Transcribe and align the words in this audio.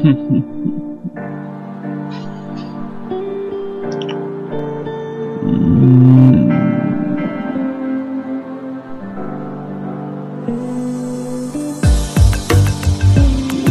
Mm. 0.00 0.40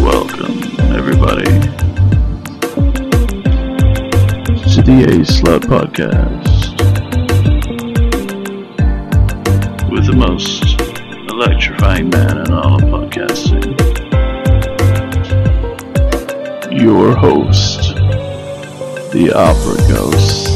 Welcome, 0.01 0.59
everybody, 0.93 1.45
to 4.65 4.81
the 4.83 5.05
A 5.09 5.25
Slut 5.25 5.61
Podcast 5.61 6.38
Opera 19.33 19.77
Ghost. 19.87 20.49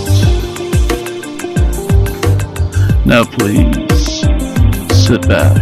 Now, 3.05 3.23
please 3.23 4.21
sit 5.05 5.27
back, 5.27 5.61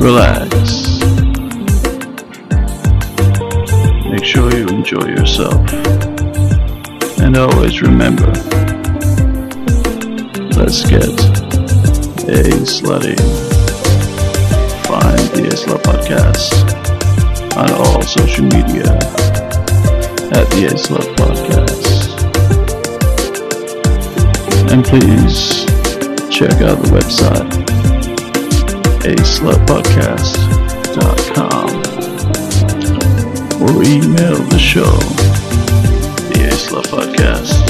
relax. 0.00 1.00
Make 4.10 4.24
sure 4.24 4.52
you 4.54 4.66
enjoy 4.68 5.06
yourself. 5.08 5.60
And 7.20 7.36
always 7.36 7.82
remember 7.82 8.32
let's 10.58 10.82
get 10.88 11.04
a 12.28 12.42
slutty. 12.66 13.16
Find 14.86 15.18
the 15.34 15.48
A 15.48 15.78
Podcast 15.78 16.68
on 17.56 17.70
all 17.72 18.02
social 18.02 18.44
media 18.44 19.37
at 20.32 20.48
the 20.50 20.66
A 20.66 20.70
Slut 20.76 21.06
Podcast. 21.16 21.88
And 24.70 24.84
please 24.84 25.64
check 26.30 26.60
out 26.62 26.78
the 26.82 26.88
website 26.92 27.48
aslutpodcast.com 29.08 31.68
or 33.62 33.82
email 33.82 34.36
the 34.48 34.58
show, 34.58 34.98
the 36.28 36.44
A 36.44 36.52
Slut 36.52 36.86
Podcast, 36.88 37.62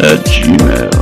at 0.00 0.24
gmail.com. 0.24 0.95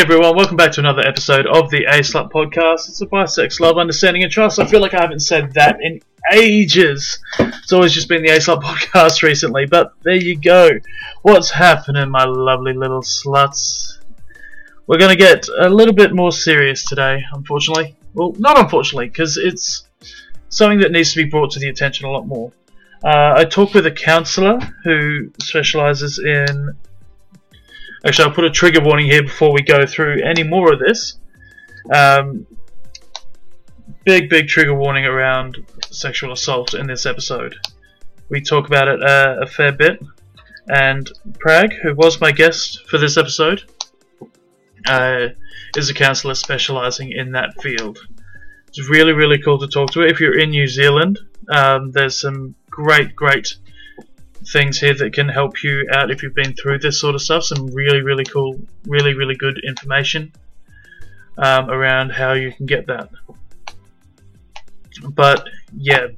Hey 0.00 0.04
everyone, 0.04 0.34
welcome 0.34 0.56
back 0.56 0.72
to 0.72 0.80
another 0.80 1.06
episode 1.06 1.46
of 1.46 1.68
the 1.68 1.84
A 1.84 1.98
Slut 1.98 2.32
Podcast. 2.32 2.88
It's 2.88 3.02
a 3.02 3.06
bisex, 3.06 3.60
love, 3.60 3.76
understanding, 3.76 4.22
and 4.22 4.32
trust. 4.32 4.58
I 4.58 4.64
feel 4.64 4.80
like 4.80 4.94
I 4.94 5.02
haven't 5.02 5.20
said 5.20 5.52
that 5.52 5.76
in 5.82 6.00
ages. 6.32 7.22
It's 7.38 7.74
always 7.74 7.92
just 7.92 8.08
been 8.08 8.22
the 8.22 8.30
A 8.30 8.38
Slut 8.38 8.62
Podcast 8.62 9.22
recently, 9.22 9.66
but 9.66 9.92
there 10.02 10.14
you 10.14 10.40
go. 10.40 10.70
What's 11.20 11.50
happening, 11.50 12.08
my 12.08 12.24
lovely 12.24 12.72
little 12.72 13.02
sluts? 13.02 13.98
We're 14.86 14.96
going 14.96 15.10
to 15.10 15.22
get 15.22 15.46
a 15.60 15.68
little 15.68 15.92
bit 15.92 16.14
more 16.14 16.32
serious 16.32 16.82
today, 16.82 17.22
unfortunately. 17.34 17.94
Well, 18.14 18.34
not 18.38 18.58
unfortunately, 18.58 19.08
because 19.08 19.36
it's 19.36 19.84
something 20.48 20.78
that 20.78 20.92
needs 20.92 21.12
to 21.12 21.22
be 21.22 21.28
brought 21.28 21.50
to 21.50 21.60
the 21.60 21.68
attention 21.68 22.06
a 22.06 22.10
lot 22.10 22.26
more. 22.26 22.50
Uh, 23.04 23.34
I 23.36 23.44
talked 23.44 23.74
with 23.74 23.84
a 23.84 23.92
counsellor 23.92 24.60
who 24.82 25.30
specialises 25.42 26.18
in 26.18 26.74
Actually, 28.04 28.28
I'll 28.28 28.34
put 28.34 28.44
a 28.44 28.50
trigger 28.50 28.80
warning 28.80 29.06
here 29.06 29.22
before 29.22 29.52
we 29.52 29.62
go 29.62 29.84
through 29.84 30.22
any 30.22 30.42
more 30.42 30.72
of 30.72 30.78
this. 30.78 31.18
Um, 31.92 32.46
big, 34.04 34.30
big 34.30 34.48
trigger 34.48 34.74
warning 34.74 35.04
around 35.04 35.58
sexual 35.90 36.32
assault 36.32 36.74
in 36.74 36.86
this 36.86 37.04
episode. 37.04 37.56
We 38.30 38.40
talk 38.40 38.66
about 38.66 38.88
it 38.88 39.02
uh, 39.02 39.36
a 39.42 39.46
fair 39.46 39.72
bit. 39.72 40.00
And 40.68 41.10
Prag, 41.38 41.74
who 41.74 41.94
was 41.94 42.20
my 42.20 42.32
guest 42.32 42.88
for 42.88 42.96
this 42.96 43.16
episode, 43.16 43.64
uh, 44.86 45.28
is 45.76 45.90
a 45.90 45.94
counsellor 45.94 46.34
specialising 46.34 47.12
in 47.12 47.32
that 47.32 47.60
field. 47.60 47.98
It's 48.68 48.88
really, 48.88 49.12
really 49.12 49.38
cool 49.42 49.58
to 49.58 49.66
talk 49.66 49.90
to 49.92 50.00
her. 50.00 50.06
If 50.06 50.20
you're 50.20 50.38
in 50.38 50.50
New 50.50 50.68
Zealand, 50.68 51.18
um, 51.50 51.90
there's 51.90 52.20
some 52.20 52.54
great, 52.70 53.14
great 53.16 53.56
things 54.46 54.78
here 54.78 54.94
that 54.94 55.12
can 55.12 55.28
help 55.28 55.62
you 55.62 55.86
out 55.92 56.10
if 56.10 56.22
you've 56.22 56.34
been 56.34 56.54
through 56.54 56.78
this 56.78 57.00
sort 57.00 57.14
of 57.14 57.22
stuff. 57.22 57.44
Some 57.44 57.66
really, 57.66 58.00
really 58.00 58.24
cool, 58.24 58.60
really, 58.86 59.14
really 59.14 59.36
good 59.36 59.60
information 59.66 60.32
um, 61.38 61.70
around 61.70 62.10
how 62.10 62.32
you 62.32 62.52
can 62.52 62.66
get 62.66 62.86
that. 62.86 63.10
But 65.02 65.48
yeah, 65.76 66.08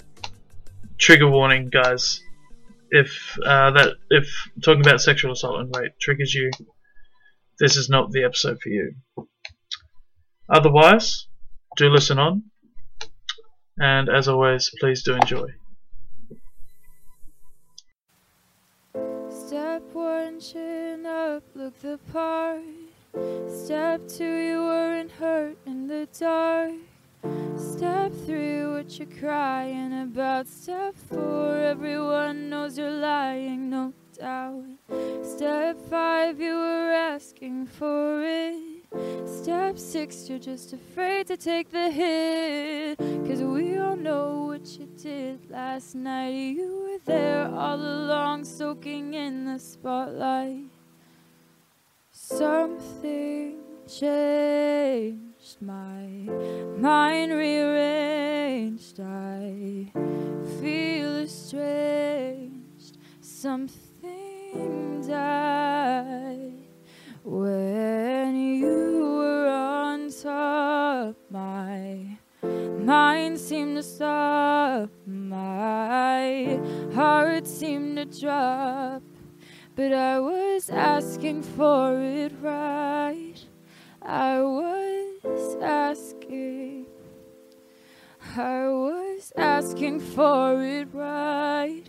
trigger 0.98 1.28
warning, 1.28 1.70
guys. 1.70 2.20
If 2.90 3.38
uh, 3.44 3.70
that 3.72 3.94
if 4.10 4.28
talking 4.62 4.82
about 4.82 5.00
sexual 5.00 5.32
assault 5.32 5.60
and 5.60 5.74
rape 5.74 5.92
triggers 5.98 6.34
you, 6.34 6.50
this 7.58 7.76
is 7.76 7.88
not 7.88 8.10
the 8.10 8.24
episode 8.24 8.60
for 8.60 8.68
you. 8.68 8.94
Otherwise, 10.48 11.26
do 11.76 11.88
listen 11.88 12.18
on, 12.18 12.44
and 13.78 14.08
as 14.10 14.28
always, 14.28 14.70
please 14.80 15.02
do 15.02 15.14
enjoy. 15.14 15.48
One, 20.02 20.40
chin 20.40 21.06
up, 21.06 21.44
look 21.54 21.78
the 21.80 21.98
part. 22.12 22.62
Step 23.48 24.00
two, 24.08 24.36
you 24.48 24.58
weren't 24.62 25.12
hurt 25.12 25.56
in 25.66 25.86
the 25.86 26.08
dark. 26.18 26.72
Step 27.56 28.12
three, 28.26 28.66
what 28.66 28.98
you're 28.98 29.18
crying 29.20 30.02
about? 30.02 30.48
Step 30.48 30.96
four, 30.96 31.56
everyone 31.56 32.50
knows 32.50 32.76
you're 32.76 32.90
lying, 32.90 33.70
no 33.70 33.92
doubt. 34.18 34.64
Step 35.22 35.78
five, 35.88 36.40
you 36.40 36.54
were 36.54 36.92
asking 36.92 37.66
for 37.66 38.22
it. 38.24 38.81
Step 39.26 39.78
six, 39.78 40.28
you're 40.28 40.38
just 40.38 40.72
afraid 40.72 41.26
to 41.26 41.36
take 41.36 41.70
the 41.70 41.90
hit. 41.90 42.98
Cause 42.98 43.42
we 43.42 43.78
all 43.78 43.96
know 43.96 44.44
what 44.46 44.66
you 44.78 44.86
did 45.00 45.50
last 45.50 45.94
night. 45.94 46.30
You 46.30 46.82
were 46.82 46.98
there 47.04 47.48
all 47.48 47.80
along, 47.80 48.44
soaking 48.44 49.14
in 49.14 49.44
the 49.46 49.58
spotlight. 49.58 50.70
Something 52.10 53.58
changed, 53.88 55.56
my 55.60 56.06
mind 56.76 57.32
rearranged. 57.32 59.00
I 59.00 59.90
feel 60.60 61.16
estranged. 61.18 62.98
Something 63.20 65.02
died 65.06 66.52
when 67.24 68.21
mind 72.84 73.38
seemed 73.38 73.76
to 73.76 73.82
stop. 73.82 74.90
My 75.06 76.58
heart 76.94 77.46
seemed 77.46 77.96
to 77.96 78.04
drop. 78.04 79.02
But 79.74 79.92
I 79.92 80.20
was 80.20 80.68
asking 80.68 81.42
for 81.42 81.98
it 81.98 82.32
right. 82.40 83.36
I 84.02 84.42
was 84.42 85.56
asking. 85.62 86.86
I 88.36 88.68
was 88.68 89.32
asking 89.36 90.00
for 90.00 90.62
it 90.62 90.88
right. 90.92 91.84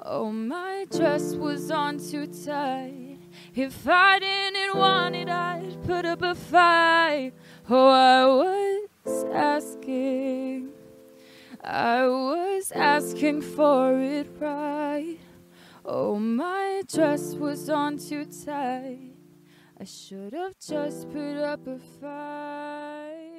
Oh, 0.00 0.32
my 0.32 0.86
dress 0.90 1.34
was 1.34 1.70
on 1.70 1.98
too 1.98 2.26
tight. 2.26 3.18
If 3.54 3.86
I 3.86 4.18
didn't 4.18 4.76
want 4.76 5.14
it, 5.16 5.28
I'd 5.28 5.82
put 5.84 6.04
up 6.04 6.22
a 6.22 6.34
fight. 6.34 7.32
Oh, 7.68 7.88
I 7.88 8.26
was 8.26 8.89
asking. 9.32 10.70
I 11.62 12.06
was 12.06 12.72
asking 12.72 13.42
for 13.42 14.00
it 14.00 14.28
right. 14.38 15.18
Oh, 15.84 16.16
my 16.18 16.82
dress 16.86 17.34
was 17.34 17.68
on 17.68 17.98
too 17.98 18.24
tight. 18.24 19.14
I 19.78 19.84
should 19.84 20.32
have 20.34 20.58
just 20.58 21.10
put 21.10 21.36
up 21.38 21.66
a 21.66 21.78
fight. 22.00 23.30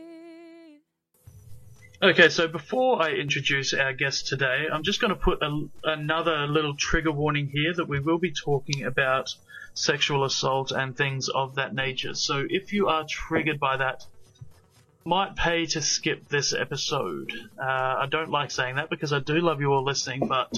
Okay, 2.04 2.30
so 2.30 2.48
before 2.48 3.00
I 3.00 3.12
introduce 3.12 3.76
our 3.76 3.94
guest 3.94 4.28
today, 4.28 4.66
I'm 4.74 4.82
just 4.82 5.00
going 5.00 5.14
to 5.14 5.20
put 5.20 5.44
a, 5.44 5.68
another 5.84 6.48
little 6.48 6.76
trigger 6.76 7.12
warning 7.12 7.48
here 7.54 7.74
that 7.76 7.88
we 7.88 8.00
will 8.00 8.18
be 8.18 8.32
talking 8.32 8.84
about 8.86 9.30
sexual 9.76 10.24
assault 10.24 10.72
and 10.72 10.98
things 10.98 11.30
of 11.30 11.56
that 11.56 11.76
nature. 11.76 12.16
So 12.16 12.44
if 12.50 12.74
you 12.74 12.88
are 12.88 13.06
triggered 13.08 13.60
by 13.60 13.78
that, 13.78 14.04
might 15.04 15.36
pay 15.36 15.66
to 15.66 15.82
skip 15.82 16.28
this 16.30 16.54
episode. 16.54 17.34
Uh, 17.60 17.64
I 17.64 18.08
don't 18.10 18.30
like 18.30 18.52
saying 18.52 18.76
that 18.76 18.90
because 18.90 19.14
I 19.14 19.20
do 19.20 19.40
love 19.40 19.62
you 19.62 19.72
all 19.74 19.84
listening, 19.84 20.28
but 20.28 20.58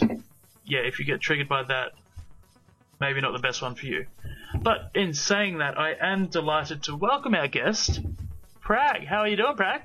yeah, 0.65 0.79
if 0.79 0.99
you 0.99 1.05
get 1.05 1.21
triggered 1.21 1.47
by 1.47 1.63
that, 1.63 1.93
maybe 2.99 3.21
not 3.21 3.33
the 3.33 3.39
best 3.39 3.61
one 3.61 3.75
for 3.75 3.85
you. 3.85 4.05
But 4.61 4.91
in 4.93 5.13
saying 5.13 5.59
that, 5.59 5.79
I 5.79 5.93
am 5.99 6.27
delighted 6.27 6.83
to 6.83 6.95
welcome 6.95 7.35
our 7.35 7.47
guest, 7.47 8.01
Prag. 8.61 9.05
How 9.05 9.19
are 9.19 9.27
you 9.27 9.37
doing, 9.37 9.55
Prag? 9.55 9.81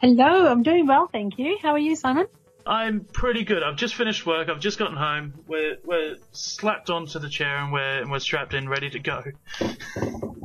Hello, 0.00 0.46
I'm 0.46 0.62
doing 0.62 0.86
well, 0.86 1.08
thank 1.10 1.38
you. 1.38 1.58
How 1.62 1.70
are 1.70 1.78
you, 1.78 1.96
Simon? 1.96 2.26
I'm 2.66 3.04
pretty 3.04 3.44
good. 3.44 3.62
I've 3.62 3.76
just 3.76 3.94
finished 3.94 4.24
work. 4.24 4.48
I've 4.48 4.60
just 4.60 4.78
gotten 4.78 4.96
home. 4.96 5.34
We're 5.46 5.76
we're 5.84 6.16
slapped 6.32 6.88
onto 6.88 7.18
the 7.18 7.28
chair 7.28 7.58
and 7.58 7.72
we're 7.72 8.00
and 8.00 8.10
we're 8.10 8.20
strapped 8.20 8.54
in, 8.54 8.68
ready 8.68 8.88
to 8.90 8.98
go. 8.98 9.22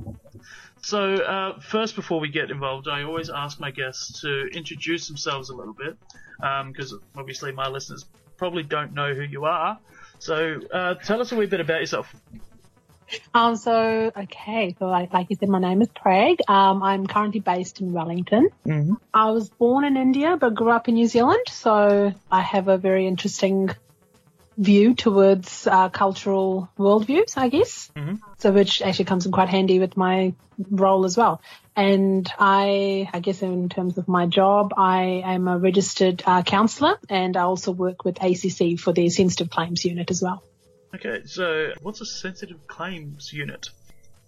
so 0.90 1.14
uh, 1.16 1.60
first, 1.60 1.96
before 1.96 2.20
we 2.20 2.30
get 2.30 2.50
involved, 2.50 2.88
I 2.88 3.04
always 3.04 3.30
ask 3.30 3.60
my 3.60 3.70
guests 3.70 4.22
to 4.22 4.48
introduce 4.48 5.08
themselves 5.08 5.50
a 5.50 5.56
little 5.56 5.74
bit, 5.74 5.96
because 6.40 6.94
um, 6.94 7.02
obviously 7.16 7.52
my 7.52 7.68
listeners 7.68 8.06
probably 8.38 8.64
don't 8.64 8.94
know 8.94 9.14
who 9.14 9.22
you 9.22 9.46
are. 9.46 9.78
So 10.18 10.60
uh, 10.74 10.96
tell 10.96 11.22
us 11.22 11.32
a 11.32 11.36
wee 11.36 11.46
bit 11.46 11.60
about 11.60 11.82
yourself. 11.82 12.14
Um, 13.34 13.56
so, 13.56 14.12
okay, 14.16 14.76
so 14.80 14.86
like, 14.86 15.14
like 15.14 15.28
you 15.30 15.36
said, 15.36 15.50
my 15.50 15.60
name 15.60 15.82
is 15.82 15.90
Prag. 15.90 16.40
Um, 16.48 16.82
I'm 16.84 17.08
currently 17.08 17.40
based 17.40 17.82
in 17.82 17.94
Wellington. 17.94 18.50
Mm-hmm. 18.66 18.94
I 19.14 19.32
was 19.32 19.50
born 19.50 19.84
in 19.86 19.96
India, 19.96 20.38
but 20.38 20.56
grew 20.56 20.72
up 20.72 20.88
in 20.88 20.96
New 20.96 21.08
Zealand. 21.08 21.46
So 21.50 22.14
I 22.32 22.42
have 22.42 22.68
a 22.68 22.78
very 22.78 23.08
interesting 23.08 23.70
view 24.60 24.94
towards 24.94 25.66
uh, 25.66 25.88
cultural 25.90 26.70
worldviews, 26.78 27.38
I 27.38 27.48
guess. 27.48 27.90
Mm-hmm. 27.96 28.16
So 28.40 28.52
which 28.52 28.82
actually 28.82 29.06
comes 29.06 29.26
in 29.26 29.32
quite 29.32 29.48
handy 29.48 29.80
with 29.80 29.96
my 29.96 30.34
role 30.70 31.06
as 31.06 31.16
well. 31.16 31.42
And 31.76 32.30
I, 32.38 33.10
I 33.14 33.22
guess 33.22 33.42
in 33.42 33.70
terms 33.70 33.98
of 33.98 34.10
my 34.10 34.26
job, 34.26 34.74
I 34.76 35.24
am 35.26 35.48
a 35.48 35.58
registered 35.58 36.22
uh, 36.26 36.44
counsellor 36.44 37.00
and 37.10 37.38
I 37.38 37.44
also 37.44 37.72
work 37.72 38.04
with 38.04 38.22
ACC 38.22 38.78
for 38.78 38.92
their 38.92 39.10
sensitive 39.10 39.50
claims 39.50 39.86
unit 39.86 40.12
as 40.12 40.22
well. 40.22 40.44
Okay, 40.94 41.22
so 41.26 41.72
what's 41.82 42.02
a 42.02 42.06
sensitive 42.06 42.68
claims 42.68 43.32
unit? 43.32 43.70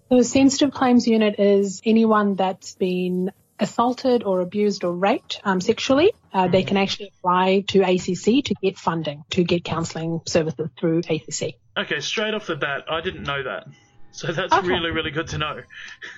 The 0.09 0.23
sensitive 0.23 0.71
claims 0.71 1.07
unit 1.07 1.39
is 1.39 1.81
anyone 1.85 2.35
that's 2.35 2.75
been 2.75 3.31
assaulted 3.61 4.23
or 4.23 4.41
abused 4.41 4.83
or 4.83 4.93
raped 4.93 5.39
um, 5.43 5.61
sexually. 5.61 6.11
Uh, 6.33 6.47
They 6.47 6.63
can 6.63 6.77
actually 6.77 7.11
apply 7.19 7.63
to 7.69 7.81
ACC 7.81 8.43
to 8.45 8.55
get 8.61 8.77
funding, 8.77 9.23
to 9.31 9.43
get 9.43 9.63
counselling 9.63 10.21
services 10.25 10.69
through 10.79 10.99
ACC. 10.99 11.55
Okay, 11.77 11.99
straight 12.01 12.33
off 12.33 12.47
the 12.47 12.55
bat, 12.55 12.85
I 12.89 13.01
didn't 13.01 13.23
know 13.23 13.43
that. 13.43 13.67
So 14.13 14.27
that's 14.33 14.51
Okay. 14.51 14.67
really, 14.67 14.91
really 14.91 15.11
good 15.11 15.27
to 15.29 15.37
know. 15.37 15.61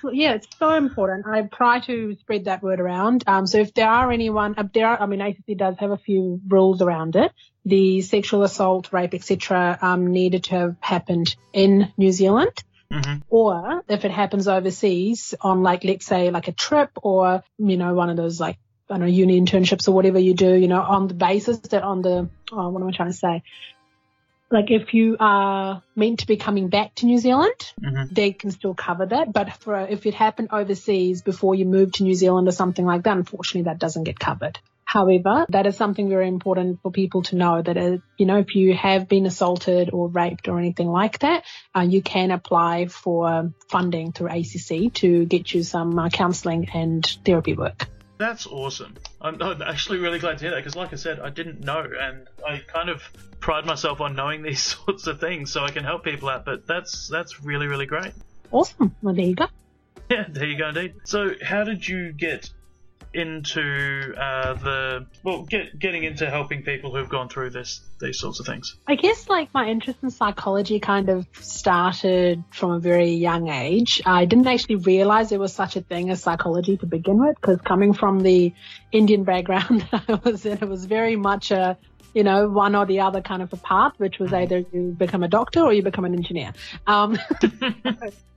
Well, 0.02 0.12
Yeah, 0.12 0.34
it's 0.34 0.48
so 0.58 0.74
important. 0.74 1.26
I 1.28 1.42
try 1.42 1.78
to 1.80 2.16
spread 2.16 2.46
that 2.46 2.60
word 2.60 2.80
around. 2.80 3.22
Um, 3.28 3.46
so 3.46 3.58
if 3.58 3.72
there 3.72 3.88
are 3.88 4.10
anyone, 4.10 4.54
uh, 4.58 4.64
there 4.74 4.88
are, 4.88 5.00
I 5.00 5.06
mean, 5.06 5.20
ACC 5.20 5.56
does 5.56 5.76
have 5.78 5.92
a 5.92 5.96
few 5.96 6.40
rules 6.48 6.82
around 6.82 7.14
it. 7.14 7.30
The 7.64 8.00
sexual 8.00 8.42
assault, 8.42 8.92
rape, 8.92 9.14
etc., 9.14 9.78
um, 9.80 10.08
needed 10.08 10.42
to 10.44 10.54
have 10.56 10.76
happened 10.80 11.36
in 11.52 11.92
New 11.96 12.10
Zealand. 12.10 12.64
Mhm. 12.94 13.22
Or 13.28 13.82
if 13.88 14.04
it 14.04 14.10
happens 14.10 14.46
overseas 14.46 15.34
on 15.40 15.62
like, 15.62 15.82
let's 15.84 16.06
say 16.06 16.30
like 16.30 16.48
a 16.48 16.52
trip 16.52 16.90
or, 17.02 17.42
you 17.58 17.76
know, 17.76 17.94
one 17.94 18.10
of 18.10 18.16
those 18.16 18.38
like, 18.38 18.56
I 18.88 18.94
don't 18.94 19.00
know, 19.00 19.06
uni 19.06 19.40
internships 19.40 19.88
or 19.88 19.92
whatever 19.92 20.18
you 20.18 20.34
do, 20.34 20.54
you 20.54 20.68
know, 20.68 20.80
on 20.80 21.08
the 21.08 21.14
basis 21.14 21.58
that 21.58 21.82
on 21.82 22.02
the, 22.02 22.28
oh, 22.52 22.68
what 22.68 22.82
am 22.82 22.88
I 22.88 22.92
trying 22.92 23.10
to 23.10 23.16
say? 23.16 23.42
Like 24.50 24.70
if 24.70 24.94
you 24.94 25.16
are 25.18 25.82
meant 25.96 26.20
to 26.20 26.26
be 26.26 26.36
coming 26.36 26.68
back 26.68 26.94
to 26.96 27.06
New 27.06 27.18
Zealand, 27.18 27.72
Mhm. 27.82 28.10
they 28.10 28.32
can 28.32 28.52
still 28.52 28.74
cover 28.74 29.06
that. 29.06 29.32
But 29.32 29.52
for 29.54 29.80
if 29.80 30.06
it 30.06 30.14
happened 30.14 30.48
overseas 30.52 31.22
before 31.22 31.54
you 31.54 31.64
moved 31.64 31.94
to 31.94 32.04
New 32.04 32.14
Zealand 32.14 32.46
or 32.46 32.52
something 32.52 32.86
like 32.86 33.02
that, 33.04 33.16
unfortunately 33.16 33.62
that 33.62 33.80
doesn't 33.80 34.04
get 34.04 34.18
covered. 34.20 34.58
However, 34.94 35.44
that 35.48 35.66
is 35.66 35.76
something 35.76 36.08
very 36.08 36.28
important 36.28 36.80
for 36.80 36.92
people 36.92 37.24
to 37.24 37.34
know 37.34 37.60
that, 37.60 37.76
uh, 37.76 37.96
you 38.16 38.26
know, 38.26 38.38
if 38.38 38.54
you 38.54 38.74
have 38.74 39.08
been 39.08 39.26
assaulted 39.26 39.90
or 39.92 40.06
raped 40.06 40.46
or 40.46 40.56
anything 40.56 40.86
like 40.86 41.18
that, 41.18 41.42
uh, 41.74 41.80
you 41.80 42.00
can 42.00 42.30
apply 42.30 42.86
for 42.86 43.52
funding 43.68 44.12
through 44.12 44.28
ACC 44.28 44.94
to 44.94 45.24
get 45.24 45.52
you 45.52 45.64
some 45.64 45.98
uh, 45.98 46.10
counselling 46.10 46.68
and 46.72 47.04
therapy 47.24 47.54
work. 47.54 47.88
That's 48.18 48.46
awesome. 48.46 48.94
I'm, 49.20 49.42
I'm 49.42 49.62
actually 49.62 49.98
really 49.98 50.20
glad 50.20 50.38
to 50.38 50.44
hear 50.44 50.52
that 50.52 50.58
because, 50.58 50.76
like 50.76 50.92
I 50.92 50.96
said, 50.96 51.18
I 51.18 51.30
didn't 51.30 51.64
know, 51.64 51.84
and 52.00 52.28
I 52.46 52.58
kind 52.58 52.88
of 52.88 53.02
pride 53.40 53.66
myself 53.66 54.00
on 54.00 54.14
knowing 54.14 54.42
these 54.48 54.62
sorts 54.62 55.08
of 55.08 55.18
things 55.18 55.50
so 55.50 55.64
I 55.64 55.72
can 55.72 55.82
help 55.82 56.04
people 56.04 56.28
out. 56.28 56.44
But 56.44 56.68
that's 56.68 57.08
that's 57.08 57.42
really, 57.42 57.66
really 57.66 57.86
great. 57.86 58.12
Awesome. 58.52 58.94
Well, 59.02 59.12
there 59.12 59.26
you 59.26 59.34
go. 59.34 59.46
Yeah, 60.08 60.26
there 60.28 60.46
you 60.46 60.56
go, 60.56 60.68
indeed. 60.68 60.94
So, 61.02 61.32
how 61.42 61.64
did 61.64 61.88
you 61.88 62.12
get 62.12 62.48
into 63.14 64.14
uh, 64.16 64.54
the 64.54 65.06
well, 65.22 65.42
get 65.42 65.78
getting 65.78 66.04
into 66.04 66.28
helping 66.28 66.62
people 66.62 66.94
who've 66.94 67.08
gone 67.08 67.28
through 67.28 67.50
this 67.50 67.80
these 68.00 68.18
sorts 68.18 68.40
of 68.40 68.46
things? 68.46 68.76
I 68.86 68.96
guess 68.96 69.28
like 69.28 69.52
my 69.54 69.68
interest 69.68 70.00
in 70.02 70.10
psychology 70.10 70.80
kind 70.80 71.08
of 71.08 71.26
started 71.40 72.44
from 72.50 72.72
a 72.72 72.80
very 72.80 73.10
young 73.12 73.48
age. 73.48 74.02
I 74.04 74.24
didn't 74.24 74.46
actually 74.46 74.76
realize 74.76 75.30
there 75.30 75.38
was 75.38 75.52
such 75.52 75.76
a 75.76 75.80
thing 75.80 76.10
as 76.10 76.22
psychology 76.22 76.76
to 76.78 76.86
begin 76.86 77.18
with 77.18 77.36
because 77.40 77.60
coming 77.60 77.92
from 77.92 78.20
the 78.20 78.52
Indian 78.92 79.24
background 79.24 79.86
that 79.92 80.04
I 80.08 80.14
was 80.14 80.44
in, 80.44 80.58
it 80.58 80.68
was 80.68 80.84
very 80.84 81.16
much 81.16 81.50
a, 81.50 81.76
you 82.14 82.24
know, 82.24 82.48
one 82.48 82.74
or 82.74 82.86
the 82.86 83.00
other 83.00 83.20
kind 83.20 83.42
of 83.42 83.52
a 83.52 83.56
path, 83.56 83.92
which 83.98 84.18
was 84.18 84.32
either 84.32 84.64
you 84.72 84.94
become 84.96 85.22
a 85.22 85.28
doctor 85.28 85.60
or 85.60 85.72
you 85.72 85.82
become 85.82 86.04
an 86.04 86.14
engineer. 86.14 86.52
Um, 86.86 87.18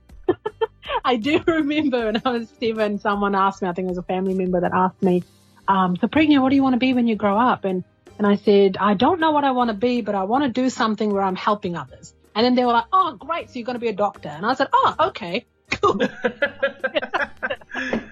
I 1.04 1.16
do 1.16 1.42
remember 1.46 2.06
when 2.06 2.22
I 2.24 2.30
was 2.30 2.52
seven, 2.60 2.98
someone 2.98 3.34
asked 3.34 3.62
me, 3.62 3.68
I 3.68 3.72
think 3.72 3.86
it 3.86 3.90
was 3.90 3.98
a 3.98 4.02
family 4.02 4.34
member 4.34 4.60
that 4.60 4.72
asked 4.72 5.02
me, 5.02 5.22
um, 5.66 5.96
so 5.96 6.06
Pragna, 6.06 6.40
what 6.40 6.50
do 6.50 6.56
you 6.56 6.62
want 6.62 6.74
to 6.74 6.78
be 6.78 6.94
when 6.94 7.06
you 7.06 7.16
grow 7.16 7.38
up? 7.38 7.64
And 7.64 7.84
and 8.16 8.26
I 8.26 8.36
said, 8.36 8.76
I 8.80 8.94
don't 8.94 9.20
know 9.20 9.30
what 9.30 9.44
I 9.44 9.52
want 9.52 9.68
to 9.68 9.74
be, 9.74 10.00
but 10.00 10.16
I 10.16 10.24
want 10.24 10.42
to 10.42 10.50
do 10.50 10.70
something 10.70 11.12
where 11.12 11.22
I'm 11.22 11.36
helping 11.36 11.76
others. 11.76 12.12
And 12.34 12.44
then 12.44 12.56
they 12.56 12.64
were 12.64 12.72
like, 12.72 12.86
oh, 12.92 13.16
great. 13.16 13.48
So 13.48 13.60
you're 13.60 13.66
going 13.66 13.74
to 13.74 13.80
be 13.80 13.88
a 13.88 13.92
doctor. 13.92 14.28
And 14.28 14.44
I 14.44 14.54
said, 14.54 14.66
oh, 14.72 14.94
okay, 15.08 15.46
cool. 15.70 16.00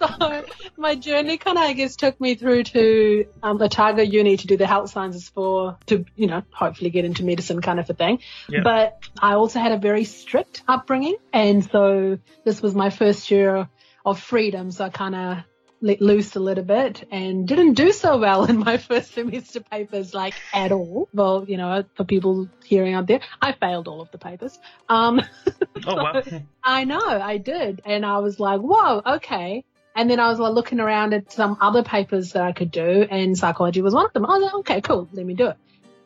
so 0.18 0.44
my 0.76 0.94
journey 0.94 1.36
kind 1.38 1.58
of, 1.58 1.64
I 1.64 1.72
guess, 1.72 1.96
took 1.96 2.20
me 2.20 2.34
through 2.34 2.64
to 2.64 3.26
um, 3.42 3.60
Otago 3.60 4.02
Uni 4.02 4.36
to 4.36 4.46
do 4.46 4.56
the 4.56 4.66
health 4.66 4.90
sciences 4.90 5.28
for, 5.28 5.78
to, 5.86 6.04
you 6.16 6.26
know, 6.26 6.42
hopefully 6.52 6.90
get 6.90 7.04
into 7.04 7.24
medicine 7.24 7.60
kind 7.60 7.80
of 7.80 7.88
a 7.90 7.94
thing. 7.94 8.20
Yeah. 8.48 8.60
But 8.62 8.98
I 9.20 9.34
also 9.34 9.60
had 9.60 9.72
a 9.72 9.78
very 9.78 10.04
strict 10.04 10.62
upbringing. 10.68 11.16
And 11.32 11.64
so 11.70 12.18
this 12.44 12.60
was 12.62 12.74
my 12.74 12.90
first 12.90 13.30
year 13.30 13.68
of 14.04 14.20
freedom. 14.20 14.70
So 14.70 14.84
I 14.84 14.88
kind 14.90 15.14
of 15.14 15.38
let 15.84 16.00
loose 16.00 16.34
a 16.34 16.40
little 16.40 16.64
bit 16.64 17.06
and 17.10 17.46
didn't 17.46 17.74
do 17.74 17.92
so 17.92 18.18
well 18.18 18.44
in 18.50 18.58
my 18.58 18.78
first 18.78 19.12
semester 19.12 19.60
papers, 19.60 20.14
like 20.14 20.34
at 20.52 20.72
all. 20.72 21.08
Well, 21.12 21.44
you 21.46 21.56
know, 21.56 21.84
for 21.94 22.04
people 22.04 22.48
hearing 22.64 22.94
out 22.94 23.06
there, 23.06 23.20
I 23.40 23.52
failed 23.52 23.86
all 23.86 24.00
of 24.00 24.10
the 24.10 24.18
papers. 24.18 24.58
Um, 24.88 25.20
oh 25.86 25.94
wow! 25.94 26.22
I 26.62 26.84
know 26.84 27.00
I 27.00 27.36
did. 27.36 27.82
And 27.84 28.04
I 28.04 28.18
was 28.18 28.40
like, 28.40 28.60
whoa, 28.60 29.02
okay. 29.16 29.64
And 29.94 30.10
then 30.10 30.18
I 30.18 30.28
was 30.28 30.38
like 30.38 30.54
looking 30.54 30.80
around 30.80 31.14
at 31.14 31.30
some 31.30 31.56
other 31.60 31.82
papers 31.82 32.32
that 32.32 32.42
I 32.42 32.52
could 32.52 32.70
do 32.70 33.06
and 33.08 33.36
psychology 33.38 33.80
was 33.80 33.94
one 33.94 34.06
of 34.06 34.12
them. 34.12 34.26
I 34.26 34.38
was 34.38 34.42
like, 34.42 34.54
okay, 34.54 34.80
cool. 34.80 35.08
Let 35.12 35.24
me 35.24 35.34
do 35.34 35.48
it. 35.48 35.56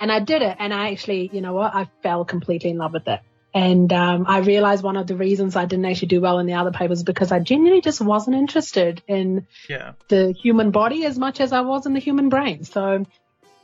And 0.00 0.12
I 0.12 0.20
did 0.20 0.42
it. 0.42 0.56
And 0.58 0.74
I 0.74 0.92
actually, 0.92 1.30
you 1.32 1.40
know 1.40 1.54
what? 1.54 1.74
I 1.74 1.88
fell 2.02 2.24
completely 2.24 2.70
in 2.70 2.78
love 2.78 2.92
with 2.92 3.08
it. 3.08 3.20
And 3.54 3.90
um, 3.92 4.26
I 4.28 4.40
realized 4.40 4.84
one 4.84 4.96
of 4.96 5.06
the 5.06 5.16
reasons 5.16 5.56
I 5.56 5.64
didn't 5.64 5.86
actually 5.86 6.08
do 6.08 6.20
well 6.20 6.38
in 6.38 6.46
the 6.46 6.52
other 6.52 6.70
papers 6.70 6.98
is 6.98 7.04
because 7.04 7.32
I 7.32 7.38
genuinely 7.38 7.80
just 7.80 8.00
wasn't 8.00 8.36
interested 8.36 9.02
in 9.08 9.46
Yeah, 9.68 9.92
the 10.08 10.32
human 10.32 10.70
body 10.70 11.06
as 11.06 11.18
much 11.18 11.40
as 11.40 11.52
I 11.52 11.62
was 11.62 11.86
in 11.86 11.94
the 11.94 11.98
human 11.98 12.28
brain. 12.28 12.64
So 12.64 13.06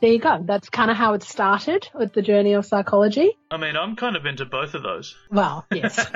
there 0.01 0.11
you 0.11 0.19
go. 0.19 0.43
That's 0.43 0.69
kind 0.69 0.89
of 0.89 0.97
how 0.97 1.13
it 1.13 1.21
started 1.21 1.87
with 1.93 2.13
the 2.13 2.23
journey 2.23 2.53
of 2.53 2.65
psychology. 2.65 3.37
I 3.51 3.57
mean, 3.57 3.77
I'm 3.77 3.95
kind 3.95 4.15
of 4.15 4.25
into 4.25 4.45
both 4.45 4.73
of 4.73 4.81
those. 4.81 5.15
Well, 5.29 5.65
yes. 5.71 6.03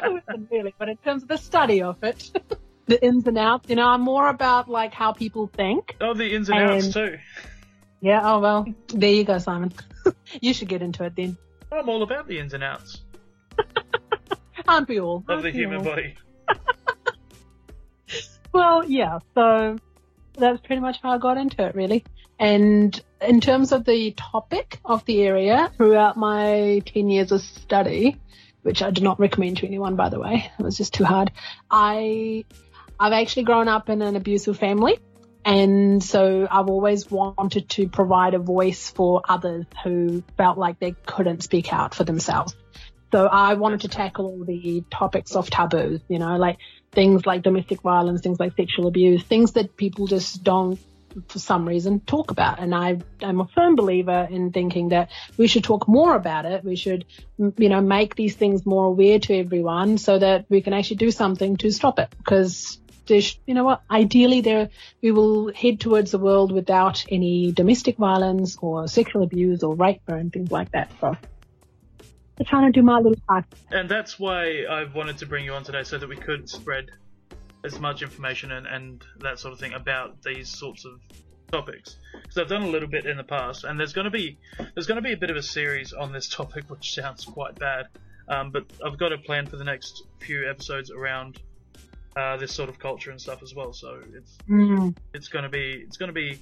Really, 0.50 0.74
but 0.78 0.88
in 0.88 0.96
terms 0.98 1.22
of 1.22 1.28
the 1.28 1.36
study 1.36 1.82
of 1.82 2.02
it, 2.02 2.30
the 2.90 3.02
ins 3.04 3.26
and 3.26 3.38
outs, 3.38 3.70
you 3.70 3.76
know, 3.76 3.86
I'm 3.86 4.00
more 4.00 4.28
about 4.28 4.68
like 4.68 4.92
how 4.92 5.12
people 5.12 5.46
think. 5.46 5.96
oh, 6.00 6.12
the 6.12 6.34
ins 6.34 6.50
and 6.50 6.58
outs 6.58 6.92
too. 6.92 7.18
Yeah. 8.00 8.20
Oh 8.22 8.40
well, 8.40 8.66
there 8.88 9.12
you 9.12 9.24
go, 9.24 9.38
Simon. 9.38 9.72
you 10.40 10.52
should 10.52 10.68
get 10.68 10.82
into 10.82 11.04
it 11.04 11.14
then. 11.16 11.36
I'm 11.72 11.88
all 11.88 12.02
about 12.02 12.26
the 12.26 12.38
ins 12.40 12.52
and 12.52 12.64
outs 12.64 13.02
Aren't 14.68 14.88
we 14.88 14.98
all? 14.98 15.24
of 15.28 15.42
the 15.44 15.50
human 15.52 15.78
all? 15.78 15.84
body. 15.84 16.14
Well, 18.52 18.84
yeah. 18.84 19.20
So 19.36 19.78
that's 20.36 20.60
pretty 20.62 20.80
much 20.80 20.98
how 21.00 21.12
I 21.12 21.18
got 21.18 21.36
into 21.36 21.64
it, 21.64 21.76
really. 21.76 22.04
And 22.40 23.00
in 23.20 23.40
terms 23.40 23.70
of 23.70 23.84
the 23.84 24.10
topic 24.12 24.80
of 24.84 25.04
the 25.04 25.22
area, 25.22 25.70
throughout 25.76 26.16
my 26.16 26.82
10 26.86 27.08
years 27.10 27.30
of 27.30 27.42
study, 27.42 28.16
which 28.62 28.82
I 28.82 28.90
do 28.90 29.02
not 29.02 29.20
recommend 29.20 29.58
to 29.58 29.66
anyone, 29.68 29.94
by 29.94 30.08
the 30.08 30.18
way, 30.18 30.50
it 30.58 30.62
was 30.62 30.76
just 30.76 30.94
too 30.94 31.04
hard. 31.04 31.30
I, 31.70 32.44
I've 33.00 33.14
actually 33.14 33.44
grown 33.44 33.66
up 33.66 33.88
in 33.88 34.02
an 34.02 34.14
abusive 34.14 34.58
family. 34.58 34.98
And 35.42 36.04
so 36.04 36.46
I've 36.50 36.68
always 36.68 37.10
wanted 37.10 37.70
to 37.70 37.88
provide 37.88 38.34
a 38.34 38.38
voice 38.38 38.90
for 38.90 39.22
others 39.26 39.64
who 39.82 40.22
felt 40.36 40.58
like 40.58 40.78
they 40.78 40.92
couldn't 41.06 41.42
speak 41.42 41.72
out 41.72 41.94
for 41.94 42.04
themselves. 42.04 42.54
So 43.10 43.26
I 43.26 43.54
wanted 43.54 43.80
to 43.80 43.88
tackle 43.88 44.26
all 44.26 44.44
the 44.44 44.84
topics 44.90 45.34
of 45.34 45.48
taboos, 45.48 46.02
you 46.08 46.18
know, 46.18 46.36
like 46.36 46.58
things 46.92 47.24
like 47.24 47.42
domestic 47.42 47.80
violence, 47.80 48.20
things 48.20 48.38
like 48.38 48.54
sexual 48.54 48.86
abuse, 48.86 49.22
things 49.24 49.52
that 49.52 49.78
people 49.78 50.06
just 50.06 50.44
don't 50.44 50.78
for 51.28 51.38
some 51.38 51.66
reason, 51.66 52.00
talk 52.00 52.30
about. 52.30 52.60
And 52.60 52.74
I 52.74 52.98
am 53.20 53.40
a 53.40 53.48
firm 53.48 53.74
believer 53.74 54.28
in 54.30 54.52
thinking 54.52 54.90
that 54.90 55.10
we 55.36 55.48
should 55.48 55.64
talk 55.64 55.88
more 55.88 56.14
about 56.14 56.44
it. 56.44 56.64
We 56.64 56.76
should, 56.76 57.04
you 57.38 57.68
know, 57.68 57.80
make 57.80 58.14
these 58.14 58.36
things 58.36 58.64
more 58.64 58.84
aware 58.84 59.18
to 59.18 59.38
everyone 59.38 59.98
so 59.98 60.18
that 60.18 60.46
we 60.48 60.60
can 60.60 60.72
actually 60.72 60.98
do 60.98 61.10
something 61.10 61.56
to 61.56 61.72
stop 61.72 61.98
it. 61.98 62.14
Because 62.16 62.80
you 63.10 63.54
know 63.54 63.64
what, 63.64 63.82
ideally 63.90 64.40
there, 64.40 64.70
we 65.02 65.10
will 65.10 65.52
head 65.52 65.80
towards 65.80 66.14
a 66.14 66.18
world 66.18 66.52
without 66.52 67.04
any 67.10 67.52
domestic 67.52 67.96
violence 67.96 68.56
or 68.60 68.88
sexual 68.88 69.22
abuse 69.22 69.62
or 69.62 69.74
rape 69.74 70.02
or 70.08 70.22
things 70.24 70.50
like 70.50 70.70
that. 70.72 70.90
So 71.00 71.16
trying 72.46 72.72
to 72.72 72.72
do 72.72 72.82
my 72.82 72.96
little 72.96 73.20
part. 73.28 73.44
And 73.70 73.88
that's 73.88 74.18
why 74.18 74.64
I 74.64 74.84
wanted 74.94 75.18
to 75.18 75.26
bring 75.26 75.44
you 75.44 75.52
on 75.52 75.62
today 75.62 75.82
so 75.82 75.98
that 75.98 76.08
we 76.08 76.16
could 76.16 76.48
spread 76.48 76.90
as 77.64 77.78
much 77.78 78.02
information 78.02 78.52
and, 78.52 78.66
and 78.66 79.04
that 79.20 79.38
sort 79.38 79.52
of 79.52 79.60
thing 79.60 79.74
about 79.74 80.22
these 80.22 80.48
sorts 80.48 80.86
of 80.86 81.00
topics 81.50 81.96
because 82.14 82.38
I've 82.38 82.48
done 82.48 82.62
a 82.62 82.68
little 82.68 82.88
bit 82.88 83.06
in 83.06 83.16
the 83.16 83.24
past, 83.24 83.64
and 83.64 83.78
there's 83.78 83.92
going 83.92 84.06
to 84.06 84.10
be 84.10 84.38
there's 84.74 84.86
going 84.86 84.96
to 84.96 85.02
be 85.02 85.12
a 85.12 85.16
bit 85.16 85.30
of 85.30 85.36
a 85.36 85.42
series 85.42 85.92
on 85.92 86.12
this 86.12 86.28
topic, 86.28 86.64
which 86.68 86.94
sounds 86.94 87.24
quite 87.24 87.58
bad, 87.58 87.86
um, 88.28 88.50
but 88.50 88.64
I've 88.84 88.98
got 88.98 89.12
a 89.12 89.18
plan 89.18 89.46
for 89.46 89.56
the 89.56 89.64
next 89.64 90.04
few 90.20 90.48
episodes 90.48 90.90
around 90.90 91.40
uh, 92.16 92.36
this 92.36 92.52
sort 92.52 92.68
of 92.68 92.78
culture 92.78 93.10
and 93.10 93.20
stuff 93.20 93.42
as 93.42 93.54
well. 93.54 93.72
So 93.72 94.00
it's 94.14 94.36
Mm. 94.48 94.94
it's 95.14 95.28
going 95.28 95.44
to 95.44 95.48
be 95.48 95.84
it's 95.86 95.96
going 95.96 96.08
to 96.08 96.12
be 96.14 96.38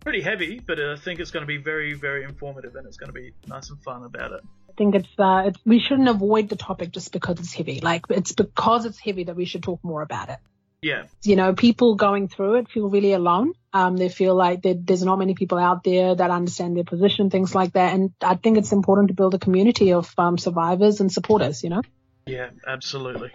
pretty 0.00 0.20
heavy, 0.20 0.60
but 0.60 0.78
I 0.80 0.96
think 0.96 1.20
it's 1.20 1.30
going 1.30 1.42
to 1.42 1.46
be 1.46 1.58
very 1.58 1.94
very 1.94 2.24
informative, 2.24 2.76
and 2.76 2.86
it's 2.86 2.96
going 2.96 3.08
to 3.08 3.20
be 3.20 3.32
nice 3.46 3.70
and 3.70 3.82
fun 3.82 4.04
about 4.04 4.32
it. 4.32 4.40
I 4.68 4.72
think 4.78 4.94
it's, 4.94 5.08
uh, 5.18 5.42
it's, 5.46 5.58
we 5.66 5.80
shouldn't 5.80 6.08
avoid 6.08 6.48
the 6.48 6.54
topic 6.54 6.92
just 6.92 7.12
because 7.12 7.40
it's 7.40 7.52
heavy. 7.52 7.80
Like, 7.80 8.04
it's 8.10 8.30
because 8.30 8.84
it's 8.84 9.00
heavy 9.00 9.24
that 9.24 9.34
we 9.34 9.44
should 9.44 9.64
talk 9.64 9.82
more 9.82 10.02
about 10.02 10.28
it. 10.28 10.38
Yeah, 10.82 11.06
you 11.24 11.34
know, 11.34 11.52
people 11.54 11.96
going 11.96 12.28
through 12.28 12.60
it 12.60 12.70
feel 12.70 12.88
really 12.88 13.12
alone. 13.12 13.54
Um, 13.72 13.96
they 13.96 14.08
feel 14.08 14.36
like 14.36 14.62
there's 14.62 15.02
not 15.02 15.18
many 15.18 15.34
people 15.34 15.58
out 15.58 15.82
there 15.82 16.14
that 16.14 16.30
understand 16.30 16.76
their 16.76 16.84
position, 16.84 17.30
things 17.30 17.52
like 17.54 17.72
that. 17.72 17.94
And 17.94 18.12
I 18.22 18.36
think 18.36 18.56
it's 18.56 18.70
important 18.70 19.08
to 19.08 19.14
build 19.14 19.34
a 19.34 19.38
community 19.38 19.92
of 19.92 20.14
um, 20.16 20.38
survivors 20.38 21.00
and 21.00 21.12
supporters, 21.12 21.64
you 21.64 21.70
know? 21.70 21.82
Yeah, 22.26 22.50
absolutely. 22.66 23.30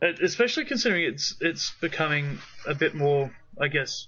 Uh, 0.00 0.12
Especially 0.22 0.64
considering 0.64 1.04
it's 1.04 1.36
it's 1.40 1.72
becoming 1.80 2.38
a 2.66 2.74
bit 2.74 2.94
more, 2.94 3.30
I 3.60 3.68
guess, 3.68 4.06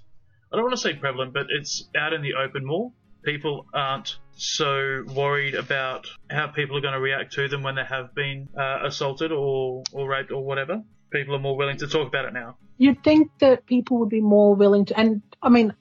I 0.53 0.57
don't 0.57 0.65
want 0.65 0.77
to 0.77 0.81
say 0.81 0.95
prevalent, 0.95 1.33
but 1.33 1.47
it's 1.49 1.89
out 1.97 2.13
in 2.13 2.23
the 2.23 2.35
open 2.35 2.65
more. 2.65 2.93
People 3.23 3.67
aren't 3.75 4.17
so 4.37 5.05
worried 5.15 5.55
about 5.55 6.07
how 6.31 6.47
people 6.49 6.77
are 6.77 6.81
going 6.81 6.95
to 6.95 7.01
react 7.01 7.35
to 7.35 7.49
them 7.49 7.63
when 7.63 7.75
they 7.75 7.85
have 7.85 8.15
been 8.15 8.49
uh, 8.59 8.81
assaulted 8.85 9.31
or, 9.31 9.85
or 9.93 10.09
raped 10.09 10.33
or 10.33 10.43
whatever. 10.43 10.83
People 11.11 11.35
are 11.35 11.41
more 11.41 11.57
willing 11.57 11.77
to 11.79 11.87
talk 11.87 12.09
about 12.09 12.25
it 12.25 12.33
now. 12.33 12.57
You'd 12.79 13.05
think 13.05 13.31
that 13.41 13.67
people 13.67 13.99
would 13.99 14.09
be 14.09 14.21
more 14.21 14.55
willing 14.55 14.87
to, 14.87 14.99
and 14.99 15.23
I 15.43 15.51
mean, 15.51 15.75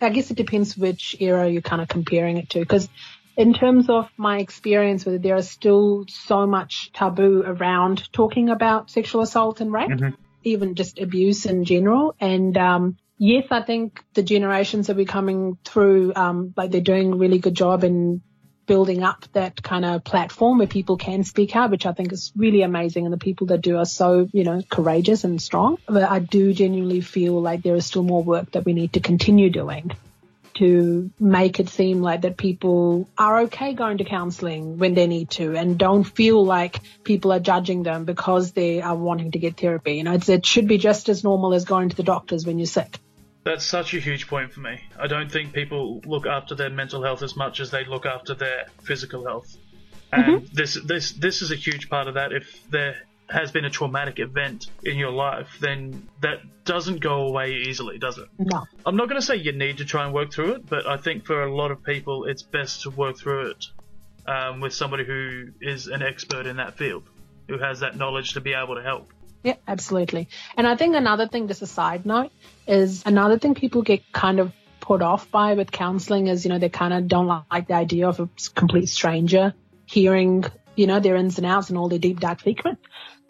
I 0.00 0.08
guess 0.10 0.30
it 0.30 0.36
depends 0.36 0.76
which 0.76 1.16
era 1.20 1.48
you're 1.48 1.62
kind 1.62 1.80
of 1.80 1.88
comparing 1.88 2.38
it 2.38 2.50
to. 2.50 2.58
Because 2.58 2.88
in 3.36 3.54
terms 3.54 3.88
of 3.88 4.08
my 4.16 4.38
experience 4.38 5.04
with 5.04 5.14
it, 5.14 5.22
there 5.22 5.36
is 5.36 5.50
still 5.50 6.04
so 6.08 6.46
much 6.46 6.90
taboo 6.92 7.42
around 7.44 8.12
talking 8.12 8.50
about 8.50 8.90
sexual 8.90 9.22
assault 9.22 9.60
and 9.60 9.72
rape. 9.72 9.90
Mhm. 9.90 10.14
even 10.42 10.74
just 10.74 10.98
abuse 10.98 11.44
in 11.44 11.66
general. 11.66 12.14
And 12.18 12.56
um, 12.56 12.96
yes, 13.18 13.44
I 13.50 13.60
think 13.60 14.02
the 14.14 14.22
generations 14.22 14.86
that 14.86 14.96
we're 14.96 15.04
coming 15.04 15.58
through, 15.66 16.14
um, 16.16 16.54
like 16.56 16.70
they're 16.70 16.80
doing 16.80 17.12
a 17.12 17.16
really 17.16 17.38
good 17.38 17.54
job 17.54 17.84
in 17.84 18.22
building 18.64 19.02
up 19.02 19.26
that 19.32 19.62
kind 19.62 19.84
of 19.84 20.02
platform 20.02 20.56
where 20.56 20.66
people 20.66 20.96
can 20.96 21.24
speak 21.24 21.54
out, 21.54 21.70
which 21.70 21.84
I 21.84 21.92
think 21.92 22.10
is 22.12 22.32
really 22.34 22.62
amazing. 22.62 23.04
And 23.04 23.12
the 23.12 23.18
people 23.18 23.48
that 23.48 23.60
do 23.60 23.76
are 23.76 23.84
so, 23.84 24.28
you 24.32 24.44
know, 24.44 24.62
courageous 24.70 25.24
and 25.24 25.42
strong. 25.42 25.76
But 25.86 26.04
I 26.04 26.20
do 26.20 26.54
genuinely 26.54 27.02
feel 27.02 27.38
like 27.42 27.62
there 27.62 27.74
is 27.74 27.84
still 27.84 28.02
more 28.02 28.22
work 28.22 28.52
that 28.52 28.64
we 28.64 28.72
need 28.72 28.94
to 28.94 29.00
continue 29.00 29.50
doing 29.50 29.92
to 30.60 31.10
make 31.18 31.58
it 31.58 31.70
seem 31.70 32.02
like 32.02 32.20
that 32.20 32.36
people 32.36 33.08
are 33.16 33.40
okay 33.40 33.72
going 33.72 33.96
to 33.96 34.04
counseling 34.04 34.76
when 34.76 34.92
they 34.92 35.06
need 35.06 35.30
to 35.30 35.56
and 35.56 35.78
don't 35.78 36.04
feel 36.04 36.44
like 36.44 36.80
people 37.02 37.32
are 37.32 37.40
judging 37.40 37.82
them 37.82 38.04
because 38.04 38.52
they 38.52 38.82
are 38.82 38.94
wanting 38.94 39.30
to 39.30 39.38
get 39.38 39.58
therapy. 39.58 39.94
You 39.94 40.04
know, 40.04 40.18
it 40.22 40.44
should 40.44 40.68
be 40.68 40.76
just 40.76 41.08
as 41.08 41.24
normal 41.24 41.54
as 41.54 41.64
going 41.64 41.88
to 41.88 41.96
the 41.96 42.02
doctors 42.02 42.44
when 42.44 42.58
you're 42.58 42.66
sick. 42.66 42.98
That's 43.42 43.64
such 43.64 43.94
a 43.94 44.00
huge 44.00 44.28
point 44.28 44.52
for 44.52 44.60
me. 44.60 44.80
I 44.98 45.06
don't 45.06 45.32
think 45.32 45.54
people 45.54 46.02
look 46.04 46.26
after 46.26 46.54
their 46.54 46.68
mental 46.68 47.02
health 47.02 47.22
as 47.22 47.34
much 47.36 47.60
as 47.60 47.70
they 47.70 47.86
look 47.86 48.04
after 48.04 48.34
their 48.34 48.66
physical 48.82 49.24
health. 49.24 49.56
Mm-hmm. 50.12 50.30
And 50.30 50.46
this 50.48 50.74
this 50.84 51.12
this 51.12 51.40
is 51.40 51.50
a 51.52 51.56
huge 51.56 51.88
part 51.88 52.06
of 52.06 52.14
that. 52.14 52.32
If 52.32 52.68
there 52.68 52.96
has 53.30 53.52
been 53.52 53.64
a 53.64 53.70
traumatic 53.70 54.18
event 54.18 54.68
in 54.82 54.98
your 54.98 55.12
life, 55.12 55.58
then 55.60 56.08
that 56.20 56.38
doesn't 56.64 57.00
go 57.00 57.26
away 57.26 57.54
easily, 57.54 57.98
does 57.98 58.18
it? 58.18 58.28
No. 58.38 58.64
I'm 58.84 58.96
not 58.96 59.08
going 59.08 59.20
to 59.20 59.26
say 59.26 59.36
you 59.36 59.52
need 59.52 59.78
to 59.78 59.84
try 59.84 60.04
and 60.04 60.12
work 60.12 60.32
through 60.32 60.54
it, 60.54 60.66
but 60.66 60.86
I 60.86 60.96
think 60.96 61.26
for 61.26 61.42
a 61.42 61.54
lot 61.54 61.70
of 61.70 61.82
people, 61.82 62.24
it's 62.24 62.42
best 62.42 62.82
to 62.82 62.90
work 62.90 63.18
through 63.18 63.50
it 63.50 63.66
um, 64.26 64.60
with 64.60 64.74
somebody 64.74 65.04
who 65.04 65.48
is 65.60 65.86
an 65.86 66.02
expert 66.02 66.46
in 66.46 66.56
that 66.56 66.76
field, 66.76 67.04
who 67.48 67.58
has 67.58 67.80
that 67.80 67.96
knowledge 67.96 68.34
to 68.34 68.40
be 68.40 68.52
able 68.52 68.74
to 68.74 68.82
help. 68.82 69.12
Yeah, 69.42 69.56
absolutely. 69.66 70.28
And 70.56 70.66
I 70.66 70.76
think 70.76 70.94
another 70.96 71.26
thing, 71.26 71.48
just 71.48 71.62
a 71.62 71.66
side 71.66 72.04
note, 72.04 72.30
is 72.66 73.02
another 73.06 73.38
thing 73.38 73.54
people 73.54 73.82
get 73.82 74.12
kind 74.12 74.38
of 74.38 74.52
put 74.80 75.02
off 75.02 75.30
by 75.30 75.54
with 75.54 75.70
counseling 75.70 76.26
is, 76.26 76.44
you 76.44 76.50
know, 76.50 76.58
they 76.58 76.68
kind 76.68 76.92
of 76.92 77.08
don't 77.08 77.26
like 77.26 77.68
the 77.68 77.74
idea 77.74 78.08
of 78.08 78.20
a 78.20 78.28
complete 78.54 78.88
stranger 78.88 79.54
hearing, 79.86 80.44
you 80.76 80.86
know, 80.86 81.00
their 81.00 81.16
ins 81.16 81.38
and 81.38 81.46
outs 81.46 81.68
and 81.68 81.78
all 81.78 81.88
their 81.88 81.98
deep, 81.98 82.20
dark 82.20 82.40
secrets. 82.40 82.80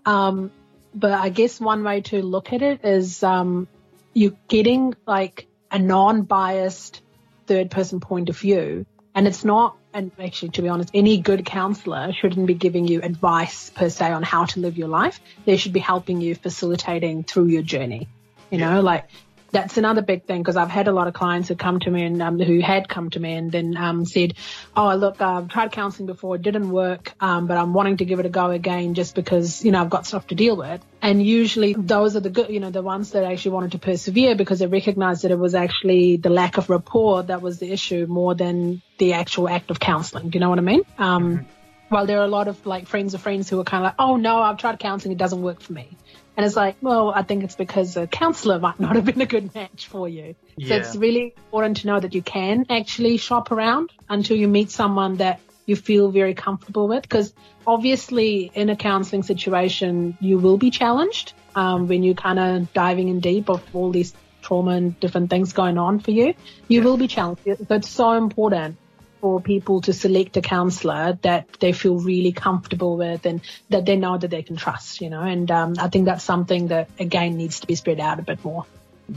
Um, 0.05 0.51
but 0.95 1.13
I 1.13 1.29
guess 1.29 1.61
one 1.61 1.85
way 1.85 2.01
to 2.03 2.23
look 2.23 2.53
at 2.53 2.63
it 2.63 2.85
is 2.85 3.23
um, 3.23 3.69
you're 4.13 4.37
getting 4.49 4.95
like 5.07 5.47
a 5.71 5.79
non-biased 5.79 7.03
third 7.47 7.71
person 7.71 8.01
point 8.01 8.29
of 8.29 8.39
view. 8.39 8.87
And 9.15 9.27
it's 9.27 9.45
not, 9.45 9.77
and 9.93 10.13
actually, 10.21 10.51
to 10.51 10.63
be 10.63 10.69
honest, 10.69 10.91
any 10.95 11.19
good 11.19 11.45
counselor 11.45 12.13
shouldn't 12.13 12.47
be 12.47 12.55
giving 12.55 12.87
you 12.87 13.03
advice 13.03 13.71
per 13.71 13.89
se 13.89 14.13
on 14.13 14.23
how 14.23 14.45
to 14.47 14.61
live 14.61 14.79
your 14.79 14.89
life. 14.89 15.21
They 15.45 15.57
should 15.57 15.73
be 15.73 15.81
helping 15.81 16.21
you 16.21 16.35
facilitating 16.35 17.25
through 17.25 17.47
your 17.47 17.63
journey. 17.63 18.09
You 18.51 18.59
know, 18.59 18.81
like 18.81 19.09
that's 19.51 19.77
another 19.77 20.03
big 20.03 20.25
thing 20.25 20.43
because 20.43 20.57
I've 20.57 20.71
had 20.71 20.89
a 20.89 20.93
lot 20.93 21.09
of 21.09 21.15
clients 21.15 21.49
who 21.49 21.55
come 21.55 21.81
to 21.81 21.91
me 21.91 22.05
and 22.05 22.23
um, 22.23 22.39
who 22.39 22.61
had 22.61 22.89
come 22.89 23.11
to 23.11 23.21
me 23.21 23.35
and 23.35 23.51
then 23.51 23.77
um, 23.77 24.05
said, 24.05 24.35
"Oh, 24.77 24.95
look, 24.95 25.21
I've 25.21 25.49
tried 25.49 25.73
counselling 25.73 26.07
before, 26.07 26.37
it 26.37 26.43
didn't 26.43 26.71
work, 26.71 27.13
um, 27.21 27.47
but 27.47 27.57
I'm 27.57 27.73
wanting 27.73 27.99
to 27.99 28.05
give 28.05 28.21
it 28.21 28.27
a 28.27 28.29
go 28.29 28.51
again 28.51 28.95
just 28.95 29.15
because 29.15 29.65
you 29.65 29.73
know 29.73 29.81
I've 29.81 29.91
got 29.91 30.07
stuff 30.07 30.27
to 30.29 30.35
deal 30.35 30.57
with." 30.57 30.81
And 31.03 31.25
usually 31.25 31.75
those 31.75 32.17
are 32.17 32.21
the 32.21 32.31
good, 32.31 32.51
you 32.51 32.61
know, 32.61 32.71
the 32.71 32.83
ones 32.83 33.13
that 33.13 33.25
actually 33.25 33.53
wanted 33.53 33.73
to 33.73 33.79
persevere 33.79 34.35
because 34.35 34.59
they 34.59 34.67
recognised 34.67 35.23
that 35.23 35.31
it 35.31 35.39
was 35.39 35.55
actually 35.55 36.17
the 36.17 36.31
lack 36.31 36.59
of 36.59 36.69
rapport 36.71 37.23
that 37.25 37.43
was 37.43 37.59
the 37.59 37.73
issue 37.73 38.07
more 38.07 38.35
than 38.35 38.83
the 38.99 39.15
actual 39.15 39.49
act 39.49 39.71
of 39.71 39.81
counselling. 39.81 40.31
Do 40.31 40.37
you 40.37 40.41
know 40.41 40.51
what 40.51 40.59
I 40.59 40.63
mean? 40.63 40.83
Um, 40.99 41.47
While 41.89 42.07
there 42.07 42.21
are 42.21 42.25
a 42.25 42.29
lot 42.29 42.47
of 42.47 42.67
like 42.67 42.87
friends 42.87 43.15
of 43.15 43.21
friends 43.21 43.51
who 43.51 43.59
are 43.59 43.65
kind 43.65 43.85
of 43.85 43.89
like, 43.89 43.95
"Oh 43.99 44.17
no, 44.17 44.41
I've 44.41 44.59
tried 44.59 44.79
counselling, 44.79 45.13
it 45.13 45.19
doesn't 45.19 45.43
work 45.43 45.61
for 45.61 45.73
me." 45.73 45.97
And 46.37 46.47
it's 46.47 46.57
like, 46.57 46.77
well, 46.81 47.11
I 47.15 47.23
think 47.23 47.45
it's 47.45 47.57
because 47.57 47.97
a 47.97 48.07
counselor 48.07 48.59
might 48.59 48.81
not 48.81 48.97
have 48.97 49.05
been 49.05 49.21
a 49.21 49.27
good 49.27 49.55
match 49.55 49.89
for 49.89 50.09
you. 50.09 50.35
So 50.67 50.75
it's 50.75 50.97
really 50.97 51.35
important 51.37 51.79
to 51.79 51.87
know 51.87 52.01
that 52.01 52.15
you 52.15 52.23
can 52.23 52.67
actually 52.71 53.17
shop 53.17 53.51
around 53.51 53.91
until 54.09 54.37
you 54.37 54.47
meet 54.49 54.71
someone 54.71 55.17
that 55.17 55.41
you 55.67 55.77
feel 55.77 56.11
very 56.11 56.35
comfortable 56.35 56.89
with. 56.89 57.03
Because 57.03 57.33
obviously, 57.67 58.51
in 58.55 58.71
a 58.71 58.77
counseling 58.77 59.23
situation, 59.23 60.17
you 60.21 60.39
will 60.39 60.59
be 60.59 60.71
challenged 60.71 61.33
um, 61.55 61.89
when 61.89 62.03
you're 62.03 62.15
kind 62.15 62.39
of 62.39 62.73
diving 62.73 63.09
in 63.09 63.21
deep 63.21 63.49
of 63.49 63.63
all 63.75 63.91
these 63.91 64.15
trauma 64.43 64.73
and 64.73 64.99
different 65.01 65.31
things 65.31 65.53
going 65.53 65.79
on 65.79 65.99
for 66.01 66.11
you. 66.11 66.35
You 66.69 66.81
Yeah. 66.81 66.85
will 66.85 66.97
be 66.97 67.09
challenged. 67.09 67.43
So 67.45 67.75
it's 67.75 67.89
so 67.89 68.13
important 68.13 68.77
for 69.21 69.41
people 69.41 69.81
to 69.83 69.93
select 69.93 70.37
a 70.37 70.41
counselor 70.41 71.19
that 71.23 71.47
they 71.61 71.73
feel 71.73 71.99
really 71.99 72.33
comfortable 72.33 72.97
with 72.97 73.27
and 73.27 73.41
that 73.69 73.87
they 73.87 73.97
know 73.97 74.17
that 74.17 74.29
they 74.29 74.43
can 74.43 74.57
trust, 74.57 75.01
you 75.01 75.11
know. 75.11 75.23
And 75.23 75.51
um, 75.51 75.75
I 75.79 75.89
think 75.89 76.07
that's 76.07 76.25
something 76.25 76.69
that 76.69 76.91
again 76.99 77.37
needs 77.37 77.61
to 77.61 77.67
be 77.67 77.75
spread 77.75 78.01
out 78.01 78.19
a 78.19 78.23
bit 78.23 78.45
more. 78.45 78.67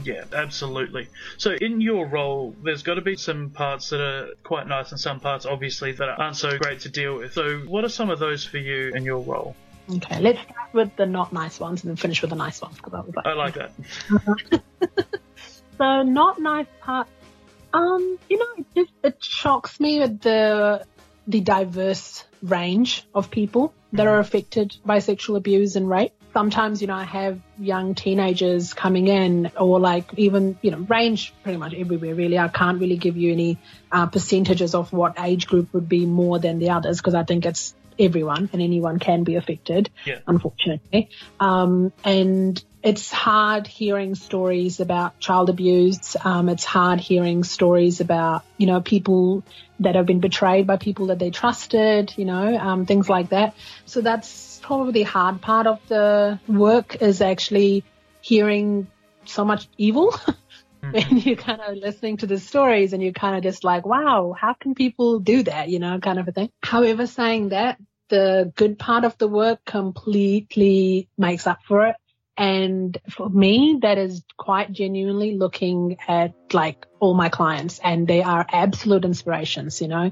Yeah, 0.02 0.24
absolutely. 0.32 1.08
So, 1.36 1.52
in 1.52 1.80
your 1.80 2.06
role, 2.06 2.54
there's 2.62 2.82
got 2.82 2.94
to 2.94 3.00
be 3.00 3.16
some 3.16 3.50
parts 3.50 3.90
that 3.90 4.00
are 4.00 4.28
quite 4.42 4.66
nice 4.66 4.90
and 4.90 4.98
some 4.98 5.20
parts, 5.20 5.46
obviously, 5.46 5.92
that 5.92 6.08
aren't 6.08 6.36
so 6.36 6.58
great 6.58 6.80
to 6.80 6.88
deal 6.88 7.18
with. 7.18 7.32
So, 7.32 7.58
what 7.60 7.84
are 7.84 7.88
some 7.88 8.10
of 8.10 8.18
those 8.18 8.44
for 8.44 8.58
you 8.58 8.92
in 8.94 9.04
your 9.04 9.20
role? 9.20 9.54
Okay, 9.96 10.20
let's 10.20 10.40
start 10.40 10.72
with 10.72 10.96
the 10.96 11.06
not 11.06 11.32
nice 11.32 11.60
ones 11.60 11.84
and 11.84 11.90
then 11.90 11.96
finish 11.96 12.22
with 12.22 12.30
the 12.30 12.36
nice 12.36 12.60
ones 12.60 12.76
because 12.76 12.94
I 12.94 13.00
was 13.00 13.14
like, 13.14 13.26
I 13.26 13.34
like 13.34 13.54
that. 13.54 13.72
so 15.78 16.02
not 16.02 16.40
nice 16.40 16.66
part. 16.80 17.06
Um, 17.74 18.18
you 18.30 18.38
know, 18.38 18.46
it 18.56 18.66
just 18.74 18.92
it 19.02 19.24
shocks 19.24 19.80
me 19.80 19.98
with 19.98 20.20
the 20.20 20.86
the 21.26 21.40
diverse 21.40 22.24
range 22.42 23.06
of 23.14 23.30
people 23.30 23.74
that 23.92 24.06
are 24.06 24.18
affected 24.18 24.76
by 24.84 25.00
sexual 25.00 25.36
abuse 25.36 25.76
and 25.76 25.88
rape. 25.88 26.12
Sometimes, 26.32 26.80
you 26.80 26.88
know, 26.88 26.94
I 26.94 27.04
have 27.04 27.40
young 27.58 27.94
teenagers 27.94 28.74
coming 28.74 29.06
in 29.08 29.50
or 29.56 29.78
like 29.80 30.12
even, 30.16 30.58
you 30.62 30.72
know, 30.72 30.78
range 30.78 31.32
pretty 31.42 31.58
much 31.58 31.74
everywhere 31.74 32.14
really. 32.14 32.38
I 32.38 32.48
can't 32.48 32.80
really 32.80 32.96
give 32.96 33.16
you 33.16 33.32
any 33.32 33.58
uh, 33.90 34.06
percentages 34.06 34.74
of 34.74 34.92
what 34.92 35.14
age 35.18 35.46
group 35.46 35.72
would 35.72 35.88
be 35.88 36.06
more 36.06 36.38
than 36.40 36.58
the 36.58 36.70
others 36.70 36.98
because 36.98 37.14
I 37.14 37.22
think 37.22 37.46
it's 37.46 37.74
everyone 37.98 38.50
and 38.52 38.60
anyone 38.60 38.98
can 38.98 39.22
be 39.22 39.36
affected 39.36 39.90
Yeah. 40.04 40.18
unfortunately. 40.26 41.08
Um, 41.38 41.92
and 42.02 42.62
it's 42.84 43.10
hard 43.10 43.66
hearing 43.66 44.14
stories 44.14 44.78
about 44.78 45.18
child 45.18 45.48
abuse. 45.48 46.16
Um, 46.22 46.50
it's 46.50 46.66
hard 46.66 47.00
hearing 47.00 47.42
stories 47.42 48.02
about, 48.02 48.44
you 48.58 48.66
know, 48.66 48.82
people 48.82 49.42
that 49.80 49.94
have 49.94 50.04
been 50.04 50.20
betrayed 50.20 50.66
by 50.66 50.76
people 50.76 51.06
that 51.06 51.18
they 51.18 51.30
trusted, 51.30 52.12
you 52.18 52.26
know, 52.26 52.54
um, 52.58 52.84
things 52.84 53.08
like 53.08 53.30
that. 53.30 53.54
So 53.86 54.02
that's 54.02 54.60
probably 54.62 54.92
the 54.92 55.02
hard 55.04 55.40
part 55.40 55.66
of 55.66 55.80
the 55.88 56.38
work 56.46 57.00
is 57.00 57.22
actually 57.22 57.84
hearing 58.20 58.86
so 59.24 59.46
much 59.46 59.66
evil. 59.78 60.14
and 60.82 61.24
you're 61.24 61.36
kind 61.36 61.62
of 61.62 61.78
listening 61.78 62.18
to 62.18 62.26
the 62.26 62.38
stories 62.38 62.92
and 62.92 63.02
you're 63.02 63.12
kind 63.12 63.34
of 63.34 63.42
just 63.42 63.64
like, 63.64 63.86
wow, 63.86 64.36
how 64.38 64.52
can 64.52 64.74
people 64.74 65.20
do 65.20 65.42
that? 65.44 65.70
You 65.70 65.78
know, 65.78 66.00
kind 66.00 66.18
of 66.18 66.28
a 66.28 66.32
thing. 66.32 66.50
However, 66.62 67.06
saying 67.06 67.48
that, 67.48 67.78
the 68.10 68.52
good 68.54 68.78
part 68.78 69.04
of 69.04 69.16
the 69.16 69.26
work 69.26 69.64
completely 69.64 71.08
makes 71.16 71.46
up 71.46 71.60
for 71.66 71.86
it. 71.86 71.96
And 72.36 72.98
for 73.10 73.28
me, 73.28 73.78
that 73.82 73.98
is 73.98 74.24
quite 74.36 74.72
genuinely 74.72 75.36
looking 75.36 75.98
at 76.08 76.34
like 76.52 76.86
all 76.98 77.14
my 77.14 77.28
clients 77.28 77.78
and 77.82 78.08
they 78.08 78.22
are 78.22 78.44
absolute 78.50 79.04
inspirations, 79.04 79.80
you 79.80 79.88
know. 79.88 80.10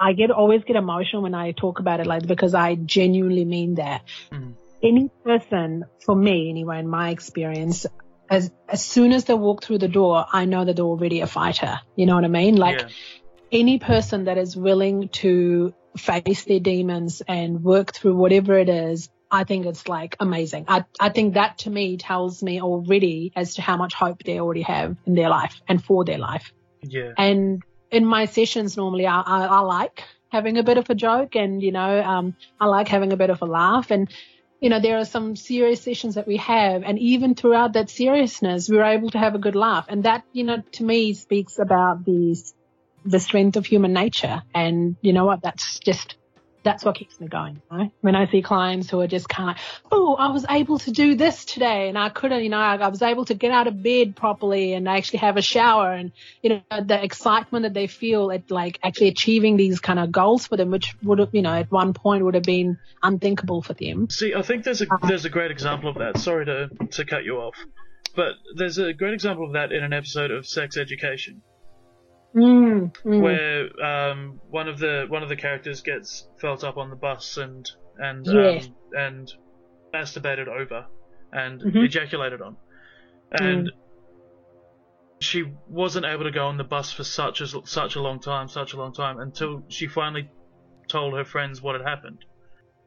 I 0.00 0.12
get 0.12 0.30
always 0.30 0.62
get 0.64 0.76
emotional 0.76 1.22
when 1.22 1.34
I 1.34 1.52
talk 1.52 1.80
about 1.80 1.98
it 1.98 2.06
like 2.06 2.26
because 2.26 2.54
I 2.54 2.76
genuinely 2.76 3.44
mean 3.44 3.74
that. 3.76 4.02
Mm. 4.30 4.54
Any 4.80 5.10
person, 5.24 5.84
for 6.06 6.14
me 6.14 6.48
anyway, 6.50 6.78
in 6.78 6.88
my 6.88 7.10
experience, 7.10 7.84
as 8.30 8.52
as 8.68 8.84
soon 8.84 9.12
as 9.12 9.24
they 9.24 9.34
walk 9.34 9.64
through 9.64 9.78
the 9.78 9.88
door, 9.88 10.24
I 10.32 10.44
know 10.44 10.64
that 10.64 10.76
they're 10.76 10.84
already 10.84 11.20
a 11.20 11.26
fighter. 11.26 11.80
You 11.96 12.06
know 12.06 12.14
what 12.14 12.24
I 12.24 12.28
mean? 12.28 12.54
Like 12.54 12.80
Yeah. 12.80 12.88
any 13.50 13.80
person 13.80 14.24
that 14.24 14.38
is 14.38 14.56
willing 14.56 15.08
to 15.08 15.74
face 15.96 16.44
their 16.44 16.60
demons 16.60 17.22
and 17.26 17.64
work 17.64 17.92
through 17.92 18.14
whatever 18.14 18.56
it 18.56 18.68
is, 18.68 19.08
I 19.30 19.44
think 19.44 19.66
it's 19.66 19.88
like 19.88 20.16
amazing. 20.20 20.64
I, 20.68 20.84
I 20.98 21.10
think 21.10 21.34
that 21.34 21.58
to 21.58 21.70
me 21.70 21.96
tells 21.96 22.42
me 22.42 22.60
already 22.60 23.32
as 23.36 23.54
to 23.54 23.62
how 23.62 23.76
much 23.76 23.94
hope 23.94 24.22
they 24.24 24.40
already 24.40 24.62
have 24.62 24.96
in 25.06 25.14
their 25.14 25.28
life 25.28 25.60
and 25.68 25.82
for 25.84 26.04
their 26.04 26.18
life. 26.18 26.52
Yeah. 26.82 27.12
And 27.16 27.62
in 27.90 28.04
my 28.04 28.24
sessions, 28.24 28.76
normally 28.76 29.06
I, 29.06 29.20
I, 29.20 29.46
I 29.46 29.60
like 29.60 30.04
having 30.30 30.58
a 30.58 30.62
bit 30.62 30.78
of 30.78 30.88
a 30.90 30.94
joke 30.94 31.36
and, 31.36 31.62
you 31.62 31.72
know, 31.72 32.02
um, 32.02 32.36
I 32.60 32.66
like 32.66 32.88
having 32.88 33.12
a 33.12 33.16
bit 33.16 33.30
of 33.30 33.42
a 33.42 33.46
laugh. 33.46 33.90
And, 33.90 34.10
you 34.60 34.70
know, 34.70 34.80
there 34.80 34.98
are 34.98 35.04
some 35.04 35.36
serious 35.36 35.82
sessions 35.82 36.14
that 36.14 36.26
we 36.26 36.36
have. 36.38 36.82
And 36.82 36.98
even 36.98 37.34
throughout 37.34 37.74
that 37.74 37.90
seriousness, 37.90 38.68
we 38.68 38.76
were 38.76 38.84
able 38.84 39.10
to 39.10 39.18
have 39.18 39.34
a 39.34 39.38
good 39.38 39.56
laugh. 39.56 39.86
And 39.88 40.04
that, 40.04 40.24
you 40.32 40.44
know, 40.44 40.62
to 40.72 40.84
me 40.84 41.14
speaks 41.14 41.58
about 41.58 42.04
these, 42.04 42.54
the 43.04 43.20
strength 43.20 43.56
of 43.56 43.66
human 43.66 43.92
nature. 43.92 44.42
And 44.54 44.96
you 45.00 45.12
know 45.12 45.24
what? 45.24 45.42
That's 45.42 45.78
just, 45.78 46.16
that's 46.62 46.84
what 46.84 46.96
keeps 46.96 47.20
me 47.20 47.28
going. 47.28 47.60
You 47.70 47.78
know? 47.78 47.92
When 48.00 48.14
I 48.14 48.26
see 48.26 48.42
clients 48.42 48.90
who 48.90 49.00
are 49.00 49.06
just 49.06 49.28
kind 49.28 49.50
of, 49.50 49.56
oh, 49.90 50.14
I 50.14 50.30
was 50.30 50.44
able 50.48 50.78
to 50.80 50.90
do 50.90 51.14
this 51.14 51.44
today 51.44 51.88
and 51.88 51.98
I 51.98 52.08
couldn't, 52.08 52.42
you 52.42 52.48
know, 52.48 52.58
I, 52.58 52.76
I 52.76 52.88
was 52.88 53.02
able 53.02 53.24
to 53.26 53.34
get 53.34 53.50
out 53.50 53.66
of 53.66 53.82
bed 53.82 54.16
properly 54.16 54.74
and 54.74 54.88
actually 54.88 55.20
have 55.20 55.36
a 55.36 55.42
shower 55.42 55.92
and, 55.92 56.12
you 56.42 56.50
know, 56.50 56.80
the 56.84 57.02
excitement 57.02 57.62
that 57.62 57.74
they 57.74 57.86
feel 57.86 58.30
at 58.30 58.50
like 58.50 58.78
actually 58.82 59.08
achieving 59.08 59.56
these 59.56 59.80
kind 59.80 59.98
of 59.98 60.12
goals 60.12 60.46
for 60.46 60.56
them, 60.56 60.70
which 60.70 60.94
would 61.02 61.18
have, 61.18 61.34
you 61.34 61.42
know, 61.42 61.54
at 61.54 61.70
one 61.70 61.92
point 61.94 62.24
would 62.24 62.34
have 62.34 62.44
been 62.44 62.78
unthinkable 63.02 63.62
for 63.62 63.74
them. 63.74 64.08
See, 64.10 64.34
I 64.34 64.42
think 64.42 64.64
there's 64.64 64.82
a 64.82 64.90
um, 64.90 64.98
there's 65.06 65.24
a 65.24 65.30
great 65.30 65.50
example 65.50 65.90
of 65.90 65.96
that. 65.96 66.18
Sorry 66.18 66.44
to 66.46 66.68
to 66.68 67.04
cut 67.04 67.24
you 67.24 67.36
off, 67.36 67.54
but 68.14 68.34
there's 68.56 68.78
a 68.78 68.92
great 68.92 69.14
example 69.14 69.46
of 69.46 69.52
that 69.52 69.72
in 69.72 69.82
an 69.82 69.92
episode 69.92 70.30
of 70.30 70.46
Sex 70.46 70.76
Education 70.76 71.42
Mm, 72.36 72.92
mm. 73.04 73.20
where 73.22 73.84
um, 73.84 74.40
one 74.48 74.68
of 74.68 74.78
the 74.78 75.06
one 75.08 75.22
of 75.22 75.28
the 75.28 75.36
characters 75.36 75.80
gets 75.82 76.28
felt 76.40 76.62
up 76.62 76.76
on 76.76 76.90
the 76.90 76.96
bus 76.96 77.36
and 77.38 77.64
and 77.96 78.26
Yes. 78.26 78.66
um, 78.66 78.76
and 78.92 79.28
masturbated 79.94 80.46
over 80.48 80.86
and 81.32 81.60
Mhm. 81.62 81.84
ejaculated 81.84 82.42
on, 82.42 82.56
and 83.32 83.70
she 85.20 85.44
wasn't 85.66 86.06
able 86.06 86.24
to 86.24 86.30
go 86.30 86.46
on 86.46 86.56
the 86.58 86.64
bus 86.64 86.92
for 86.92 87.04
such 87.04 87.40
a 87.40 87.46
such 87.66 87.96
a 87.96 88.00
long 88.02 88.20
time, 88.20 88.48
such 88.48 88.72
a 88.74 88.76
long 88.76 88.92
time 88.92 89.18
until 89.18 89.64
she 89.68 89.86
finally 89.86 90.30
told 90.88 91.14
her 91.14 91.24
friends 91.24 91.60
what 91.62 91.74
had 91.74 91.86
happened 91.86 92.24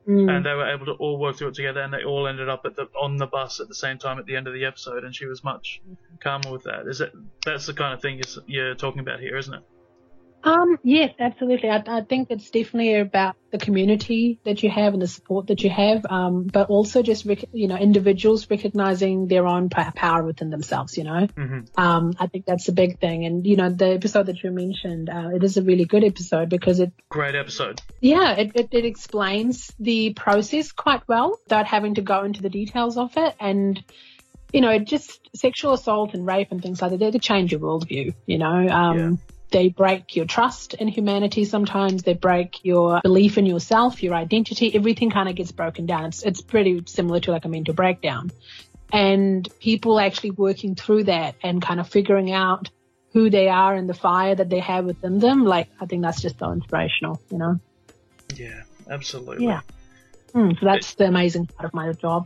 Mm. 0.07 0.35
and 0.35 0.45
they 0.45 0.53
were 0.53 0.67
able 0.67 0.87
to 0.87 0.93
all 0.93 1.19
work 1.19 1.37
through 1.37 1.49
it 1.49 1.53
together, 1.53 1.81
and 1.81 1.93
they 1.93 2.03
all 2.03 2.27
ended 2.27 2.49
up 2.49 2.65
at 2.65 2.75
the 2.75 2.87
on 2.99 3.17
the 3.17 3.27
bus 3.27 3.59
at 3.59 3.67
the 3.67 3.75
same 3.75 3.99
time 3.99 4.17
at 4.17 4.25
the 4.25 4.35
end 4.35 4.47
of 4.47 4.53
the 4.53 4.65
episode, 4.65 5.03
and 5.03 5.15
she 5.15 5.27
was 5.27 5.43
much 5.43 5.79
calmer 6.19 6.51
with 6.51 6.63
that. 6.63 6.87
Is 6.87 7.01
it 7.01 7.13
that's 7.45 7.67
the 7.67 7.73
kind 7.73 7.93
of 7.93 8.01
thing 8.01 8.17
you're, 8.17 8.43
you're 8.47 8.75
talking 8.75 8.99
about 8.99 9.19
here, 9.19 9.37
isn't 9.37 9.53
it? 9.53 9.61
Um, 10.43 10.77
yes, 10.83 11.13
absolutely. 11.19 11.69
I, 11.69 11.83
I 11.87 12.01
think 12.01 12.29
it's 12.31 12.49
definitely 12.49 12.95
about 12.95 13.35
the 13.51 13.57
community 13.57 14.39
that 14.43 14.63
you 14.63 14.69
have 14.69 14.93
and 14.93 15.01
the 15.01 15.07
support 15.07 15.47
that 15.47 15.63
you 15.63 15.69
have, 15.69 16.05
um, 16.09 16.43
but 16.43 16.69
also 16.69 17.03
just, 17.03 17.25
rec- 17.25 17.53
you 17.53 17.67
know, 17.67 17.75
individuals 17.75 18.49
recognizing 18.49 19.27
their 19.27 19.45
own 19.45 19.69
power 19.69 20.23
within 20.23 20.49
themselves, 20.49 20.97
you 20.97 21.03
know. 21.03 21.27
Mm-hmm. 21.27 21.79
Um, 21.79 22.13
I 22.19 22.27
think 22.27 22.45
that's 22.45 22.67
a 22.69 22.71
big 22.71 22.99
thing. 22.99 23.25
And, 23.25 23.45
you 23.45 23.55
know, 23.55 23.69
the 23.69 23.93
episode 23.93 24.27
that 24.27 24.41
you 24.43 24.51
mentioned, 24.51 25.09
uh, 25.09 25.29
it 25.33 25.43
is 25.43 25.57
a 25.57 25.61
really 25.61 25.85
good 25.85 26.03
episode 26.03 26.49
because 26.49 26.79
it, 26.79 26.91
Great 27.09 27.35
episode. 27.35 27.81
yeah, 27.99 28.33
it, 28.33 28.51
it, 28.55 28.69
it 28.71 28.85
explains 28.85 29.71
the 29.79 30.13
process 30.13 30.71
quite 30.71 31.07
well 31.07 31.39
without 31.43 31.67
having 31.67 31.95
to 31.95 32.01
go 32.01 32.23
into 32.23 32.41
the 32.41 32.49
details 32.49 32.97
of 32.97 33.15
it. 33.17 33.35
And, 33.39 33.83
you 34.53 34.61
know, 34.61 34.79
just 34.79 35.19
sexual 35.35 35.73
assault 35.73 36.13
and 36.13 36.25
rape 36.25 36.51
and 36.51 36.61
things 36.61 36.81
like 36.81 36.91
that, 36.91 36.99
they 36.99 37.19
change 37.19 37.51
your 37.51 37.61
worldview, 37.61 38.13
you 38.25 38.37
know. 38.37 38.67
Um, 38.67 38.97
Yeah. 38.97 39.11
They 39.51 39.69
break 39.69 40.15
your 40.15 40.25
trust 40.25 40.73
in 40.75 40.87
humanity 40.87 41.43
sometimes. 41.45 42.03
They 42.03 42.13
break 42.13 42.63
your 42.63 43.01
belief 43.01 43.37
in 43.37 43.45
yourself, 43.45 44.01
your 44.01 44.15
identity. 44.15 44.73
Everything 44.73 45.11
kind 45.11 45.27
of 45.27 45.35
gets 45.35 45.51
broken 45.51 45.85
down. 45.85 46.05
It's, 46.05 46.23
it's 46.23 46.41
pretty 46.41 46.83
similar 46.87 47.19
to 47.21 47.31
like 47.31 47.45
a 47.45 47.49
mental 47.49 47.73
breakdown. 47.73 48.31
And 48.93 49.47
people 49.59 49.99
actually 49.99 50.31
working 50.31 50.75
through 50.75 51.05
that 51.05 51.35
and 51.43 51.61
kind 51.61 51.79
of 51.79 51.89
figuring 51.89 52.31
out 52.31 52.69
who 53.13 53.29
they 53.29 53.49
are 53.49 53.73
and 53.73 53.89
the 53.89 53.93
fire 53.93 54.35
that 54.35 54.49
they 54.49 54.59
have 54.59 54.85
within 54.85 55.19
them. 55.19 55.45
Like, 55.45 55.67
I 55.79 55.85
think 55.85 56.01
that's 56.01 56.21
just 56.21 56.39
so 56.39 56.51
inspirational, 56.51 57.21
you 57.29 57.37
know? 57.37 57.59
Yeah, 58.35 58.63
absolutely. 58.89 59.47
Yeah. 59.47 59.61
Mm, 60.33 60.57
so 60.59 60.65
that's 60.65 60.95
the 60.95 61.05
amazing 61.05 61.47
part 61.47 61.65
of 61.65 61.73
my 61.73 61.91
job. 61.91 62.25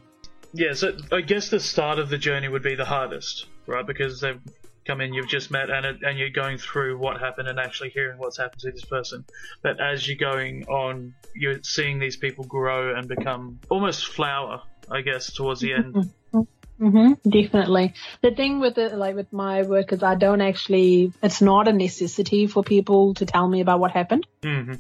Yeah, 0.54 0.74
so 0.74 0.96
I 1.12 1.22
guess 1.22 1.50
the 1.50 1.60
start 1.60 1.98
of 1.98 2.10
the 2.10 2.18
journey 2.18 2.48
would 2.48 2.64
be 2.64 2.76
the 2.76 2.86
hardest, 2.86 3.48
right? 3.68 3.86
Because 3.86 4.22
they've 4.22 4.40
come 4.86 5.02
in, 5.02 5.13
you've 5.13 5.28
just 5.28 5.52
met, 5.52 5.69
and 5.69 5.86
it, 5.86 5.98
and 6.04 6.17
you're 6.17 6.30
going 6.30 6.58
through 6.58 6.98
what 6.98 7.19
happened 7.19 7.48
and 7.48 7.60
actually 7.60 7.89
hearing 7.89 8.17
what's 8.17 8.38
happened 8.38 8.60
to 8.62 8.71
this 8.71 8.84
person. 8.84 9.26
But 9.63 9.80
as 9.82 10.08
you're 10.08 10.17
going 10.17 10.65
on, 10.65 11.13
you're 11.34 11.60
seeing 11.63 12.00
these 12.00 12.17
people 12.17 12.45
grow 12.45 12.95
and 12.95 13.08
become 13.08 13.60
almost 13.69 14.08
flower, 14.08 14.62
I 14.91 15.02
guess, 15.02 15.34
towards 15.34 15.62
the 15.62 15.74
end. 15.74 16.12
hmm 16.78 17.13
definitely. 17.28 17.93
The 18.21 18.32
thing 18.32 18.60
with 18.60 18.78
it, 18.78 18.93
like 18.95 19.15
with 19.15 19.32
my 19.32 19.63
work, 19.63 19.93
is 19.93 20.04
I 20.04 20.15
don't 20.15 20.41
actually. 20.41 21.13
It's 21.24 21.41
not 21.41 21.67
a 21.67 21.74
necessity 21.74 22.48
for 22.48 22.63
people 22.63 23.13
to 23.15 23.26
tell 23.26 23.48
me 23.48 23.62
about 23.62 23.80
what 23.80 23.91
happened 23.91 24.28
hmm 24.43 24.74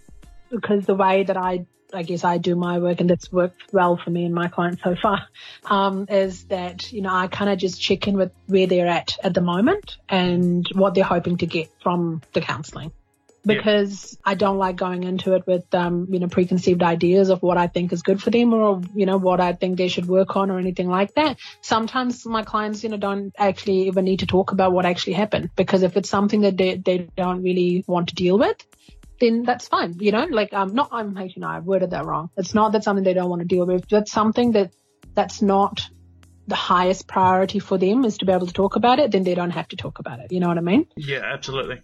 because 0.55 0.85
the 0.85 0.95
way 0.95 1.23
that 1.23 1.37
I, 1.37 1.65
I 1.93 2.03
guess 2.03 2.23
I 2.23 2.37
do 2.37 2.55
my 2.55 2.79
work 2.79 2.99
and 2.99 3.09
that's 3.09 3.31
worked 3.31 3.73
well 3.73 3.97
for 3.97 4.09
me 4.09 4.25
and 4.25 4.33
my 4.33 4.47
clients 4.47 4.81
so 4.83 4.95
far, 4.95 5.27
um, 5.65 6.07
is 6.09 6.45
that 6.45 6.91
you 6.91 7.01
know 7.01 7.13
I 7.13 7.27
kind 7.27 7.49
of 7.49 7.57
just 7.57 7.81
check 7.81 8.07
in 8.07 8.17
with 8.17 8.31
where 8.47 8.67
they're 8.67 8.87
at 8.87 9.17
at 9.23 9.33
the 9.33 9.41
moment 9.41 9.97
and 10.09 10.67
what 10.73 10.95
they're 10.95 11.03
hoping 11.03 11.37
to 11.37 11.45
get 11.45 11.69
from 11.81 12.21
the 12.33 12.41
counselling. 12.41 12.91
Yeah. 13.45 13.57
Because 13.57 14.17
I 14.25 14.33
don't 14.33 14.57
like 14.57 14.75
going 14.75 15.03
into 15.03 15.35
it 15.35 15.45
with, 15.45 15.71
um, 15.75 16.07
you 16.09 16.19
know, 16.19 16.27
preconceived 16.27 16.81
ideas 16.81 17.29
of 17.29 17.43
what 17.43 17.59
I 17.59 17.67
think 17.67 17.93
is 17.93 18.01
good 18.01 18.21
for 18.21 18.31
them 18.31 18.53
or, 18.55 18.81
you 18.95 19.05
know, 19.05 19.17
what 19.17 19.39
I 19.39 19.53
think 19.53 19.77
they 19.77 19.87
should 19.87 20.07
work 20.07 20.35
on 20.35 20.49
or 20.49 20.57
anything 20.57 20.89
like 20.89 21.13
that. 21.13 21.37
Sometimes 21.61 22.25
my 22.25 22.41
clients, 22.41 22.83
you 22.83 22.89
know, 22.89 22.97
don't 22.97 23.35
actually 23.37 23.87
even 23.87 24.03
need 24.03 24.21
to 24.21 24.25
talk 24.25 24.51
about 24.51 24.71
what 24.71 24.87
actually 24.87 25.13
happened 25.13 25.51
because 25.55 25.83
if 25.83 25.95
it's 25.95 26.09
something 26.09 26.41
that 26.41 26.57
they, 26.57 26.77
they 26.77 27.07
don't 27.15 27.43
really 27.43 27.83
want 27.85 28.09
to 28.09 28.15
deal 28.15 28.39
with, 28.39 28.57
then 29.19 29.43
that's 29.43 29.67
fine. 29.67 29.95
You 29.99 30.11
know, 30.11 30.25
like, 30.25 30.53
um, 30.53 30.73
not, 30.73 30.89
I'm, 30.91 31.13
know, 31.13 31.47
I 31.47 31.59
worded 31.59 31.91
that 31.91 32.05
wrong. 32.05 32.29
It's 32.37 32.53
not 32.53 32.73
that 32.73 32.83
something 32.83 33.03
they 33.03 33.13
don't 33.13 33.29
want 33.29 33.41
to 33.41 33.47
deal 33.47 33.65
with. 33.65 33.87
That's 33.87 34.11
something 34.11 34.53
that, 34.53 34.71
that's 35.13 35.41
not 35.41 35.81
the 36.47 36.55
highest 36.55 37.07
priority 37.07 37.59
for 37.59 37.77
them 37.77 38.05
is 38.05 38.17
to 38.19 38.25
be 38.25 38.31
able 38.31 38.47
to 38.47 38.53
talk 38.53 38.75
about 38.75 38.99
it. 38.99 39.11
Then 39.11 39.23
they 39.23 39.35
don't 39.35 39.51
have 39.51 39.67
to 39.69 39.75
talk 39.75 39.99
about 39.99 40.19
it. 40.19 40.31
You 40.31 40.39
know 40.39 40.47
what 40.47 40.57
I 40.57 40.61
mean? 40.61 40.87
Yeah, 40.95 41.21
absolutely. 41.23 41.81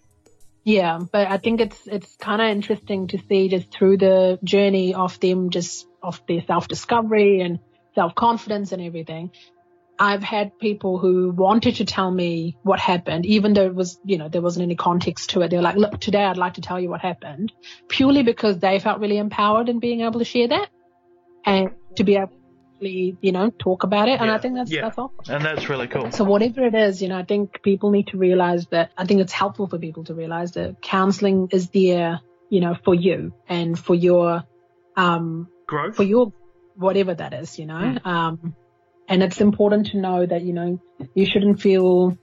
Yeah, 0.64 1.00
but 1.10 1.28
I 1.28 1.38
think 1.38 1.60
it's 1.60 1.86
it's 1.86 2.14
kind 2.16 2.40
of 2.40 2.48
interesting 2.48 3.08
to 3.08 3.18
see 3.28 3.48
just 3.48 3.72
through 3.72 3.96
the 3.96 4.38
journey 4.44 4.94
of 4.94 5.18
them 5.18 5.50
just 5.50 5.88
of 6.00 6.22
their 6.28 6.42
self 6.42 6.68
discovery 6.68 7.40
and 7.40 7.58
self 7.96 8.14
confidence 8.14 8.70
and 8.70 8.80
everything. 8.80 9.32
I've 10.02 10.24
had 10.24 10.58
people 10.58 10.98
who 10.98 11.30
wanted 11.30 11.76
to 11.76 11.84
tell 11.84 12.10
me 12.10 12.56
what 12.64 12.80
happened, 12.80 13.24
even 13.24 13.54
though 13.54 13.66
it 13.66 13.74
was, 13.74 14.00
you 14.04 14.18
know, 14.18 14.28
there 14.28 14.42
wasn't 14.42 14.64
any 14.64 14.74
context 14.74 15.30
to 15.30 15.42
it. 15.42 15.50
They 15.50 15.56
were 15.56 15.62
like, 15.62 15.76
look, 15.76 16.00
today 16.00 16.24
I'd 16.24 16.36
like 16.36 16.54
to 16.54 16.60
tell 16.60 16.80
you 16.80 16.90
what 16.90 17.00
happened, 17.00 17.52
purely 17.86 18.24
because 18.24 18.58
they 18.58 18.80
felt 18.80 18.98
really 18.98 19.16
empowered 19.18 19.68
in 19.68 19.78
being 19.78 20.00
able 20.00 20.18
to 20.18 20.24
share 20.24 20.48
that 20.48 20.70
and 21.46 21.70
to 21.94 22.02
be 22.02 22.16
able 22.16 22.32
to, 22.80 22.88
you 22.88 23.30
know, 23.30 23.50
talk 23.50 23.84
about 23.84 24.08
it. 24.08 24.18
And 24.18 24.26
Yeah, 24.26 24.34
I 24.34 24.38
think 24.38 24.56
that's, 24.56 24.72
yeah. 24.72 24.80
that's 24.80 24.98
awesome. 24.98 25.36
And 25.36 25.44
that's 25.44 25.68
really 25.68 25.86
cool. 25.86 26.10
So 26.10 26.24
whatever 26.24 26.66
it 26.66 26.74
is, 26.74 27.00
you 27.00 27.06
know, 27.06 27.18
I 27.18 27.24
think 27.24 27.62
people 27.62 27.92
need 27.92 28.08
to 28.08 28.18
realize 28.18 28.66
that 28.72 28.90
I 28.98 29.04
think 29.04 29.20
it's 29.20 29.32
helpful 29.32 29.68
for 29.68 29.78
people 29.78 30.02
to 30.06 30.14
realize 30.14 30.50
that 30.52 30.82
counseling 30.82 31.46
is 31.52 31.68
there, 31.70 32.20
you 32.50 32.60
know, 32.60 32.74
for 32.74 32.96
you 32.96 33.32
and 33.48 33.78
for 33.78 33.94
your, 33.94 34.42
um, 34.96 35.46
Growth? 35.68 35.94
for 35.94 36.02
your, 36.02 36.32
whatever 36.74 37.14
that 37.14 37.32
is, 37.34 37.56
you 37.56 37.66
know, 37.66 37.98
um, 38.04 38.56
And 39.08 39.22
it's 39.22 39.40
important 39.40 39.88
to 39.88 39.98
know 39.98 40.24
that, 40.24 40.42
you 40.42 40.52
know, 40.52 40.80
you 41.14 41.26
shouldn't 41.26 41.60
feel 41.60 42.16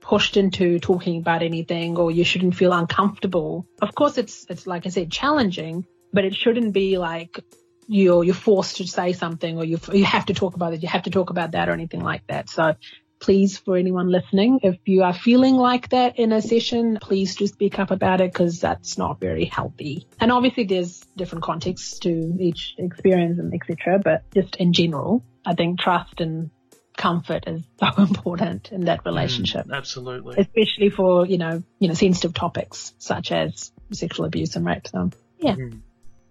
pushed 0.00 0.36
into 0.36 0.78
talking 0.78 1.18
about 1.18 1.42
anything 1.42 1.96
or 1.96 2.10
you 2.10 2.24
shouldn't 2.24 2.54
feel 2.54 2.72
uncomfortable. 2.72 3.66
Of 3.80 3.94
course, 3.94 4.18
it's, 4.18 4.44
it's 4.50 4.66
like 4.66 4.84
I 4.86 4.90
said, 4.90 5.10
challenging, 5.10 5.86
but 6.12 6.24
it 6.24 6.34
shouldn't 6.34 6.74
be 6.74 6.98
like 6.98 7.40
you're, 7.86 8.22
you're 8.22 8.34
forced 8.34 8.76
to 8.78 8.86
say 8.86 9.14
something 9.14 9.56
or 9.56 9.64
you, 9.64 9.78
you 9.92 10.04
have 10.04 10.26
to 10.26 10.34
talk 10.34 10.54
about 10.54 10.74
it. 10.74 10.82
You 10.82 10.88
have 10.88 11.04
to 11.04 11.10
talk 11.10 11.30
about 11.30 11.52
that 11.52 11.68
or 11.68 11.72
anything 11.72 12.00
like 12.00 12.26
that. 12.26 12.50
So 12.50 12.74
please, 13.18 13.56
for 13.56 13.78
anyone 13.78 14.10
listening, 14.10 14.60
if 14.62 14.76
you 14.84 15.02
are 15.02 15.14
feeling 15.14 15.56
like 15.56 15.88
that 15.90 16.18
in 16.18 16.32
a 16.32 16.42
session, 16.42 16.98
please 17.00 17.36
do 17.36 17.46
speak 17.46 17.78
up 17.78 17.90
about 17.90 18.20
it 18.20 18.30
because 18.30 18.60
that's 18.60 18.98
not 18.98 19.18
very 19.18 19.46
healthy. 19.46 20.06
And 20.20 20.30
obviously 20.30 20.64
there's 20.64 21.00
different 21.16 21.44
contexts 21.44 21.98
to 22.00 22.36
each 22.38 22.74
experience 22.76 23.38
and 23.38 23.54
etc. 23.54 24.00
But 24.04 24.30
just 24.34 24.56
in 24.56 24.74
general, 24.74 25.24
I 25.44 25.54
think 25.54 25.80
trust 25.80 26.20
and 26.20 26.50
comfort 26.96 27.44
is 27.46 27.62
so 27.80 28.02
important 28.02 28.72
in 28.72 28.86
that 28.86 29.04
relationship. 29.04 29.66
Mm, 29.66 29.76
absolutely. 29.76 30.38
Especially 30.38 30.90
for, 30.90 31.26
you 31.26 31.38
know, 31.38 31.62
you 31.78 31.88
know, 31.88 31.94
sensitive 31.94 32.34
topics 32.34 32.92
such 32.98 33.32
as 33.32 33.72
sexual 33.92 34.26
abuse 34.26 34.56
and 34.56 34.64
rape. 34.64 34.86
So 34.88 35.10
yeah. 35.38 35.56
Mm. 35.56 35.80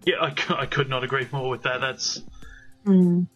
Yeah, 0.04 0.16
I, 0.20 0.34
I 0.62 0.66
could 0.66 0.90
not 0.90 1.02
agree 1.02 1.26
more 1.32 1.48
with 1.48 1.62
that. 1.62 1.80
That's 1.80 2.20
Mm. 2.84 3.26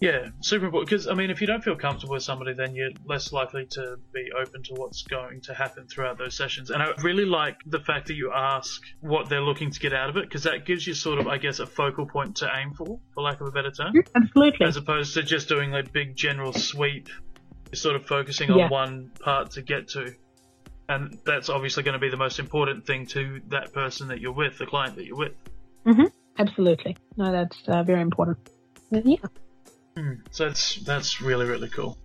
Yeah, 0.00 0.28
super 0.40 0.66
important. 0.66 0.88
Because 0.90 1.08
I 1.08 1.14
mean, 1.14 1.30
if 1.30 1.40
you 1.40 1.46
don't 1.46 1.62
feel 1.62 1.74
comfortable 1.74 2.14
with 2.14 2.22
somebody, 2.22 2.52
then 2.52 2.74
you're 2.74 2.90
less 3.04 3.32
likely 3.32 3.66
to 3.72 3.96
be 4.12 4.28
open 4.40 4.62
to 4.64 4.74
what's 4.74 5.02
going 5.02 5.40
to 5.42 5.54
happen 5.54 5.86
throughout 5.88 6.18
those 6.18 6.36
sessions. 6.36 6.70
And 6.70 6.82
I 6.82 6.90
really 7.02 7.24
like 7.24 7.56
the 7.66 7.80
fact 7.80 8.06
that 8.06 8.14
you 8.14 8.32
ask 8.32 8.80
what 9.00 9.28
they're 9.28 9.40
looking 9.42 9.70
to 9.72 9.80
get 9.80 9.92
out 9.92 10.08
of 10.08 10.16
it, 10.16 10.22
because 10.24 10.44
that 10.44 10.64
gives 10.64 10.86
you 10.86 10.94
sort 10.94 11.18
of, 11.18 11.26
I 11.26 11.38
guess, 11.38 11.58
a 11.58 11.66
focal 11.66 12.06
point 12.06 12.36
to 12.36 12.50
aim 12.54 12.74
for, 12.74 13.00
for 13.12 13.22
lack 13.22 13.40
of 13.40 13.48
a 13.48 13.50
better 13.50 13.72
term, 13.72 13.92
Absolutely. 14.14 14.66
as 14.66 14.76
opposed 14.76 15.14
to 15.14 15.22
just 15.22 15.48
doing 15.48 15.74
a 15.74 15.82
big 15.82 16.14
general 16.14 16.52
sweep, 16.52 17.08
sort 17.74 17.96
of 17.96 18.06
focusing 18.06 18.50
Yeah. 18.50 18.66
on 18.66 18.70
one 18.70 19.10
part 19.20 19.50
to 19.52 19.62
get 19.62 19.88
to. 19.88 20.14
And 20.88 21.18
that's 21.26 21.48
obviously 21.50 21.82
going 21.82 21.94
to 21.94 21.98
be 21.98 22.08
the 22.08 22.16
most 22.16 22.38
important 22.38 22.86
thing 22.86 23.04
to 23.06 23.40
that 23.48 23.72
person 23.72 24.08
that 24.08 24.20
you're 24.20 24.32
with, 24.32 24.58
the 24.58 24.66
client 24.66 24.94
that 24.96 25.06
you're 25.06 25.18
with. 25.18 25.32
Absolutely. 26.38 26.96
No, 27.16 27.32
that's 27.32 27.58
uh, 27.66 27.82
very 27.82 28.00
important. 28.00 28.38
But 28.90 29.04
yeah. 29.04 29.16
So 30.30 30.46
that's 30.46 30.76
that's 30.76 31.20
really 31.20 31.46
really 31.46 31.68
cool. 31.68 31.98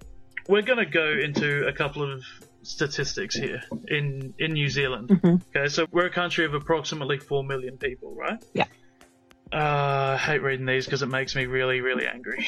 We're 0.48 0.62
gonna 0.62 0.86
go 0.86 1.10
into 1.10 1.68
a 1.68 1.74
couple 1.74 2.12
of 2.12 2.24
statistics 2.64 3.36
here 3.36 3.62
in 3.88 4.34
in 4.40 4.54
New 4.54 4.70
Zealand. 4.70 5.10
Mhm. 5.10 5.42
Okay, 5.56 5.68
so 5.68 5.86
we're 5.92 6.08
a 6.08 6.12
country 6.12 6.46
of 6.46 6.54
approximately 6.54 7.20
four 7.20 7.44
million 7.44 7.78
people, 7.78 8.16
right? 8.16 8.42
Yeah. 8.54 8.66
Uh, 9.52 10.16
I 10.16 10.18
hate 10.18 10.42
reading 10.42 10.66
these 10.66 10.86
because 10.86 11.04
it 11.04 11.10
makes 11.10 11.36
me 11.36 11.46
really 11.46 11.82
really 11.82 12.08
angry. 12.08 12.46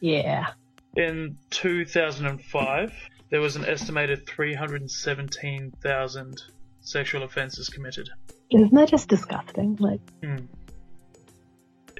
Yeah. 0.00 0.48
In 0.96 1.38
2005, 1.50 2.92
there 3.30 3.40
was 3.40 3.54
an 3.56 3.64
estimated 3.64 4.26
317,000 4.26 6.42
sexual 6.80 7.22
offences 7.22 7.68
committed. 7.68 8.10
Isn't 8.50 8.74
that 8.74 8.88
just 8.88 9.08
disgusting? 9.08 9.76
Like, 9.78 10.00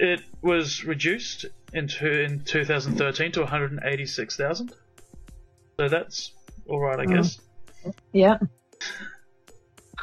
It 0.02 0.20
was 0.42 0.82
reduced 0.84 1.44
into 1.74 2.08
in 2.22 2.42
2013 2.44 3.32
to 3.32 3.40
186,000. 3.40 4.72
So 5.78 5.88
that's 5.88 6.32
all 6.66 6.80
right, 6.80 6.98
I 7.00 7.04
Mm. 7.06 7.14
guess. 7.16 7.38
yeah. 8.12 8.38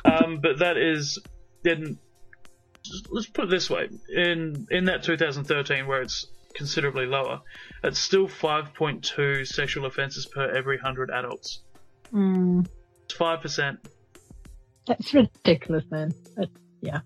Um, 0.05 0.39
but 0.41 0.59
that 0.59 0.77
is 0.77 1.19
didn't. 1.63 1.97
Let's 3.09 3.27
put 3.27 3.45
it 3.45 3.49
this 3.49 3.69
way: 3.69 3.89
in 4.15 4.67
in 4.71 4.85
that 4.85 5.03
2013, 5.03 5.87
where 5.87 6.01
it's 6.01 6.27
considerably 6.55 7.05
lower, 7.05 7.41
it's 7.83 7.99
still 7.99 8.27
5.2 8.27 9.45
sexual 9.45 9.85
offences 9.85 10.25
per 10.33 10.49
every 10.55 10.77
hundred 10.77 11.09
adults. 11.11 11.63
Mm, 12.13 12.67
It's 13.05 13.15
five 13.15 13.41
percent. 13.41 13.79
that's 14.85 15.13
ridiculous, 15.13 15.83
man. 15.91 16.13
Yeah. 16.81 17.01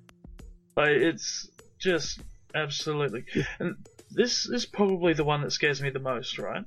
Like, 0.76 0.92
it's 0.98 1.50
just 1.80 2.22
absolutely. 2.56 3.26
And 3.60 3.76
this 4.10 4.48
is 4.48 4.66
probably 4.66 5.14
the 5.14 5.24
one 5.24 5.42
that 5.42 5.52
scares 5.52 5.82
me 5.82 5.90
the 5.90 6.00
most, 6.00 6.38
right? 6.38 6.64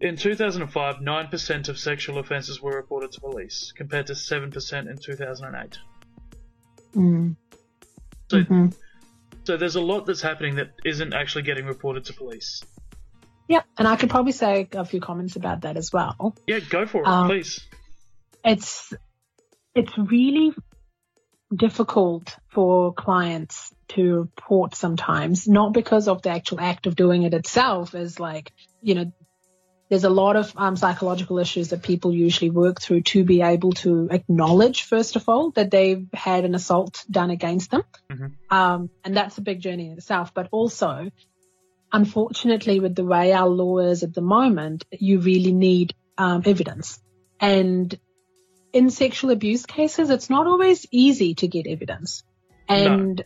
In 0.00 0.16
2005, 0.16 0.96
9% 0.96 1.68
of 1.68 1.78
sexual 1.78 2.18
offences 2.18 2.60
were 2.60 2.76
reported 2.76 3.12
to 3.12 3.20
police, 3.20 3.72
compared 3.74 4.08
to 4.08 4.12
7% 4.12 4.90
in 4.90 4.98
2008. 4.98 5.78
Mm, 6.94 7.36
So, 8.28 8.42
mhm. 8.42 8.76
so 9.44 9.56
there's 9.56 9.76
a 9.76 9.80
lot 9.80 10.06
that's 10.06 10.20
happening 10.20 10.56
that 10.56 10.72
isn't 10.84 11.14
actually 11.14 11.42
getting 11.42 11.64
reported 11.66 12.04
to 12.06 12.12
police. 12.12 12.62
Yeah, 13.48 13.62
and 13.78 13.86
I 13.86 13.96
could 13.96 14.10
probably 14.10 14.32
say 14.32 14.68
a 14.72 14.84
few 14.84 15.00
comments 15.00 15.36
about 15.36 15.62
that 15.62 15.76
as 15.76 15.92
well. 15.92 16.34
Yeah, 16.46 16.60
go 16.60 16.86
for 16.86 17.02
it, 17.02 17.06
Um, 17.06 17.28
please. 17.28 17.60
It's 18.44 18.92
it's 19.74 19.92
really 19.98 20.52
difficult 21.54 22.36
for 22.52 22.92
clients 22.94 23.74
to 23.88 24.20
report 24.20 24.74
sometimes, 24.74 25.46
not 25.48 25.72
because 25.72 26.08
of 26.08 26.22
the 26.22 26.30
actual 26.30 26.60
act 26.60 26.86
of 26.86 26.96
doing 26.96 27.22
it 27.22 27.34
itself, 27.34 27.94
is 27.94 28.18
like, 28.20 28.52
you 28.82 28.94
know, 28.94 29.12
there's 29.90 30.04
a 30.04 30.10
lot 30.10 30.36
of 30.36 30.52
um, 30.56 30.76
psychological 30.76 31.38
issues 31.38 31.68
that 31.68 31.82
people 31.82 32.12
usually 32.12 32.50
work 32.50 32.80
through 32.80 33.02
to 33.02 33.22
be 33.24 33.42
able 33.42 33.72
to 33.72 34.08
acknowledge, 34.10 34.84
first 34.84 35.16
of 35.16 35.28
all, 35.28 35.50
that 35.52 35.70
they've 35.70 36.08
had 36.12 36.44
an 36.44 36.54
assault 36.54 37.04
done 37.10 37.30
against 37.30 37.70
them. 37.70 37.82
Mhm. 38.10 38.32
Um, 38.50 38.90
and 39.04 39.16
that's 39.16 39.38
a 39.38 39.42
big 39.42 39.60
journey 39.60 39.86
in 39.86 39.92
itself. 39.92 40.32
But 40.32 40.48
also, 40.50 41.10
unfortunately, 41.92 42.80
with 42.80 42.94
the 42.94 43.04
way 43.04 43.32
our 43.32 43.48
law 43.48 43.78
is 43.78 44.02
at 44.02 44.14
the 44.14 44.22
moment, 44.22 44.84
you 44.90 45.20
really 45.20 45.52
need 45.52 45.94
um, 46.16 46.42
evidence. 46.46 47.00
And 47.38 47.96
in 48.72 48.90
sexual 48.90 49.30
abuse 49.30 49.66
cases, 49.66 50.10
it's 50.10 50.30
not 50.30 50.46
always 50.46 50.86
easy 50.90 51.34
to 51.36 51.46
get 51.46 51.66
evidence. 51.66 52.24
And 52.68 53.22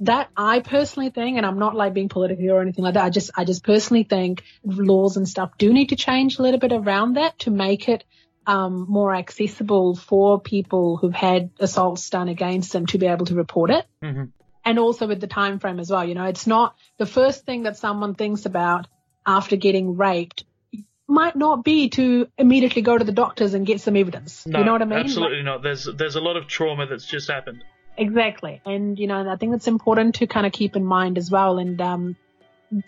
that 0.00 0.30
I 0.36 0.60
personally 0.60 1.10
think, 1.10 1.36
and 1.36 1.46
I'm 1.46 1.58
not 1.58 1.74
like 1.74 1.94
being 1.94 2.08
political 2.08 2.50
or 2.50 2.62
anything 2.62 2.84
like 2.84 2.94
that. 2.94 3.04
I 3.04 3.10
just, 3.10 3.30
I 3.36 3.44
just 3.44 3.62
personally 3.62 4.04
think 4.04 4.42
laws 4.64 5.16
and 5.16 5.28
stuff 5.28 5.50
do 5.58 5.72
need 5.72 5.90
to 5.90 5.96
change 5.96 6.38
a 6.38 6.42
little 6.42 6.60
bit 6.60 6.72
around 6.72 7.14
that 7.14 7.38
to 7.40 7.50
make 7.50 7.88
it 7.88 8.04
um, 8.46 8.86
more 8.88 9.14
accessible 9.14 9.94
for 9.94 10.40
people 10.40 10.96
who've 10.96 11.14
had 11.14 11.50
assaults 11.60 12.08
done 12.10 12.28
against 12.28 12.72
them 12.72 12.86
to 12.86 12.98
be 12.98 13.06
able 13.06 13.26
to 13.26 13.34
report 13.34 13.70
it. 13.70 13.86
hmm 14.02 14.24
And 14.64 14.78
also 14.78 15.06
with 15.06 15.20
the 15.20 15.26
time 15.26 15.58
frame 15.58 15.80
as 15.80 15.90
well. 15.90 16.04
You 16.04 16.14
know, 16.14 16.24
it's 16.24 16.46
not 16.46 16.74
the 16.98 17.06
first 17.06 17.44
thing 17.44 17.64
that 17.64 17.76
someone 17.76 18.14
thinks 18.14 18.46
about 18.46 18.86
after 19.26 19.56
getting 19.56 19.96
raped 19.96 20.44
might 21.06 21.36
not 21.36 21.64
be 21.64 21.88
to 21.90 22.28
immediately 22.38 22.82
go 22.82 22.96
to 22.96 23.04
the 23.04 23.12
doctors 23.12 23.52
and 23.54 23.66
get 23.66 23.80
some 23.80 23.96
evidence. 23.96 24.46
No, 24.46 24.60
you 24.60 24.64
know 24.64 24.72
what 24.72 24.82
I 24.82 24.86
mean? 24.86 24.98
absolutely 24.98 25.42
not. 25.42 25.62
There's 25.62 25.84
there's 25.84 26.16
a 26.16 26.20
lot 26.20 26.36
of 26.36 26.46
trauma 26.46 26.86
that's 26.86 27.04
just 27.04 27.28
happened. 27.28 27.64
Exactly. 28.00 28.62
And, 28.64 28.98
you 28.98 29.06
know, 29.06 29.30
I 29.30 29.36
think 29.36 29.54
it's 29.54 29.68
important 29.68 30.16
to 30.16 30.26
kind 30.26 30.46
of 30.46 30.52
keep 30.52 30.74
in 30.74 30.84
mind 30.84 31.18
as 31.18 31.30
well. 31.30 31.58
And, 31.58 31.80
um, 31.80 32.16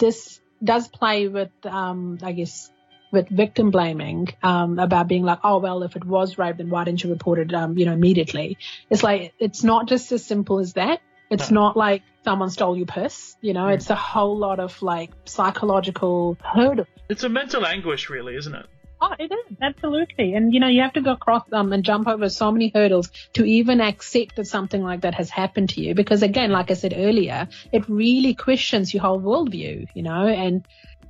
this 0.01 0.41
does 0.65 0.89
play 0.89 1.29
with, 1.29 1.51
um, 1.65 2.19
I 2.23 2.33
guess, 2.33 2.71
with 3.13 3.29
victim 3.29 3.71
blaming, 3.71 4.29
um, 4.43 4.79
about 4.79 5.09
being 5.09 5.23
like, 5.23 5.41
oh, 5.45 5.59
well, 5.59 5.83
if 5.83 5.97
it 5.97 6.05
was 6.05 6.39
rape, 6.39 6.57
then 6.57 6.71
why 6.71 6.85
didn't 6.85 7.05
you 7.05 7.11
report 7.11 7.39
it, 7.41 7.53
um, 7.53 7.77
you 7.77 7.85
know, 7.85 7.93
immediately? 7.93 8.57
It's 8.89 9.03
like, 9.03 9.35
it's 9.39 9.63
not 9.63 9.87
just 9.87 10.11
as 10.13 10.25
simple 10.25 10.61
as 10.61 10.73
that. 10.75 11.01
It's 11.29 11.51
No. 11.51 11.61
not 11.61 11.77
like 11.77 12.03
someone 12.25 12.49
stole 12.49 12.77
your 12.77 12.87
purse, 12.87 13.37
you 13.43 13.53
know, 13.53 13.67
Mm. 13.67 13.75
it's 13.75 13.91
a 13.91 13.95
whole 13.95 14.39
lot 14.39 14.61
of 14.61 14.81
like 14.83 15.11
psychological 15.27 16.39
hurdle. 16.43 16.87
It's 17.11 17.25
a 17.25 17.29
mental 17.29 17.67
anguish, 17.67 18.09
really, 18.09 18.35
isn't 18.37 18.55
it? 18.55 18.67
Oh, 19.05 19.13
it 19.19 19.33
is 19.33 19.57
absolutely, 19.61 20.35
and 20.35 20.55
you 20.55 20.61
know 20.61 20.69
you 20.69 20.81
have 20.83 20.93
to 20.93 21.01
go 21.01 21.11
across 21.11 21.45
them 21.49 21.73
and 21.73 21.83
jump 21.83 22.07
over 22.07 22.29
so 22.29 22.53
many 22.53 22.71
hurdles 22.73 23.11
to 23.33 23.45
even 23.45 23.81
accept 23.81 24.37
that 24.37 24.47
something 24.47 24.81
like 24.81 25.01
that 25.01 25.15
has 25.15 25.29
happened 25.29 25.71
to 25.71 25.81
you. 25.81 25.93
Because 25.97 26.23
again, 26.23 26.53
like 26.53 26.71
I 26.71 26.75
said 26.75 26.95
earlier, 26.97 27.49
it 27.73 27.89
really 27.89 28.33
questions 28.35 28.95
your 28.95 29.03
whole 29.03 29.21
worldview, 29.21 29.89
you 29.95 30.03
know. 30.05 30.29
And 30.29 30.65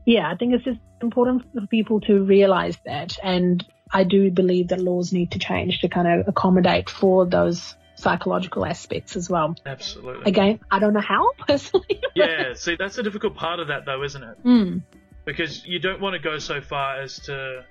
yeah, 0.07 0.31
I 0.33 0.37
think 0.37 0.55
it's 0.55 0.65
just 0.65 0.81
important 1.03 1.43
for 1.53 1.67
people 1.67 2.01
to 2.03 2.25
realize 2.25 2.79
that. 2.87 3.19
And 3.23 3.63
I 3.93 4.05
do 4.05 4.31
believe 4.31 4.69
that 4.69 4.81
laws 4.81 5.13
need 5.13 5.33
to 5.33 5.39
change 5.39 5.81
to 5.81 5.89
kind 5.91 6.09
of 6.09 6.29
accommodate 6.29 6.89
for 6.89 7.27
those 7.27 7.77
psychological 7.97 8.65
aspects 8.65 9.17
as 9.17 9.29
well. 9.29 9.55
Absolutely. 9.67 10.25
Again, 10.25 10.61
I 10.71 10.79
don't 10.79 10.95
know 10.95 11.01
how 11.01 11.33
personally. 11.47 12.01
Yeah. 12.15 12.55
See, 12.55 12.77
that's 12.77 12.97
a 12.97 13.03
difficult 13.03 13.37
part 13.37 13.61
of 13.61 13.69
that, 13.69 13.85
though, 13.85 14.03
isn't 14.03 14.23
it? 14.23 14.45
Mm, 14.45 14.83
Because 15.27 15.67
you 15.67 15.79
don't 15.79 16.01
want 16.01 16.15
to 16.15 16.19
go 16.19 16.39
so 16.39 16.63
far 16.63 17.01
as 17.03 17.21
to, 17.27 17.65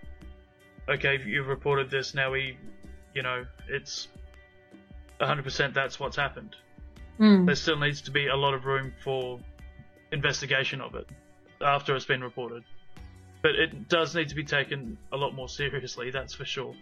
okay, 0.91 1.19
you've 1.25 1.47
reported 1.47 1.89
this, 1.89 2.13
now 2.13 2.31
we, 2.31 2.57
you 3.13 3.23
know, 3.23 3.45
it's 3.69 4.07
100% 5.19 5.73
that's 5.73 5.99
what's 5.99 6.17
happened. 6.17 6.55
mm. 7.19 7.45
There 7.45 7.55
still 7.55 7.77
needs 7.77 8.01
to 8.03 8.11
be 8.11 8.27
a 8.27 8.35
lot 8.35 8.53
of 8.53 8.65
room 8.65 8.93
for 9.03 9.39
investigation 10.11 10.81
of 10.81 10.95
it 10.95 11.07
after 11.61 11.95
it's 11.95 12.05
been 12.05 12.23
reported. 12.23 12.63
But 13.41 13.55
it 13.55 13.89
does 13.89 14.15
need 14.15 14.29
to 14.29 14.35
be 14.35 14.43
taken 14.43 14.97
a 15.11 15.17
lot 15.17 15.33
more 15.33 15.49
seriously, 15.49 16.11
that's 16.11 16.33
for 16.33 16.45
sure. 16.45 16.75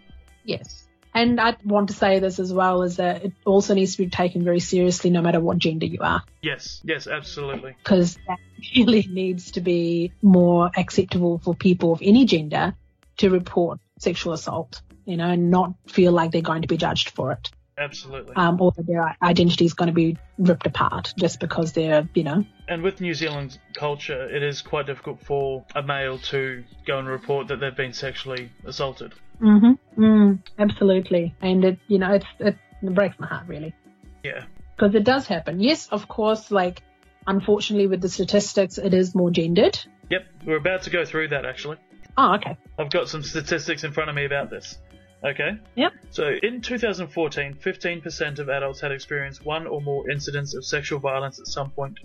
Yes. 0.44 0.86
And 1.12 1.40
I 1.40 1.56
want 1.64 1.88
to 1.88 1.94
say 1.94 2.20
this 2.20 2.38
as 2.38 2.52
well 2.52 2.82
is 2.82 2.96
that 2.96 3.24
it 3.24 3.32
also 3.44 3.74
needs 3.74 3.96
to 3.96 4.04
be 4.04 4.10
taken 4.10 4.44
very 4.44 4.60
seriously 4.60 5.10
no 5.10 5.22
matter 5.22 5.40
what 5.40 5.58
gender 5.58 5.86
you 5.86 5.98
are. 6.02 6.22
Yes, 6.40 6.80
yes, 6.84 7.08
absolutely. 7.08 7.74
Because 7.82 8.16
that 8.28 8.38
really 8.76 9.08
needs 9.10 9.52
to 9.52 9.60
be 9.60 10.12
more 10.22 10.70
acceptable 10.76 11.38
for 11.38 11.54
people 11.54 11.92
of 11.92 12.00
any 12.02 12.26
gender 12.26 12.74
to 13.16 13.30
report 13.30 13.80
sexual 14.00 14.32
assault, 14.32 14.82
you 15.04 15.16
know, 15.16 15.30
and 15.30 15.50
not 15.50 15.74
feel 15.86 16.12
like 16.12 16.32
they're 16.32 16.42
going 16.42 16.62
to 16.62 16.68
be 16.68 16.76
judged 16.76 17.10
for 17.10 17.32
it. 17.32 17.50
Absolutely. 17.78 18.36
Um, 18.36 18.60
or 18.60 18.72
their 18.76 19.16
identity 19.22 19.64
is 19.64 19.72
going 19.72 19.86
to 19.86 19.94
be 19.94 20.18
ripped 20.36 20.66
apart 20.66 21.14
just 21.16 21.40
because 21.40 21.72
they're, 21.72 22.06
you 22.14 22.24
know. 22.24 22.44
And 22.68 22.82
with 22.82 23.00
New 23.00 23.14
Zealand 23.14 23.58
culture, 23.74 24.28
it 24.28 24.42
is 24.42 24.60
quite 24.60 24.84
difficult 24.84 25.22
for 25.22 25.64
a 25.74 25.82
male 25.82 26.18
to 26.18 26.62
go 26.86 26.98
and 26.98 27.08
report 27.08 27.48
that 27.48 27.58
they've 27.58 27.74
been 27.74 27.94
sexually 27.94 28.52
assaulted. 28.66 29.14
Mm-hmm. 29.40 30.02
Mm, 30.02 30.42
absolutely. 30.58 31.34
And 31.40 31.64
it, 31.64 31.78
you 31.88 31.98
know, 31.98 32.12
it's, 32.12 32.26
it 32.38 32.56
breaks 32.82 33.18
my 33.18 33.26
heart 33.26 33.48
really. 33.48 33.74
Yeah. 34.22 34.44
Because 34.76 34.94
it 34.94 35.04
does 35.04 35.26
happen. 35.26 35.60
Yes, 35.60 35.88
of 35.88 36.06
course, 36.06 36.50
like, 36.50 36.82
unfortunately 37.26 37.86
with 37.86 38.02
the 38.02 38.10
statistics, 38.10 38.76
it 38.76 38.92
is 38.92 39.14
more 39.14 39.30
gendered. 39.30 39.78
Yep, 40.10 40.26
we're 40.44 40.56
about 40.56 40.82
to 40.82 40.90
go 40.90 41.06
through 41.06 41.28
that 41.28 41.46
actually. 41.46 41.78
Oh, 42.16 42.34
okay. 42.34 42.56
I've 42.78 42.90
got 42.90 43.08
some 43.08 43.22
statistics 43.22 43.84
in 43.84 43.92
front 43.92 44.10
of 44.10 44.16
me 44.16 44.24
about 44.24 44.50
this. 44.50 44.78
Okay? 45.24 45.58
Yep. 45.74 45.92
So 46.10 46.32
in 46.42 46.60
2014, 46.62 47.54
15% 47.54 48.38
of 48.38 48.48
adults 48.48 48.80
had 48.80 48.90
experienced 48.92 49.44
one 49.44 49.66
or 49.66 49.80
more 49.80 50.10
incidents 50.10 50.54
of 50.54 50.64
sexual 50.64 50.98
violence 50.98 51.38
at 51.38 51.46
some 51.46 51.70
point 51.70 51.98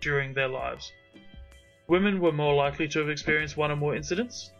during 0.00 0.34
their 0.34 0.48
lives. 0.48 0.92
Women 1.88 2.20
were 2.20 2.32
more 2.32 2.54
likely 2.54 2.88
to 2.88 2.98
have 3.00 3.08
experienced 3.08 3.56
one 3.56 3.70
or 3.70 3.76
more 3.76 3.94
incidents. 3.96 4.52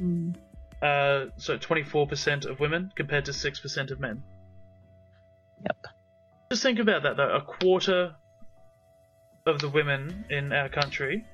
Mm. 0.00 0.34
Uh, 0.82 1.26
so 1.36 1.56
24% 1.56 2.46
of 2.46 2.60
women 2.60 2.90
compared 2.96 3.24
to 3.26 3.30
6% 3.32 3.90
of 3.90 4.00
men. 4.00 4.22
Yep. 5.62 5.76
Just 6.50 6.62
think 6.62 6.78
about 6.78 7.04
that 7.04 7.16
though. 7.16 7.34
A 7.34 7.40
quarter 7.40 8.14
of 9.46 9.60
the 9.60 9.68
women 9.68 10.24
in 10.30 10.52
our 10.52 10.68
country 10.68 11.24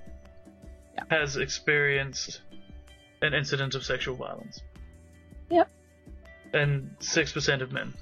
Yeah. 0.95 1.05
has 1.11 1.37
experienced 1.37 2.43
an 3.23 3.35
incident 3.35 3.75
of 3.75 3.85
sexual 3.85 4.15
violence. 4.17 4.61
Yep. 5.51 5.71
And 6.53 6.97
6% 7.01 7.63
of 7.63 7.73
men. 7.73 7.95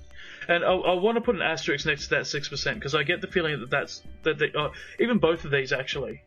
And 0.48 0.64
I, 0.64 0.72
I 0.72 0.94
want 0.94 1.16
to 1.16 1.20
put 1.20 1.34
an 1.34 1.42
asterisk 1.42 1.84
next 1.86 2.04
to 2.04 2.10
that 2.10 2.22
6% 2.22 2.74
because 2.74 2.94
I 2.94 3.02
get 3.02 3.20
the 3.20 3.26
feeling 3.26 3.60
that 3.60 3.70
that's, 3.70 4.02
that 4.22 4.38
they, 4.38 4.50
uh, 4.52 4.70
even 4.98 5.18
both 5.18 5.44
of 5.44 5.50
these 5.50 5.72
actually. 5.72 6.22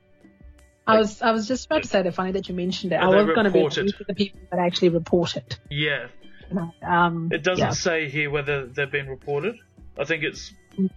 I 0.87 0.97
was 0.97 1.21
I 1.21 1.31
was 1.31 1.47
just 1.47 1.67
about 1.67 1.83
to 1.83 1.87
say 1.87 2.01
that 2.01 2.13
funny 2.15 2.31
that 2.33 2.49
you 2.49 2.55
mentioned 2.55 2.91
it. 2.91 2.95
I 2.95 3.07
was 3.07 3.25
going 3.27 3.45
to 3.45 3.51
be 3.51 3.93
the 4.07 4.13
people 4.15 4.39
that 4.51 4.59
actually 4.59 4.89
report 4.89 5.37
it. 5.37 5.59
Yeah. 5.69 6.07
You 6.49 6.55
know, 6.55 6.73
um, 6.81 7.29
It 7.31 7.43
doesn't 7.43 7.65
yeah. 7.65 7.71
say 7.71 8.09
here 8.09 8.29
whether 8.29 8.65
they've 8.65 8.91
been 8.91 9.07
reported. 9.07 9.55
I 9.97 10.05
think 10.05 10.23
it's 10.23 10.53
Mm. 10.77 10.89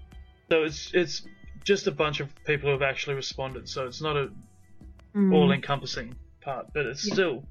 so 0.51 0.63
it's 0.63 0.91
it's 0.95 1.23
just 1.65 1.87
a 1.87 1.91
bunch 1.91 2.21
of 2.21 2.33
people 2.45 2.69
who 2.69 2.73
have 2.73 2.83
actually 2.83 3.17
responded. 3.17 3.69
So 3.69 3.87
it's 3.87 4.01
not 4.01 4.17
a 4.17 4.31
Mm. 5.15 5.35
all-encompassing 5.35 6.15
part, 6.41 6.73
but 6.73 6.87
it's 6.87 7.07
Yeah. 7.07 7.15
still 7.15 7.45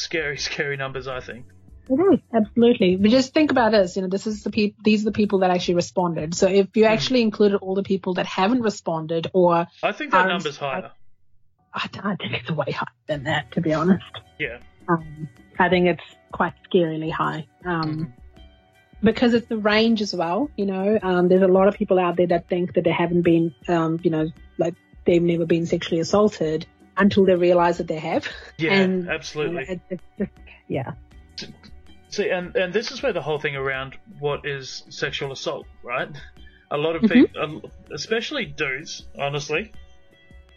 scary, 0.00 0.36
scary 0.50 0.76
numbers. 0.76 1.06
I 1.08 1.20
think. 1.20 1.46
It 1.88 1.94
is 2.14 2.20
absolutely. 2.34 2.96
But 2.96 3.10
just 3.12 3.32
think 3.32 3.52
about 3.52 3.70
this. 3.70 3.94
You 3.94 4.02
know, 4.02 4.08
this 4.08 4.26
is 4.26 4.42
the 4.42 4.50
peop- 4.50 4.82
These 4.82 5.02
are 5.02 5.06
the 5.06 5.12
people 5.12 5.38
that 5.40 5.50
actually 5.50 5.74
responded. 5.76 6.34
So 6.34 6.48
if 6.48 6.66
Hmm. 6.66 6.78
you 6.80 6.84
actually 6.86 7.22
included 7.22 7.58
all 7.58 7.76
the 7.76 7.84
people 7.84 8.14
that 8.14 8.26
haven't 8.26 8.62
responded, 8.62 9.28
or 9.32 9.68
I 9.82 9.92
think 9.92 10.10
that 10.10 10.22
Um, 10.22 10.28
number's 10.28 10.56
higher. 10.56 10.90
I, 11.72 11.88
I 12.02 12.16
think 12.16 12.34
it's 12.34 12.50
way 12.50 12.72
higher 12.72 12.86
than 13.06 13.24
that, 13.24 13.52
to 13.52 13.60
be 13.60 13.72
honest. 13.72 14.02
Yeah. 14.38 14.58
Um, 14.88 15.28
I 15.58 15.68
think 15.68 15.86
it's 15.86 16.02
quite 16.32 16.54
scarily 16.68 17.12
high. 17.12 17.46
Um, 17.64 17.82
Mhm. 17.96 18.12
because 19.02 19.34
it's 19.34 19.46
the 19.46 19.58
range 19.58 20.02
as 20.02 20.12
well. 20.14 20.50
You 20.56 20.66
know, 20.66 20.98
um, 21.02 21.28
there's 21.28 21.42
a 21.42 21.46
lot 21.48 21.68
of 21.68 21.74
people 21.74 21.98
out 22.00 22.16
there 22.16 22.26
that 22.28 22.48
think 22.48 22.74
that 22.74 22.82
they 22.84 22.90
haven't 22.92 23.22
been, 23.22 23.54
um, 23.68 24.00
you 24.02 24.10
know, 24.10 24.28
like 24.58 24.74
they've 25.04 25.22
never 25.22 25.46
been 25.46 25.66
sexually 25.66 26.00
assaulted 26.00 26.66
until 26.96 27.24
they 27.24 27.34
realize 27.34 27.78
that 27.78 27.88
they 27.88 27.98
have. 27.98 28.26
Yeah, 28.58 28.72
and, 28.74 29.08
absolutely. 29.08 29.64
It, 29.68 29.80
it's 29.90 30.02
just, 30.18 30.30
yeah. 30.68 30.92
See, 32.08 32.30
and 32.30 32.56
and 32.56 32.72
this 32.72 32.90
is 32.92 33.02
where 33.02 33.12
the 33.12 33.20
whole 33.20 33.38
thing 33.38 33.56
around 33.56 33.96
what 34.18 34.46
is 34.46 34.84
sexual 34.88 35.32
assault, 35.32 35.66
right? 35.82 36.08
A 36.70 36.76
lot 36.76 36.96
of 36.96 37.02
Mhm. 37.02 37.12
people, 37.12 37.70
especially 37.92 38.46
dudes, 38.46 39.06
honestly, 39.18 39.72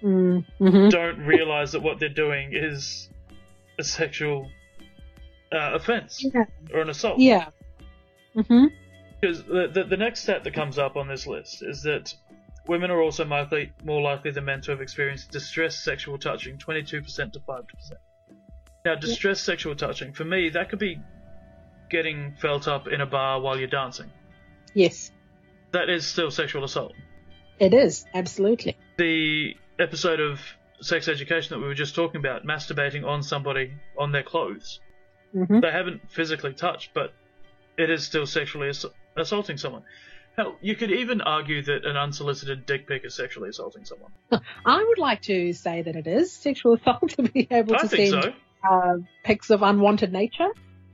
Mm, 0.01 0.45
hmm 0.57 0.87
don't 0.89 1.19
realize 1.25 1.73
that 1.73 1.81
what 1.81 1.99
they're 1.99 2.07
doing 2.07 2.51
is 2.53 3.09
a 3.77 3.83
sexual 3.83 4.49
uh, 5.51 5.71
offense 5.73 6.23
Yeah. 6.23 6.45
or 6.73 6.79
an 6.81 6.89
assault. 6.89 7.19
Yeah. 7.19 7.49
hmm 8.33 8.67
Because 9.19 9.43
the, 9.43 9.67
the 9.67 9.83
the 9.83 9.97
next 9.97 10.21
stat 10.21 10.45
that 10.45 10.53
comes 10.53 10.77
up 10.77 10.95
on 10.95 11.09
this 11.09 11.27
list 11.27 11.61
is 11.63 11.81
that 11.83 12.13
women 12.69 12.91
are 12.91 13.01
also 13.01 13.25
likely, 13.25 13.73
more 13.83 14.01
likely 14.01 14.31
than 14.31 14.45
men 14.45 14.61
to 14.61 14.71
have 14.71 14.79
experienced 14.79 15.31
distressed 15.31 15.83
sexual 15.83 16.17
touching, 16.17 16.57
22% 16.57 17.33
to 17.33 17.39
5%. 17.39 17.63
Now, 18.85 18.95
distressed 18.95 19.43
sexual 19.43 19.75
touching, 19.75 20.13
for 20.13 20.23
me, 20.23 20.49
that 20.49 20.69
could 20.69 20.79
be 20.79 21.01
getting 21.89 22.35
felt 22.39 22.67
up 22.67 22.87
in 22.87 23.01
a 23.01 23.05
bar 23.05 23.41
while 23.41 23.57
you're 23.57 23.67
dancing. 23.67 24.09
Yes, 24.73 25.11
That 25.71 25.89
is 25.89 26.05
still 26.05 26.31
sexual 26.31 26.63
assault. 26.63 26.93
it 27.59 27.73
is 27.73 28.05
absolutely. 28.13 28.77
The 28.97 29.55
episode 29.79 30.19
of 30.19 30.39
sex 30.81 31.07
education 31.07 31.49
that 31.55 31.59
we 31.61 31.67
were 31.67 31.73
just 31.75 31.95
talking 31.95 32.19
about, 32.19 32.45
masturbating 32.45 33.05
on 33.05 33.21
somebody 33.23 33.73
on 33.97 34.11
their 34.11 34.23
clothes, 34.23 34.79
hmm 35.33 35.59
they 35.59 35.71
haven't 35.71 36.09
physically 36.09 36.53
touched, 36.53 36.91
but 36.93 37.13
it 37.77 37.89
is 37.89 38.03
still 38.05 38.25
sexually 38.25 38.69
ass- 38.69 38.85
assaulting 39.17 39.57
someone. 39.57 39.83
Hell, 40.39 40.55
you 40.61 40.73
could 40.73 40.89
even 40.89 41.19
argue 41.19 41.61
that 41.63 41.85
an 41.85 41.97
unsolicited 41.97 42.65
dick 42.65 42.87
pic 42.87 43.03
is 43.03 43.13
sexually 43.13 43.49
assaulting 43.49 43.83
someone. 43.83 44.09
I 44.65 44.81
would 44.81 44.97
like 44.97 45.23
to 45.23 45.51
say 45.51 45.81
that 45.81 45.97
it 45.97 46.07
is 46.07 46.31
sexual 46.31 46.75
assault 46.75 47.09
to 47.17 47.23
be 47.23 47.45
able 47.51 47.75
I 47.75 47.79
to 47.79 47.89
send 47.89 48.23
so. 48.23 48.33
uh, 48.63 48.93
pics 49.25 49.49
of 49.49 49.63
unwanted 49.63 50.13
nature. 50.13 50.47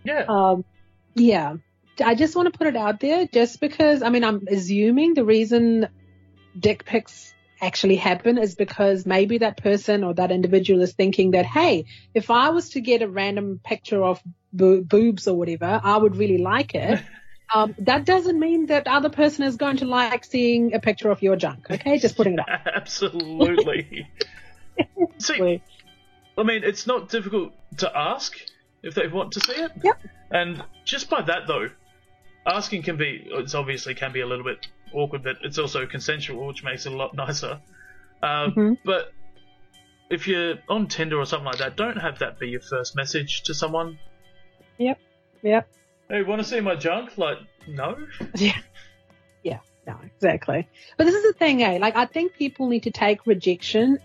Yeah. 0.04 0.26
Um, 0.28 0.66
yeah, 1.14 1.58
I 2.04 2.16
just 2.16 2.36
want 2.36 2.52
to 2.52 2.58
put 2.58 2.66
it 2.66 2.76
out 2.76 3.00
there, 3.00 3.28
just 3.28 3.62
because 3.62 4.02
I 4.02 4.10
mean 4.10 4.24
I'm 4.24 4.48
assuming 4.50 5.14
the 5.14 5.24
reason 5.24 5.90
dick 6.60 6.84
pics 6.84 7.32
actually 7.62 7.98
happen 7.98 8.40
is 8.40 8.56
because 8.56 9.06
maybe 9.06 9.38
that 9.38 9.58
person 9.58 10.04
or 10.04 10.16
that 10.16 10.32
individual 10.32 10.82
is 10.82 10.94
thinking 10.94 11.32
that 11.32 11.46
hey, 11.46 11.86
if 12.16 12.32
I 12.32 12.50
was 12.50 12.70
to 12.70 12.82
get 12.82 13.04
a 13.04 13.08
random 13.08 13.62
picture 13.64 14.04
of 14.04 14.20
bo- 14.52 14.82
boobs 14.82 15.28
or 15.28 15.38
whatever, 15.38 15.80
I 15.84 15.98
would 15.98 16.16
really 16.16 16.40
like 16.40 16.74
it. 16.74 17.04
Um, 17.54 17.76
that 17.80 18.06
doesn't 18.06 18.40
mean 18.40 18.68
that 18.68 18.86
the 18.86 18.92
other 18.92 19.10
person 19.10 19.44
is 19.44 19.56
going 19.56 19.78
to 19.78 19.86
like 19.86 20.26
seeing 20.26 20.74
a 20.74 20.80
picture 20.80 21.10
of 21.10 21.22
your 21.22 21.36
junk. 21.36 21.68
Okay, 21.70 22.00
just 22.00 22.16
putting 22.18 22.34
it 22.34 22.40
out. 22.40 22.68
Absolutely. 22.76 24.10
See, 25.20 25.62
I 26.38 26.44
mean, 26.44 26.64
it's 26.64 26.88
not 26.88 27.10
difficult 27.10 27.54
to 27.78 27.98
ask 27.98 28.34
if 28.84 28.96
they 28.96 29.08
want 29.08 29.34
to 29.34 29.40
see 29.42 29.62
it. 29.62 29.72
Yep. 29.84 30.00
And 30.32 30.64
just 30.84 31.10
by 31.10 31.22
that, 31.22 31.48
though, 31.48 31.70
asking 32.46 32.84
can 32.84 32.98
be, 32.98 33.28
it's 33.32 33.56
obviously 33.56 33.96
can 33.96 34.12
be 34.12 34.22
a 34.22 34.28
little 34.28 34.44
bit 34.44 34.68
awkward, 34.94 35.24
but 35.24 35.38
it's 35.44 35.58
also 35.58 35.86
consensual, 35.86 36.48
which 36.48 36.64
makes 36.64 36.86
it 36.86 36.94
a 36.94 36.96
lot 36.96 37.14
nicer. 37.14 37.62
Um, 38.24 38.54
Mhm. 38.54 38.78
But 38.84 39.14
if 40.10 40.28
you're 40.28 40.56
on 40.70 40.88
Tinder 40.88 41.20
or 41.20 41.26
something 41.26 41.46
like 41.46 41.58
that, 41.58 41.76
don't 41.76 41.98
have 41.98 42.20
that 42.20 42.40
be 42.40 42.50
your 42.50 42.62
first 42.62 42.96
message 42.96 43.44
to 43.44 43.54
someone. 43.54 44.00
Yep. 44.78 45.00
Yep. 45.42 45.70
Hey, 46.10 46.22
want 46.24 46.42
to 46.42 46.48
see 46.48 46.60
my 46.60 46.76
junk? 46.76 47.18
Like, 47.18 47.38
no. 47.68 47.98
Yeah. 48.36 48.58
Yeah, 49.44 49.60
no, 49.86 49.96
exactly. 50.04 50.68
But 50.98 51.06
this 51.06 51.14
is 51.16 51.24
the 51.24 51.34
thing, 51.34 51.62
eh? 51.64 51.78
Like, 51.80 51.96
I 51.96 52.06
think 52.06 52.34
people 52.34 52.68
need 52.68 52.84
to 52.84 52.92
take 52.92 53.26
rejection 53.28 54.00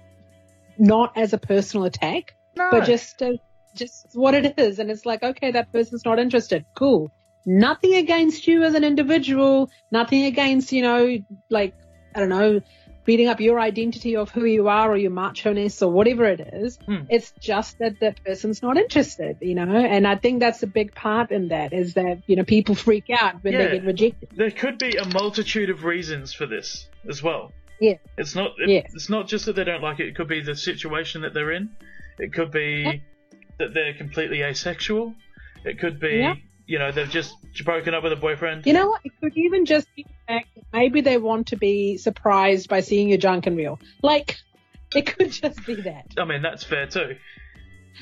not 0.78 1.16
as 1.16 1.32
a 1.32 1.38
personal 1.38 1.86
attack, 1.86 2.34
No. 2.56 2.68
but 2.70 2.84
just 2.84 3.22
uh, 3.22 3.32
just 3.74 4.06
what 4.14 4.34
it 4.34 4.58
is. 4.58 4.78
And 4.78 4.90
it's 4.90 5.06
like, 5.06 5.22
okay, 5.22 5.50
that 5.52 5.72
person's 5.72 6.04
not 6.04 6.18
interested. 6.18 6.64
Cool. 6.74 7.10
Nothing 7.46 7.94
against 7.94 8.46
you 8.46 8.62
as 8.64 8.74
an 8.74 8.84
individual. 8.84 9.70
Nothing 9.90 10.24
against, 10.24 10.72
you 10.72 10.82
know, 10.82 11.18
like, 11.48 11.74
I 12.14 12.20
don't 12.20 12.28
know, 12.28 12.60
beating 13.04 13.28
up 13.28 13.40
your 13.40 13.58
identity 13.58 14.16
of 14.16 14.30
who 14.30 14.44
you 14.44 14.68
are 14.68 14.90
or 14.92 14.96
your 14.96 15.10
macho-ness 15.10 15.82
or 15.82 15.90
whatever 15.90 16.24
it 16.26 16.40
is. 16.40 16.78
Hmm. 16.86 17.04
It's 17.08 17.32
just 17.40 17.78
that 17.78 18.00
that 18.00 18.22
person's 18.24 18.62
not 18.62 18.76
interested, 18.76 19.38
you 19.40 19.54
know? 19.54 19.74
And 19.74 20.06
I 20.06 20.16
think 20.16 20.40
that's 20.40 20.62
a 20.62 20.66
big 20.66 20.94
part 20.94 21.30
in 21.30 21.48
that 21.48 21.72
is 21.72 21.94
that, 21.94 22.22
you 22.26 22.36
know, 22.36 22.44
people 22.44 22.74
freak 22.74 23.10
out 23.10 23.42
when 23.42 23.54
Yeah. 23.54 23.66
they 23.68 23.72
get 23.78 23.84
rejected. 23.84 24.28
there 24.36 24.50
could 24.50 24.78
be 24.78 24.96
a 24.96 25.06
multitude 25.06 25.70
of 25.70 25.84
reasons 25.84 26.32
for 26.32 26.46
this 26.46 26.88
as 27.08 27.22
well. 27.22 27.52
Yeah. 27.80 27.94
It's 28.18 28.34
not. 28.34 28.52
It, 28.58 28.68
Yeah. 28.68 28.82
It's 28.92 29.08
not 29.08 29.26
just 29.26 29.46
that 29.46 29.56
they 29.56 29.64
don't 29.64 29.82
like 29.82 30.00
it. 30.00 30.06
It 30.08 30.14
could 30.14 30.28
be 30.28 30.42
the 30.42 30.54
situation 30.54 31.22
that 31.22 31.32
they're 31.32 31.52
in. 31.52 31.70
It 32.18 32.32
could 32.34 32.50
be 32.50 32.82
Yeah. 32.84 32.92
that 33.58 33.72
they're 33.74 33.94
completely 33.94 34.42
asexual. 34.42 35.14
It 35.64 35.78
could 35.78 35.98
be, 35.98 36.18
Yeah. 36.18 36.34
You 36.70 36.78
know, 36.78 36.92
they've 36.92 37.10
just 37.10 37.34
broken 37.64 37.94
up 37.94 38.04
with 38.04 38.12
a 38.12 38.16
boyfriend. 38.16 38.64
You 38.64 38.72
know 38.74 38.90
what? 38.90 39.00
It 39.02 39.12
could 39.20 39.36
even 39.36 39.66
just 39.66 39.92
be 39.96 40.04
the 40.04 40.14
fact 40.32 40.54
that 40.54 40.64
maybe 40.72 41.00
they 41.00 41.18
want 41.18 41.48
to 41.48 41.56
be 41.56 41.96
surprised 41.96 42.68
by 42.68 42.78
seeing 42.80 43.08
your 43.08 43.18
junk 43.18 43.48
and 43.48 43.56
reel. 43.56 43.80
Like, 44.02 44.36
it 44.94 45.02
could 45.18 45.32
just 45.32 45.66
be 45.66 45.74
that. 45.74 46.06
I 46.16 46.24
mean, 46.24 46.42
that's 46.42 46.62
fair 46.62 46.86
too. 46.86 47.16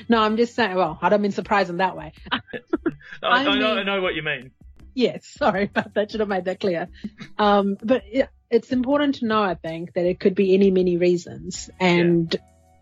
no, 0.07 0.21
I'm 0.21 0.37
just 0.37 0.53
saying. 0.53 0.75
Well, 0.75 0.99
I 1.01 1.09
don't 1.09 1.21
mean 1.23 1.31
surprise 1.31 1.71
in 1.71 1.77
that 1.77 1.97
way. 1.97 2.13
I, 2.31 2.41
I 3.23 3.45
I, 3.47 3.57
know, 3.57 3.73
I 3.75 3.81
know 3.83 4.01
what 4.03 4.13
you 4.13 4.21
mean. 4.21 4.51
yes, 4.93 5.25
sorry 5.25 5.63
about 5.75 5.95
that. 5.95 6.11
Should 6.11 6.19
have 6.19 6.29
made 6.29 6.45
that 6.45 6.59
clear. 6.59 6.89
Um, 7.39 7.75
but 7.81 8.03
yeah, 8.13 8.27
it's 8.51 8.71
important 8.71 9.15
to 9.15 9.25
know, 9.25 9.41
I 9.41 9.55
think, 9.55 9.93
that 9.93 10.05
it 10.05 10.19
could 10.19 10.35
be 10.35 10.53
any 10.53 10.69
many 10.69 10.97
reasons, 10.97 11.71
and 11.79 12.35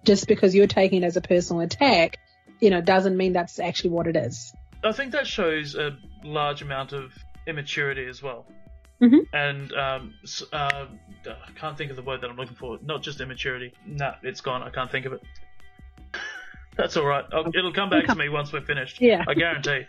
just 0.03 0.27
because 0.27 0.53
you're 0.53 0.67
taking 0.67 1.03
it 1.03 1.05
as 1.05 1.15
a 1.15 1.21
personal 1.21 1.61
attack, 1.61 2.17
you 2.59 2.71
know, 2.71 2.81
doesn't 2.81 3.15
mean 3.15 3.31
that's 3.31 3.57
actually 3.57 3.91
what 3.91 4.07
it 4.07 4.17
is. 4.17 4.53
I 4.83 4.91
think 4.91 5.11
that 5.13 5.27
shows 5.27 5.75
a 5.75 5.97
large 6.23 6.61
amount 6.61 6.93
of 6.93 7.13
immaturity 7.47 8.05
as 8.07 8.21
well. 8.21 8.45
Mhm. 9.01 9.27
And 9.33 9.73
um, 9.73 10.13
uh, 10.53 10.85
I 11.25 11.51
can't 11.55 11.77
think 11.77 11.91
of 11.91 11.97
the 11.97 12.03
word 12.03 12.21
that 12.21 12.29
I'm 12.29 12.35
looking 12.37 12.55
for. 12.55 12.79
Not 12.81 13.01
just 13.03 13.21
immaturity. 13.21 13.73
Nah, 13.85 14.15
it's 14.23 14.41
gone. 14.41 14.63
I 14.63 14.69
can't 14.69 14.89
think 14.91 15.05
of 15.05 15.13
it. 15.13 15.21
That's 16.77 16.97
all 16.97 17.05
right. 17.05 17.25
I'll, 17.31 17.47
it'll 17.55 17.73
come 17.73 17.89
back 17.89 18.05
to 18.07 18.15
me 18.15 18.29
once 18.29 18.51
we're 18.53 18.61
finished. 18.61 19.01
Yeah. 19.01 19.23
I 19.27 19.33
guarantee. 19.33 19.85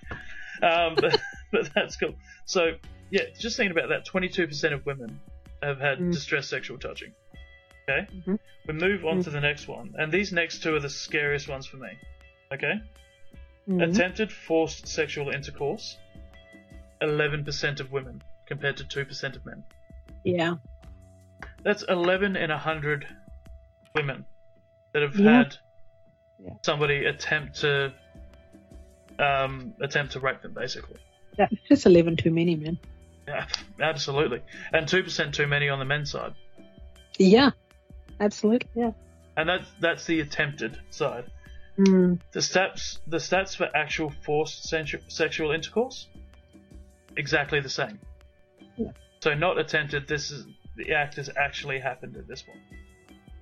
Um, 0.62 0.94
but, 0.96 1.20
but 1.53 1.70
that's 1.74 1.96
cool. 1.96 2.14
So 2.46 2.72
yeah, 3.11 3.22
just 3.38 3.57
thinking 3.57 3.77
about 3.77 3.90
that. 3.90 4.07
22% 4.07 4.72
of 4.72 4.85
women 4.87 5.20
have 5.62 5.79
had 5.81 5.98
Mm. 5.98 6.12
distressed 6.12 6.48
sexual 6.51 6.79
touching. 6.79 7.12
Okay. 7.88 8.07
Mhm. 8.27 8.38
We 8.66 8.74
move 8.74 9.05
on 9.05 9.18
Mm. 9.20 9.24
to 9.24 9.31
the 9.31 9.40
next 9.40 9.68
one, 9.68 9.94
and 9.98 10.11
these 10.12 10.33
next 10.33 10.62
two 10.62 10.74
are 10.77 10.81
the 10.81 10.90
scariest 10.90 11.48
ones 11.48 11.66
for 11.66 11.77
me. 11.79 11.88
Okay. 12.53 12.74
Mhm. 13.68 13.90
Attempted 13.92 14.33
forced 14.33 14.87
sexual 14.87 15.28
intercourse, 15.28 15.98
11% 17.02 17.81
of 17.81 17.92
women 17.92 18.22
compared 18.46 18.78
to 18.78 18.85
2% 18.85 19.37
of 19.37 19.44
men. 19.44 19.62
Yeah. 20.24 20.57
That's 21.62 21.83
11 21.83 22.35
in 22.37 22.50
100 22.50 23.07
women 23.94 24.24
that 24.92 25.02
have 25.02 25.16
Yeah. 25.16 25.33
had 25.38 25.57
Yeah. 26.38 26.50
somebody 26.62 27.04
attempt 27.04 27.57
to 27.61 27.92
um, 29.20 29.74
attempt 29.81 30.12
to 30.12 30.20
rape 30.20 30.42
them, 30.42 30.52
basically. 30.54 30.96
That's 31.37 31.52
just 31.68 31.87
11 31.87 32.16
too 32.16 32.31
many, 32.31 32.54
men. 32.54 32.78
Yeah, 33.26 33.46
absolutely. 33.81 34.42
And 34.72 34.87
2% 34.87 35.35
too 35.35 35.48
many 35.48 35.68
on 35.68 35.81
the 35.81 35.85
men's 35.85 36.12
side. 36.12 36.35
Yeah. 37.18 37.50
Absolutely. 38.20 38.70
Yeah. 38.76 38.92
And 39.37 39.48
that's 39.48 39.68
that's 39.81 40.04
the 40.07 40.20
attempted 40.20 40.78
side. 40.90 41.24
Mm. 41.78 42.18
The 42.32 42.40
stats 42.40 42.98
the 43.06 43.18
stats 43.18 43.56
for 43.56 43.68
actual 43.74 44.10
forced 44.24 44.64
sensu- 44.68 45.00
sexual 45.08 45.52
intercourse 45.52 46.08
exactly 47.16 47.60
the 47.60 47.68
same. 47.68 47.98
Yeah. 48.76 48.90
So 49.20 49.34
not 49.34 49.58
attempted. 49.58 50.08
This 50.08 50.30
is 50.30 50.46
the 50.76 50.92
act 50.92 51.16
has 51.16 51.30
actually 51.36 51.78
happened 51.78 52.16
at 52.16 52.26
this 52.26 52.42
point. 52.42 52.58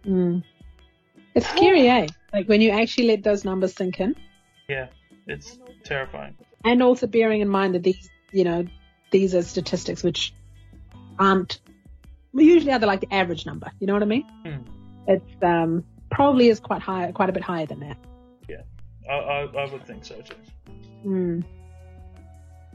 Mm. 0.06 0.44
It's 1.34 1.48
scary, 1.48 1.88
eh? 1.88 2.06
Like 2.32 2.48
when 2.48 2.60
you 2.60 2.70
actually 2.70 3.06
let 3.08 3.22
those 3.22 3.44
numbers 3.44 3.74
sink 3.74 4.00
in. 4.00 4.14
Yeah, 4.68 4.88
it's 5.26 5.58
terrifying. 5.84 6.36
and 6.64 6.82
also 6.82 7.06
bearing 7.06 7.40
in 7.40 7.48
mind 7.48 7.74
that 7.74 7.82
these, 7.84 8.08
you 8.32 8.44
know, 8.44 8.66
these 9.12 9.34
are 9.34 9.42
statistics 9.42 10.02
which 10.02 10.34
aren't 11.18 11.60
well, 12.32 12.44
usually 12.44 12.72
are 12.72 12.78
the, 12.78 12.86
like 12.86 13.00
the 13.00 13.14
average 13.14 13.46
number. 13.46 13.70
You 13.80 13.86
know 13.86 13.92
what 13.94 14.02
I 14.02 14.06
mean? 14.06 14.26
Hmm. 14.44 14.62
It's 15.08 15.42
um 15.42 15.84
probably 16.10 16.48
is 16.48 16.60
quite 16.60 16.82
high, 16.82 17.12
quite 17.12 17.28
a 17.28 17.32
bit 17.32 17.42
higher 17.42 17.66
than 17.66 17.80
that. 17.80 17.96
I, 19.08 19.14
I, 19.14 19.40
I 19.44 19.72
would 19.72 19.86
think 19.86 20.04
so 20.04 20.20
too. 20.20 20.34
Mm. 21.04 21.44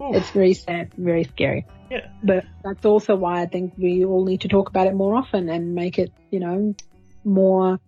Oof. 0.02 0.16
It's 0.16 0.32
very 0.32 0.54
sad, 0.54 0.94
very 0.98 1.26
scary. 1.26 1.66
Yeah. 1.90 2.08
But 2.24 2.46
that's 2.64 2.86
also 2.86 3.16
why 3.16 3.42
I 3.42 3.46
think 3.46 3.74
we 3.78 4.06
all 4.06 4.26
need 4.26 4.42
to 4.42 4.48
talk 4.48 4.70
about 4.70 4.88
it 4.88 4.96
more 4.96 5.16
often 5.16 5.50
and 5.50 5.76
make 5.76 6.00
it, 6.00 6.12
you 6.32 6.40
know, 6.40 6.76
more 7.24 7.80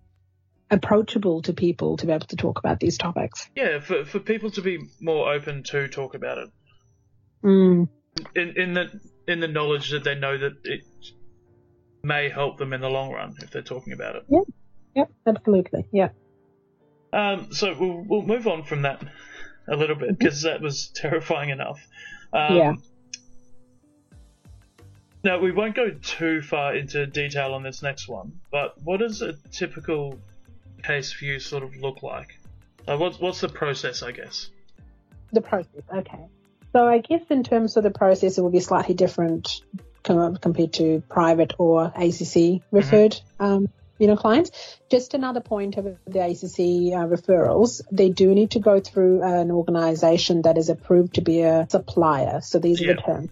approachable 0.70 1.42
to 1.44 1.54
people 1.54 1.98
to 1.98 2.06
be 2.06 2.12
able 2.12 2.28
to 2.28 2.36
talk 2.36 2.60
about 2.60 2.80
these 2.80 2.98
topics. 2.98 3.50
Yeah, 3.56 3.80
for 3.80 4.06
for 4.06 4.20
people 4.20 4.52
to 4.52 4.62
be 4.62 4.80
more 5.00 5.34
open 5.34 5.64
to 5.64 5.88
talk 5.88 6.16
about 6.16 6.38
it 6.38 6.50
Mm. 7.44 7.90
in 8.36 8.54
in 8.58 8.74
the 8.74 8.86
in 9.28 9.40
the 9.40 9.48
knowledge 9.48 9.90
that 9.92 10.04
they 10.04 10.16
know 10.16 10.38
that 10.38 10.54
it 10.64 10.82
may 12.04 12.30
help 12.30 12.58
them 12.58 12.74
in 12.74 12.82
the 12.82 12.90
long 12.90 13.12
run 13.12 13.34
if 13.42 13.52
they're 13.52 13.62
talking 13.62 13.94
about 13.94 14.16
it. 14.16 14.24
Yeah. 14.30 14.40
Yep, 14.96 15.12
absolutely. 15.28 15.86
Yeah. 15.92 16.10
Um, 17.14 17.54
so 17.54 17.76
we'll 17.80 18.04
we'll 18.08 18.22
move 18.24 18.48
on 18.48 18.64
from 18.64 18.82
that 18.82 19.02
a 19.68 19.76
little 19.76 19.96
bit 19.96 20.18
because 20.18 20.42
that 20.42 20.62
was 20.62 20.88
terrifying 20.88 21.52
enough. 21.52 21.80
Um, 22.34 22.58
Yeah. 22.58 22.74
Now 25.24 25.40
we 25.40 25.52
won't 25.52 25.76
go 25.76 25.92
too 25.92 26.42
far 26.42 26.76
into 26.76 27.06
detail 27.06 27.54
on 27.54 27.64
this 27.64 27.82
next 27.82 28.10
one, 28.10 28.42
but 28.52 28.82
what 28.84 28.98
does 28.98 29.22
a 29.22 29.34
typical 29.52 30.20
case 30.82 31.14
for 31.14 31.24
you 31.24 31.40
sort 31.40 31.64
of 31.64 31.78
look 31.78 32.04
like? 32.04 32.38
Uh, 32.88 32.98
what's 32.98 33.20
what's 33.20 33.40
the 33.40 33.48
process, 33.48 34.04
I 34.04 34.12
guess? 34.12 34.50
The 35.32 35.42
process, 35.42 35.84
okay. 35.96 36.26
So 36.74 36.88
I 36.88 36.98
guess 36.98 37.22
in 37.30 37.44
terms 37.44 37.78
of 37.78 37.84
the 37.84 37.92
process, 37.92 38.38
it 38.38 38.42
will 38.42 38.50
be 38.50 38.60
slightly 38.60 38.96
different 38.96 39.62
compared 40.04 40.74
to 40.74 41.02
private 41.08 41.54
or 41.58 41.86
ACC 41.96 42.62
referred, 42.72 43.16
um, 43.40 43.70
you 44.00 44.08
know, 44.08 44.16
clients. 44.18 44.52
Just 44.90 45.14
another 45.14 45.42
point 45.42 45.78
of 45.78 45.86
the 46.06 46.20
ACC 46.20 46.94
uh, 46.94 47.08
referrals, 47.08 47.82
they 47.92 48.10
do 48.10 48.34
need 48.34 48.52
to 48.52 48.60
go 48.60 48.80
through 48.80 49.24
an 49.24 49.52
organisation 49.52 50.42
that 50.44 50.58
is 50.58 50.70
approved 50.70 51.16
to 51.16 51.22
be 51.22 51.42
a 51.42 51.68
supplier. 51.70 52.42
So 52.42 52.60
these 52.60 52.82
are 52.82 52.96
the 52.96 53.02
terms. 53.02 53.30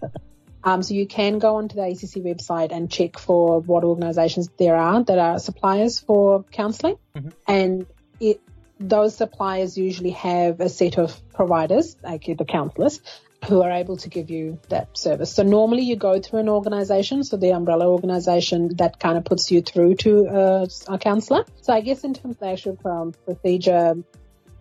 Um, 0.64 0.82
so 0.82 0.94
you 0.94 1.06
can 1.06 1.38
go 1.38 1.56
onto 1.56 1.74
the 1.74 1.82
ACC 1.82 2.22
website 2.22 2.70
and 2.70 2.90
check 2.90 3.18
for 3.18 3.60
what 3.60 3.82
organisations 3.82 4.48
there 4.58 4.76
are 4.76 5.02
that 5.04 5.18
are 5.18 5.38
suppliers 5.38 5.98
for 5.98 6.44
counselling, 6.44 6.96
Mhm. 7.16 7.32
and 7.48 7.86
it 8.20 8.40
those 8.78 9.14
suppliers 9.14 9.78
usually 9.78 10.10
have 10.10 10.60
a 10.60 10.68
set 10.68 10.98
of 10.98 11.20
providers, 11.32 11.96
like 12.02 12.24
the 12.24 12.44
counsellors, 12.44 13.00
who 13.46 13.62
are 13.62 13.72
able 13.72 13.96
to 13.96 14.08
give 14.08 14.30
you 14.30 14.60
that 14.68 14.96
service. 14.96 15.34
So 15.34 15.42
normally 15.42 15.82
you 15.82 15.96
go 15.96 16.20
through 16.20 16.40
an 16.40 16.48
organisation, 16.48 17.24
so 17.24 17.36
the 17.36 17.52
umbrella 17.52 17.88
organisation 17.88 18.76
that 18.76 19.00
kind 19.00 19.18
of 19.18 19.24
puts 19.24 19.50
you 19.50 19.62
through 19.62 19.96
to 19.96 20.26
a, 20.26 20.68
a 20.88 20.98
counsellor. 20.98 21.44
So 21.62 21.72
I 21.72 21.80
guess 21.80 22.04
in 22.04 22.14
terms 22.14 22.36
of 22.36 22.40
the 22.40 22.46
actual 22.46 22.78
um, 22.84 23.12
procedure, 23.24 23.96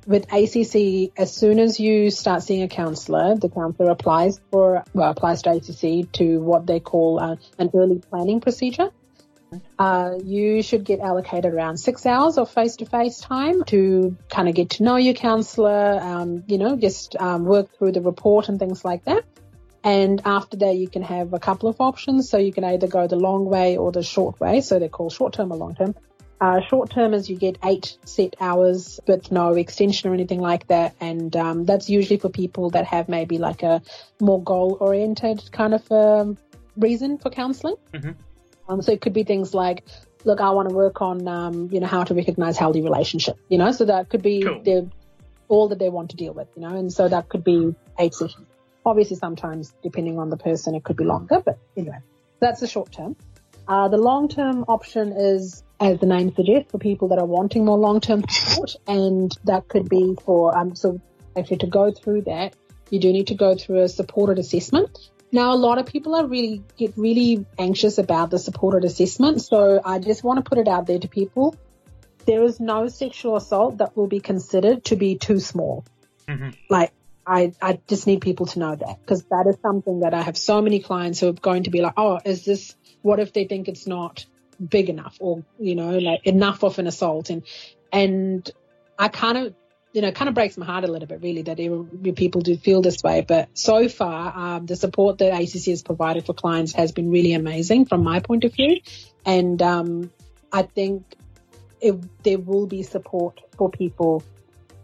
with 0.07 0.25
ACC, 0.33 1.11
as 1.17 1.31
soon 1.33 1.59
as 1.59 1.79
you 1.79 2.09
start 2.09 2.41
seeing 2.41 2.63
a 2.63 2.67
counsellor, 2.67 3.35
the 3.35 3.49
counsellor 3.49 3.91
applies 3.91 4.41
for, 4.51 4.83
well, 4.93 5.11
applies 5.11 5.43
to 5.43 5.51
ACC 5.51 6.11
to 6.13 6.39
what 6.39 6.65
they 6.65 6.79
call 6.79 7.19
uh, 7.19 7.35
an 7.59 7.69
early 7.75 7.99
planning 8.09 8.41
procedure. 8.41 8.89
Uh, 9.77 10.17
you 10.23 10.61
should 10.63 10.83
get 10.83 10.99
allocated 10.99 11.53
around 11.53 11.77
six 11.77 12.05
hours 12.05 12.37
of 12.37 12.49
face-to-face 12.49 13.19
time 13.19 13.63
to 13.65 14.15
kind 14.29 14.47
of 14.47 14.55
get 14.55 14.71
to 14.71 14.83
know 14.83 14.95
your 14.95 15.13
counsellor, 15.13 15.99
um, 16.01 16.43
you 16.47 16.57
know, 16.57 16.77
just 16.77 17.15
um, 17.17 17.45
work 17.45 17.77
through 17.77 17.91
the 17.91 18.01
report 18.01 18.47
and 18.47 18.59
things 18.59 18.85
like 18.85 19.03
that. 19.05 19.23
And 19.83 20.21
after 20.25 20.57
that, 20.57 20.75
you 20.75 20.87
can 20.87 21.01
have 21.01 21.33
a 21.33 21.39
couple 21.39 21.67
of 21.67 21.81
options. 21.81 22.29
So 22.29 22.37
you 22.37 22.53
can 22.53 22.63
either 22.63 22.87
go 22.87 23.07
the 23.07 23.15
long 23.15 23.45
way 23.45 23.77
or 23.77 23.91
the 23.91 24.03
short 24.03 24.39
way. 24.39 24.61
So 24.61 24.79
they're 24.79 24.89
called 24.89 25.11
short 25.11 25.33
term 25.33 25.51
or 25.51 25.57
long 25.57 25.75
term. 25.75 25.95
Uh, 26.39 26.59
short 26.69 26.89
term 26.89 27.13
is 27.13 27.29
you 27.29 27.35
get 27.35 27.57
eight 27.63 27.97
set 28.05 28.35
hours 28.39 28.99
with 29.07 29.31
no 29.31 29.53
extension 29.53 30.09
or 30.09 30.13
anything 30.13 30.39
like 30.39 30.67
that. 30.67 30.95
And 31.01 31.35
um, 31.35 31.65
that's 31.65 31.89
usually 31.89 32.19
for 32.19 32.29
people 32.29 32.69
that 32.71 32.85
have 32.85 33.09
maybe 33.09 33.37
like 33.37 33.63
a 33.63 33.81
more 34.19 34.41
goal 34.41 34.77
oriented 34.79 35.51
kind 35.51 35.73
of 35.73 35.91
um, 35.91 36.37
reason 36.77 37.17
for 37.17 37.29
counseling. 37.29 37.75
Mhm. 37.93 38.15
Um, 38.71 38.81
so 38.81 38.93
it 38.93 39.01
could 39.01 39.11
be 39.11 39.23
things 39.23 39.53
like, 39.53 39.83
look, 40.23 40.39
I 40.39 40.51
want 40.51 40.69
to 40.69 40.75
work 40.75 41.01
on, 41.01 41.27
um, 41.27 41.69
you 41.71 41.81
know, 41.81 41.87
how 41.87 42.03
to 42.05 42.13
recognize 42.13 42.57
healthy 42.57 42.81
relationship, 42.81 43.37
you 43.49 43.57
know, 43.57 43.71
so 43.73 43.85
that 43.85 44.09
could 44.09 44.21
be 44.21 44.43
Cool. 44.43 44.61
the, 44.63 44.89
all 45.49 45.67
that 45.69 45.79
they 45.79 45.89
want 45.89 46.11
to 46.11 46.15
deal 46.15 46.33
with, 46.33 46.47
you 46.55 46.61
know, 46.61 46.69
and 46.69 46.91
so 46.91 47.09
that 47.09 47.27
could 47.27 47.43
be 47.43 47.75
eight 47.99 48.13
sessions. 48.13 48.47
Obviously, 48.85 49.17
sometimes 49.17 49.75
depending 49.83 50.19
on 50.19 50.29
the 50.29 50.37
person, 50.37 50.73
it 50.73 50.85
could 50.85 50.95
be 50.95 51.03
longer, 51.03 51.41
but 51.45 51.59
anyway, 51.75 51.97
that's 52.39 52.61
the 52.61 52.67
short 52.67 52.93
term. 52.93 53.17
Uh, 53.67 53.89
the 53.89 53.97
long 53.97 54.29
term 54.29 54.63
option 54.69 55.11
is, 55.11 55.63
as 55.81 55.99
the 55.99 56.05
name 56.05 56.33
suggests, 56.33 56.71
for 56.71 56.77
people 56.77 57.09
that 57.09 57.19
are 57.19 57.25
wanting 57.25 57.65
more 57.65 57.77
long 57.77 57.99
term 57.99 58.23
support, 58.29 58.75
and 58.87 59.37
that 59.43 59.67
could 59.67 59.89
be 59.89 60.15
for, 60.23 60.57
um, 60.57 60.75
so 60.75 61.01
actually 61.37 61.57
to 61.57 61.67
go 61.67 61.91
through 61.91 62.21
that, 62.21 62.55
you 62.89 62.99
do 62.99 63.11
need 63.11 63.27
to 63.27 63.35
go 63.35 63.55
through 63.55 63.81
a 63.81 63.89
supported 63.89 64.39
assessment. 64.39 64.97
Now, 65.31 65.53
a 65.53 65.55
lot 65.55 65.77
of 65.77 65.85
people 65.85 66.15
are 66.15 66.25
really 66.25 66.63
get 66.77 66.93
really 66.97 67.45
anxious 67.57 67.97
about 67.97 68.31
the 68.31 68.39
supported 68.39 68.83
assessment, 68.83 69.41
so 69.41 69.81
I 69.83 69.99
just 69.99 70.23
want 70.23 70.43
to 70.43 70.47
put 70.47 70.57
it 70.57 70.67
out 70.67 70.87
there 70.87 70.99
to 70.99 71.07
people. 71.07 71.55
There 72.25 72.43
is 72.43 72.59
no 72.59 72.87
sexual 72.87 73.37
assault 73.37 73.77
that 73.77 73.95
will 73.95 74.07
be 74.07 74.19
considered 74.19 74.83
to 74.85 74.95
be 74.95 75.17
too 75.17 75.39
small. 75.39 75.85
Mhm. 76.27 76.55
Like, 76.69 76.91
I, 77.25 77.53
I 77.61 77.79
just 77.87 78.07
need 78.07 78.21
people 78.21 78.45
to 78.47 78.59
know 78.59 78.75
that 78.75 78.99
because 79.01 79.23
that 79.25 79.45
is 79.47 79.55
something 79.61 80.01
that 80.01 80.13
I 80.13 80.21
have 80.21 80.37
so 80.37 80.61
many 80.61 80.79
clients 80.79 81.19
who 81.19 81.29
are 81.29 81.33
going 81.33 81.63
to 81.63 81.69
be 81.69 81.81
like, 81.81 81.93
oh, 81.97 82.19
is 82.25 82.43
this, 82.43 82.75
what 83.01 83.19
if 83.19 83.31
they 83.31 83.45
think 83.45 83.67
it's 83.67 83.87
not 83.87 84.25
big 84.59 84.89
enough 84.89 85.17
or, 85.19 85.43
you 85.59 85.75
know, 85.75 85.97
like 85.97 86.25
enough 86.25 86.63
of 86.63 86.79
an 86.79 86.87
assault? 86.87 87.29
And, 87.29 87.43
and 87.91 88.49
I 88.97 89.07
kind 89.07 89.37
of, 89.37 89.55
you 89.93 90.01
know, 90.01 90.07
it 90.07 90.15
kind 90.15 90.29
of 90.29 90.35
breaks 90.35 90.57
my 90.57 90.65
heart 90.65 90.83
a 90.83 90.87
little 90.87 91.07
bit 91.07 91.21
really 91.21 91.41
that 91.43 91.57
people 92.15 92.41
do 92.41 92.55
feel 92.55 92.81
this 92.81 93.03
way. 93.03 93.21
But 93.21 93.49
so 93.53 93.89
far, 93.89 94.55
um, 94.55 94.65
the 94.65 94.75
support 94.75 95.17
that 95.17 95.33
ACC 95.33 95.65
has 95.65 95.83
provided 95.83 96.25
for 96.25 96.33
clients 96.33 96.73
has 96.73 96.91
been 96.91 97.11
really 97.11 97.33
amazing 97.33 97.85
from 97.85 98.03
my 98.03 98.19
point 98.19 98.43
of 98.45 98.53
view. 98.53 98.79
And, 99.25 99.61
um, 99.61 100.11
I 100.51 100.63
think 100.63 101.03
it, 101.79 102.23
there 102.23 102.37
will 102.39 102.67
be 102.67 102.83
support 102.83 103.39
for 103.57 103.69
people 103.69 104.23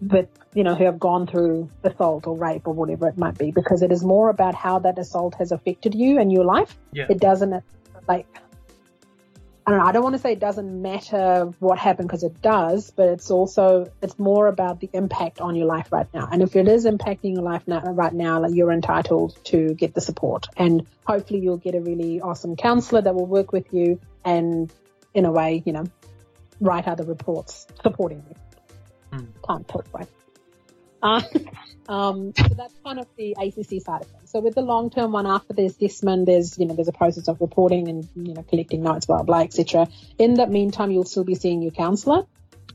but 0.02 0.30
you 0.54 0.64
know 0.64 0.76
who 0.76 0.86
have 0.86 1.00
gone 1.00 1.28
through 1.28 1.70
assault 1.84 2.28
or 2.28 2.38
rape 2.38 2.68
or 2.68 2.74
whatever 2.74 3.08
it 3.08 3.18
might 3.18 3.38
be 3.38 3.52
because 3.52 3.82
it 3.82 3.92
is 3.92 4.04
more 4.04 4.30
about 4.30 4.56
how 4.56 4.80
that 4.80 4.98
assault 5.00 5.36
has 5.40 5.52
affected 5.52 5.96
you 5.96 6.20
and 6.20 6.32
your 6.32 6.46
life 6.46 6.78
Yeah. 6.92 7.08
it 7.10 7.20
doesn't 7.20 7.64
like 8.08 8.28
I 9.68 9.72
don't 9.72 9.80
know 9.80 9.86
I 9.86 9.92
don't 9.92 10.04
want 10.04 10.16
to 10.16 10.20
say 10.20 10.32
it 10.32 10.40
doesn't 10.40 10.82
matter 10.82 11.52
what 11.60 11.78
happened 11.78 12.08
because 12.08 12.24
it 12.24 12.42
does 12.42 12.90
but 12.90 13.10
it's 13.10 13.30
also 13.30 13.92
it's 14.02 14.18
more 14.18 14.48
about 14.48 14.80
the 14.80 14.90
impact 14.94 15.42
on 15.42 15.58
your 15.58 15.66
life 15.66 15.92
right 15.92 16.08
now. 16.14 16.30
And 16.32 16.42
if 16.42 16.56
it 16.56 16.70
is 16.70 16.86
impacting 16.86 17.34
your 17.34 17.44
life 17.44 17.64
now 17.68 17.82
right 17.82 18.14
now 18.14 18.40
like 18.40 18.54
you're 18.56 18.72
entitled 18.72 19.38
to 19.46 19.74
get 19.74 19.94
the 19.94 20.00
support. 20.00 20.48
And 20.56 20.88
hopefully 21.06 21.42
you'll 21.42 21.58
get 21.58 21.76
a 21.76 21.82
really 21.82 22.22
awesome 22.22 22.56
counselor 22.56 23.02
that 23.02 23.14
will 23.14 23.26
work 23.26 23.52
with 23.52 23.74
you 23.74 24.00
and 24.24 24.72
in 25.14 25.26
a 25.26 25.32
way 25.32 25.62
you 25.66 25.74
know 25.74 25.84
write 26.62 26.88
other 26.88 27.04
reports 27.04 27.68
supporting 27.84 28.24
you. 28.30 28.36
Hmm. 29.12 29.26
Can't 29.46 29.68
talk 29.68 29.86
right. 29.94 30.08
Uh, 31.02 31.22
um, 31.90 32.34
so 32.36 32.54
that's 32.56 32.74
kind 32.84 33.00
of 33.00 33.08
the 33.18 33.36
ACC 33.40 33.82
side 33.82 34.02
of 34.02 34.08
things. 34.08 34.32
So 34.32 34.40
with 34.40 34.56
the 34.56 34.62
long 34.62 34.90
term 34.90 35.12
one, 35.12 35.28
after 35.28 35.54
there's 35.54 35.76
assessment, 35.82 36.26
there's 36.26 36.58
you 36.58 36.66
know 36.66 36.76
there's 36.76 36.88
a 36.88 36.94
process 36.94 37.28
of 37.28 37.42
reporting 37.42 37.88
and 37.88 38.08
you 38.16 38.34
know 38.34 38.44
collecting 38.44 38.84
notes, 38.84 39.06
blah 39.06 39.24
blah, 39.24 39.42
etc. 39.42 39.88
In 40.18 40.34
the 40.34 40.48
meantime, 40.48 40.92
you'll 40.92 41.06
still 41.06 41.24
be 41.24 41.36
seeing 41.36 41.62
your 41.62 41.72
counsellor. 41.72 42.26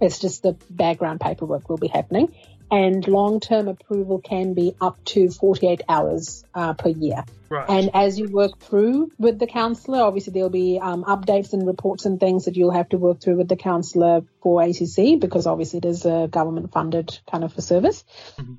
It's 0.01 0.19
just 0.19 0.43
the 0.43 0.57
background 0.69 1.21
paperwork 1.21 1.69
will 1.69 1.77
be 1.77 1.87
happening, 1.87 2.35
and 2.73 3.07
long 3.07 3.39
term 3.39 3.69
approval 3.69 4.19
can 4.19 4.55
be 4.55 4.75
up 4.81 5.05
to 5.05 5.29
48 5.31 5.83
hours 5.89 6.43
uh, 6.55 6.73
per 6.73 6.89
year. 6.89 7.23
Right. 7.51 7.69
And 7.69 7.91
as 7.93 8.19
you 8.19 8.31
work 8.31 8.59
through 8.61 9.13
with 9.19 9.39
the 9.39 9.47
counsellor, 9.47 10.01
obviously 10.01 10.33
there'll 10.33 10.49
be 10.49 10.81
um, 10.81 11.05
updates 11.05 11.53
and 11.53 11.67
reports 11.67 12.07
and 12.07 12.19
things 12.19 12.47
that 12.47 12.57
you'll 12.57 12.73
have 12.73 12.89
to 12.89 12.97
work 12.97 13.21
through 13.21 13.37
with 13.37 13.49
the 13.49 13.57
counsellor 13.57 14.23
for 14.43 14.63
ACC 14.63 15.21
because 15.21 15.47
obviously 15.47 15.79
it 15.79 15.85
is 15.85 16.07
a 16.07 16.29
government 16.31 16.73
funded 16.73 17.19
kind 17.31 17.45
of 17.45 17.57
a 17.59 17.61
service. 17.61 18.05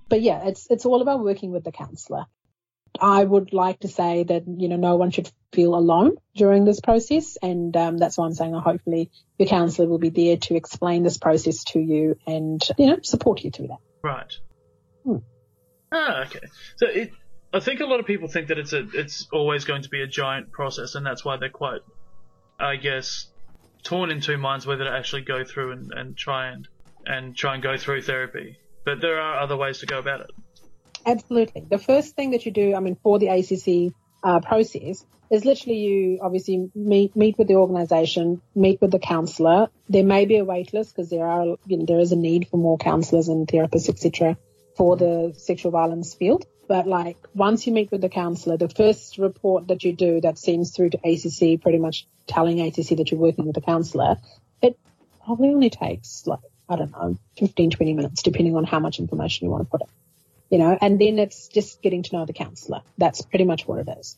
But 0.10 0.22
yeah, 0.22 0.48
it's 0.48 0.68
it's 0.70 0.86
all 0.86 1.02
about 1.02 1.24
working 1.24 1.52
with 1.52 1.64
the 1.64 1.72
counsellor. 1.72 2.26
I 3.02 3.24
would 3.24 3.52
like 3.52 3.80
to 3.80 3.88
say 3.88 4.24
that 4.26 4.44
you 4.48 4.70
know 4.70 4.76
no 4.76 4.96
one 4.96 5.10
should 5.10 5.32
feel 5.52 5.74
alone 5.74 6.18
during 6.36 6.66
this 6.66 6.80
process, 6.80 7.36
and 7.42 7.76
um, 7.76 7.98
that's 7.98 8.20
why 8.20 8.28
I'm 8.28 8.36
saying 8.36 8.54
hopefully 8.54 9.10
your 9.40 9.48
counsellor 9.48 9.88
will 9.88 9.98
be 9.98 10.10
there 10.10 10.38
to 10.38 10.56
explain 10.56 11.02
this 11.02 11.18
process 11.18 11.64
to 11.70 11.80
you 11.80 12.20
and 12.28 12.62
you 12.78 12.86
know 12.86 13.00
support 13.02 13.44
you 13.44 13.50
through 13.50 13.70
that. 13.70 13.80
Right. 14.04 14.34
Hmm. 15.06 15.18
Ah, 15.92 16.26
okay. 16.26 16.40
So 16.78 16.88
it, 16.88 17.12
I 17.54 17.60
think 17.60 17.80
a 17.80 17.86
lot 17.86 18.00
of 18.00 18.06
people 18.06 18.28
think 18.28 18.48
that 18.48 18.58
it's 18.58 18.74
a, 18.74 18.86
it's 18.94 19.28
always 19.32 19.64
going 19.64 19.84
to 19.84 19.90
be 19.90 20.02
a 20.02 20.08
giant 20.08 20.52
process, 20.52 20.96
and 20.96 21.06
that's 21.06 21.24
why 21.24 21.38
they're 21.38 21.50
quite, 21.50 21.82
I 22.60 22.76
guess, 22.76 23.28
torn 23.84 24.12
in 24.12 24.20
two 24.20 24.38
minds 24.38 24.66
whether 24.66 24.84
to 24.84 24.92
actually 24.92 25.22
go 25.22 25.44
through 25.44 25.72
and, 25.72 25.92
and 25.94 26.18
try 26.18 26.50
and 26.50 26.68
and 27.06 27.36
try 27.36 27.54
and 27.54 27.64
go 27.64 27.78
through 27.78 28.02
therapy. 28.02 28.58
But 28.86 29.02
there 29.02 29.20
are 29.20 29.40
other 29.40 29.56
ways 29.56 29.80
to 29.80 29.86
go 29.86 30.00
about 30.00 30.22
it. 30.22 30.32
Absolutely. 31.06 31.66
The 31.70 31.78
first 31.78 32.16
thing 32.16 32.32
that 32.32 32.46
you 32.46 32.52
do, 32.52 32.76
I 32.76 32.80
mean, 32.80 32.98
for 33.02 33.20
the 33.20 33.28
ACC 33.28 33.94
uh, 34.24 34.40
process 34.40 35.06
is 35.34 35.46
literally 35.46 35.80
you 35.80 36.20
obviously 36.22 36.70
meet 36.76 37.16
meet 37.16 37.38
with 37.40 37.48
the 37.48 37.56
organisation, 37.56 38.40
meet 38.54 38.80
with 38.80 38.92
the 38.92 39.00
counsellor. 39.00 39.70
There 39.90 40.04
may 40.04 40.26
be 40.26 40.38
a 40.38 40.46
wait 40.46 40.74
list 40.74 40.96
because 40.96 41.10
there 41.10 41.26
are 41.26 41.58
you 41.66 41.78
know 41.78 41.86
there 41.86 42.00
is 42.00 42.12
a 42.12 42.16
need 42.16 42.48
for 42.48 42.58
more 42.58 42.78
counsellors 42.78 43.30
and 43.30 43.48
therapists, 43.48 43.90
etc., 43.90 44.38
for 44.78 44.96
the 44.96 45.34
sexual 45.38 45.72
violence 45.72 46.14
field. 46.14 46.46
But 46.68 46.88
like 46.88 47.18
once 47.34 47.66
you 47.66 47.74
meet 47.74 47.92
with 47.92 48.02
the 48.02 48.10
counsellor, 48.10 48.58
the 48.58 48.70
first 48.70 49.18
report 49.18 49.68
that 49.70 49.84
you 49.84 49.94
do 49.94 50.22
that 50.22 50.38
sends 50.38 50.72
through 50.72 50.92
to 50.92 51.00
ACC, 51.04 51.60
pretty 51.62 51.80
much 51.80 52.08
telling 52.28 52.62
ACC 52.62 52.98
that 52.98 53.10
you're 53.10 53.20
working 53.20 53.46
with 53.46 53.56
the 53.56 53.62
counsellor, 53.62 54.18
it 54.62 54.78
probably 55.26 55.50
only 55.50 55.72
takes 55.72 56.28
like 56.28 56.40
I 56.70 56.76
don't 56.76 56.92
know 56.92 57.18
15, 57.40 57.72
20 57.72 57.94
minutes, 57.94 58.22
depending 58.22 58.56
on 58.56 58.66
how 58.66 58.80
much 58.80 59.00
information 59.00 59.46
you 59.46 59.52
want 59.52 59.64
to 59.64 59.70
put 59.70 59.82
in 59.82 59.88
you 60.50 60.60
know, 60.60 60.78
and 60.80 61.02
then 61.02 61.18
it's 61.18 61.48
just 61.48 61.82
getting 61.82 62.04
to 62.04 62.16
know 62.16 62.26
the 62.28 62.34
counselor. 62.34 62.82
That's 63.00 63.24
pretty 63.24 63.46
much 63.46 63.68
what 63.68 63.80
it 63.80 63.98
is. 63.98 64.16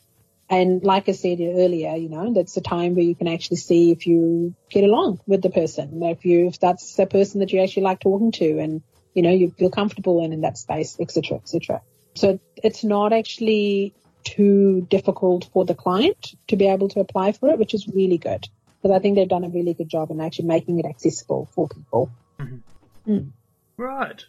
And 0.50 0.84
like 0.84 1.10
I 1.10 1.14
said 1.14 1.40
earlier, 1.42 1.96
you 1.96 2.10
know, 2.10 2.34
that's 2.34 2.56
a 2.56 2.62
time 2.62 2.96
where 2.96 3.04
you 3.04 3.16
can 3.16 3.28
actually 3.28 3.58
see 3.58 3.92
if 3.92 4.06
you 4.06 4.54
get 4.70 4.84
along 4.84 5.20
with 5.26 5.42
the 5.42 5.50
person, 5.50 6.04
if 6.04 6.24
you, 6.24 6.48
if 6.48 6.60
that's 6.60 7.00
a 7.00 7.08
person 7.08 7.40
that 7.40 7.52
you 7.52 7.62
actually 7.62 7.84
like 7.84 8.00
talking 8.00 8.32
to 8.34 8.60
and, 8.60 8.84
you 9.16 9.24
know, 9.24 9.32
you 9.32 9.50
feel 9.58 9.72
comfortable 9.72 10.24
in, 10.24 10.34
in 10.34 10.42
that 10.42 10.58
space, 10.58 10.98
et 11.00 11.10
cetera, 11.10 11.38
et 11.38 11.50
cetera. 11.50 11.82
So 12.14 12.40
it's 12.56 12.84
not 12.84 13.12
actually 13.12 13.94
too 14.24 14.86
difficult 14.90 15.50
for 15.52 15.66
the 15.66 15.76
client 15.76 16.36
to 16.48 16.56
be 16.56 16.68
able 16.68 16.90
to 16.90 17.00
apply 17.00 17.32
for 17.32 17.50
it, 17.50 17.58
which 17.58 17.74
is 17.74 17.88
really 17.88 18.18
good. 18.18 18.48
Because 18.82 18.96
I 18.96 19.00
think 19.00 19.16
they've 19.16 19.28
done 19.28 19.46
a 19.46 19.50
really 19.50 19.74
good 19.74 19.90
job 19.90 20.12
in 20.12 20.22
actually 20.22 20.48
making 20.48 20.80
it 20.80 20.86
accessible 20.86 21.50
for 21.54 21.68
people. 21.68 22.12
Mm-hmm. 22.40 23.12
Mm. 23.12 23.32
Right. 23.78 24.24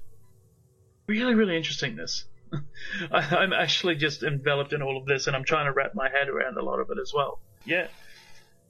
Really, 1.08 1.34
really 1.34 1.56
interesting. 1.56 1.96
This. 1.96 2.24
I, 3.10 3.36
I'm 3.36 3.52
actually 3.52 3.96
just 3.96 4.22
enveloped 4.22 4.72
in 4.72 4.82
all 4.82 4.96
of 4.96 5.06
this, 5.06 5.26
and 5.26 5.36
I'm 5.36 5.44
trying 5.44 5.66
to 5.66 5.72
wrap 5.72 5.94
my 5.94 6.08
head 6.08 6.28
around 6.28 6.56
a 6.56 6.62
lot 6.62 6.80
of 6.80 6.90
it 6.90 6.98
as 7.00 7.12
well. 7.14 7.40
Yeah. 7.64 7.88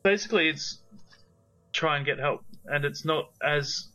Basically, 0.03 0.49
it's 0.49 0.79
try 1.72 1.97
and 1.97 2.07
get 2.07 2.18
help, 2.18 2.45
and 2.64 2.85
it's 2.85 3.05
not 3.05 3.31
as 3.43 3.89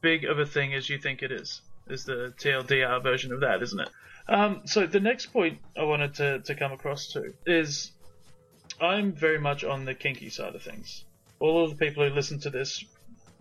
big 0.00 0.24
of 0.24 0.38
a 0.38 0.46
thing 0.46 0.74
as 0.74 0.88
you 0.88 0.98
think 0.98 1.22
it 1.22 1.32
is. 1.32 1.62
Is 1.88 2.04
the 2.04 2.32
TLDR 2.38 3.02
version 3.02 3.32
of 3.32 3.40
that, 3.40 3.62
isn't 3.62 3.80
it? 3.80 3.88
Um, 4.26 4.62
so 4.64 4.86
the 4.86 5.00
next 5.00 5.26
point 5.26 5.58
I 5.76 5.84
wanted 5.84 6.14
to, 6.14 6.40
to 6.40 6.54
come 6.54 6.72
across 6.72 7.08
to 7.08 7.34
is 7.44 7.92
I'm 8.80 9.12
very 9.12 9.38
much 9.38 9.64
on 9.64 9.84
the 9.84 9.94
kinky 9.94 10.30
side 10.30 10.54
of 10.54 10.62
things. 10.62 11.04
All 11.40 11.64
of 11.64 11.70
the 11.70 11.76
people 11.76 12.08
who 12.08 12.14
listen 12.14 12.40
to 12.40 12.50
this 12.50 12.84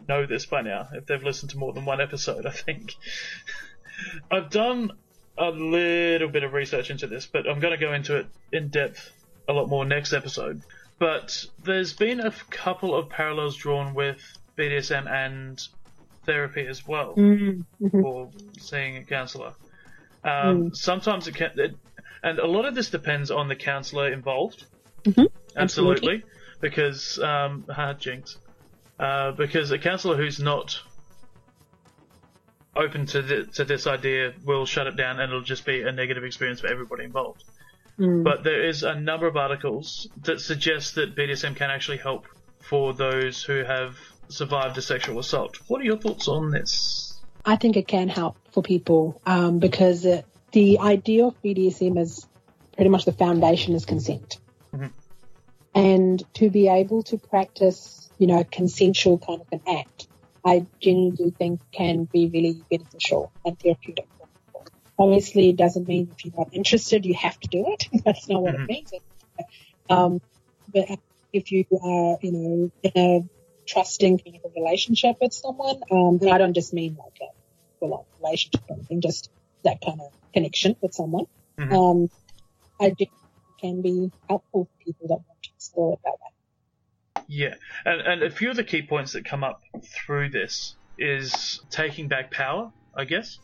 know 0.07 0.25
this 0.25 0.45
by 0.45 0.61
now, 0.61 0.89
if 0.93 1.05
they've 1.05 1.23
listened 1.23 1.51
to 1.51 1.57
more 1.57 1.71
than 1.71 1.85
one 1.85 2.01
episode, 2.01 2.45
I 2.45 2.51
think. 2.51 2.95
I've 4.31 4.49
done 4.49 4.91
a 5.37 5.49
little 5.49 6.29
bit 6.29 6.43
of 6.43 6.53
research 6.53 6.89
into 6.89 7.07
this, 7.07 7.25
but 7.25 7.47
I'm 7.49 7.59
going 7.59 7.77
to 7.77 7.83
go 7.83 7.93
into 7.93 8.17
it 8.17 8.27
in 8.51 8.69
depth 8.69 9.11
a 9.47 9.53
lot 9.53 9.67
more 9.67 9.85
next 9.85 10.13
episode. 10.13 10.61
But 10.99 11.45
there's 11.63 11.93
been 11.93 12.19
a 12.19 12.31
couple 12.49 12.95
of 12.95 13.09
parallels 13.09 13.55
drawn 13.55 13.93
with 13.93 14.21
BDSM 14.57 15.09
and 15.09 15.61
therapy 16.25 16.65
as 16.67 16.87
well, 16.87 17.15
or 17.91 18.29
seeing 18.59 18.97
a 18.97 19.03
counsellor. 19.03 19.53
Um, 20.23 20.73
Sometimes 20.73 21.27
it 21.27 21.35
can, 21.35 21.51
it, 21.57 21.75
and 22.21 22.39
a 22.39 22.47
lot 22.47 22.65
of 22.65 22.75
this 22.75 22.89
depends 22.89 23.31
on 23.31 23.47
the 23.47 23.55
counsellor 23.55 24.11
involved. 24.11 24.65
Absolutely, 25.57 26.23
because 26.61 27.19
um, 27.19 27.65
ah, 27.69 27.93
jinx. 27.93 28.37
Uh, 28.99 29.31
because 29.31 29.71
a 29.71 29.79
counsellor 29.79 30.15
who's 30.15 30.39
not 30.39 30.79
open 32.75 33.05
to 33.07 33.23
thi- 33.23 33.51
to 33.53 33.65
this 33.65 33.87
idea 33.87 34.33
will 34.43 34.65
shut 34.65 34.87
it 34.87 34.95
down, 34.95 35.19
and 35.19 35.31
it'll 35.31 35.41
just 35.41 35.65
be 35.65 35.81
a 35.81 35.91
negative 35.91 36.23
experience 36.23 36.61
for 36.61 36.67
everybody 36.67 37.03
involved. 37.03 37.43
But 37.97 38.43
there 38.43 38.65
is 38.67 38.81
a 38.81 38.95
number 38.95 39.27
of 39.27 39.37
articles 39.37 40.07
that 40.23 40.41
suggest 40.41 40.95
that 40.95 41.15
BDSM 41.15 41.55
can 41.55 41.69
actually 41.69 41.97
help 41.97 42.25
for 42.59 42.93
those 42.93 43.43
who 43.43 43.63
have 43.63 43.95
survived 44.29 44.77
a 44.77 44.81
sexual 44.81 45.19
assault. 45.19 45.59
What 45.67 45.79
are 45.81 45.83
your 45.83 45.97
thoughts 45.97 46.27
on 46.27 46.49
this? 46.49 47.21
I 47.45 47.55
think 47.55 47.77
it 47.77 47.87
can 47.87 48.09
help 48.09 48.37
for 48.51 48.63
people 48.63 49.21
um, 49.27 49.59
because 49.59 50.05
it, 50.05 50.25
the 50.53 50.79
idea 50.79 51.25
of 51.25 51.39
BDSM 51.43 51.99
is 51.99 52.25
pretty 52.75 52.89
much 52.89 53.05
the 53.05 53.11
foundation 53.11 53.75
is 53.75 53.85
consent. 53.85 54.39
And 55.75 56.23
to 56.35 56.49
be 56.51 56.67
able 56.67 57.01
to 57.03 57.17
practice, 57.17 58.09
you 58.19 58.27
know, 58.27 58.43
consensual 58.43 59.17
kind 59.17 59.41
of 59.41 59.47
an 59.51 59.61
act, 59.67 60.07
I 60.45 60.65
genuinely 60.81 61.31
think 61.31 61.61
can 61.71 62.05
be 62.05 62.29
really 62.29 62.61
beneficial 62.69 63.31
and 63.45 63.57
therapeutic. 63.59 64.07
Obviously, 64.99 65.49
it 65.49 65.55
doesn't 65.55 65.87
mean 65.87 66.09
if 66.11 66.25
you're 66.25 66.33
not 66.37 66.53
interested, 66.53 67.05
you 67.05 67.15
have 67.15 67.39
to 67.39 67.47
do 67.47 67.65
it. 67.67 67.87
That's 68.05 68.29
not 68.29 68.43
what 68.43 68.55
it 68.55 68.67
means. 68.67 68.91
Um, 69.89 70.21
but 70.71 70.85
if 71.31 71.51
you 71.51 71.65
are, 71.71 72.17
you 72.21 72.31
know, 72.31 72.71
in 72.83 72.91
a 72.95 73.29
trusting 73.65 74.19
kind 74.19 74.37
of 74.43 74.51
a 74.51 74.61
relationship 74.61 75.17
with 75.21 75.33
someone, 75.33 75.81
um, 75.91 76.19
and 76.21 76.29
I 76.29 76.37
don't 76.37 76.53
just 76.53 76.73
mean 76.73 76.97
like 76.99 77.19
a 77.21 77.87
relationship 78.21 78.61
or 78.69 78.75
anything, 78.75 79.01
just 79.01 79.29
that 79.63 79.79
kind 79.83 79.99
of 79.99 80.11
connection 80.33 80.75
with 80.81 80.93
someone. 80.93 81.25
Um, 81.73 82.09
I 82.79 82.89
think 82.89 83.01
it 83.01 83.09
can 83.61 83.81
be 83.81 84.11
helpful 84.27 84.65
for 84.65 84.83
people 84.83 85.07
that 85.07 85.15
want 85.15 85.43
to 85.43 85.49
explore 85.55 85.93
it 85.93 85.99
that 86.03 86.11
way. 86.11 86.32
Yeah, 87.27 87.55
and 87.85 88.01
and 88.01 88.23
a 88.23 88.29
few 88.29 88.49
of 88.49 88.55
the 88.55 88.63
key 88.63 88.81
points 88.81 89.13
that 89.13 89.25
come 89.25 89.43
up 89.43 89.61
through 89.83 90.29
this 90.29 90.75
is 90.97 91.61
taking 91.69 92.07
back 92.07 92.31
power, 92.31 92.71
I 92.95 93.05
guess, 93.05 93.39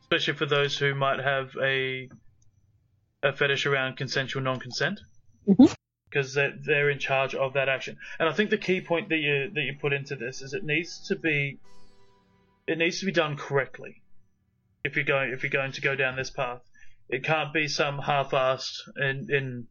especially 0.00 0.34
for 0.34 0.46
those 0.46 0.76
who 0.78 0.94
might 0.94 1.20
have 1.20 1.50
a 1.62 2.08
a 3.22 3.32
fetish 3.32 3.66
around 3.66 3.96
consensual 3.96 4.42
non-consent, 4.42 5.00
mm-hmm. 5.48 5.72
because 6.08 6.34
they're, 6.34 6.54
they're 6.64 6.90
in 6.90 6.98
charge 6.98 7.34
of 7.34 7.54
that 7.54 7.68
action. 7.68 7.96
And 8.18 8.28
I 8.28 8.32
think 8.32 8.50
the 8.50 8.58
key 8.58 8.80
point 8.80 9.08
that 9.08 9.16
you 9.16 9.50
that 9.54 9.62
you 9.62 9.76
put 9.80 9.92
into 9.92 10.16
this 10.16 10.42
is 10.42 10.54
it 10.54 10.64
needs 10.64 11.08
to 11.08 11.16
be 11.16 11.58
it 12.66 12.78
needs 12.78 13.00
to 13.00 13.06
be 13.06 13.12
done 13.12 13.36
correctly. 13.36 14.02
If 14.84 14.96
you're 14.96 15.04
going 15.04 15.32
if 15.32 15.42
you're 15.42 15.50
going 15.50 15.72
to 15.72 15.80
go 15.80 15.96
down 15.96 16.16
this 16.16 16.30
path, 16.30 16.60
it 17.08 17.24
can't 17.24 17.52
be 17.52 17.68
some 17.68 17.98
half-assed 17.98 18.76
in 18.96 19.26
in 19.30 19.66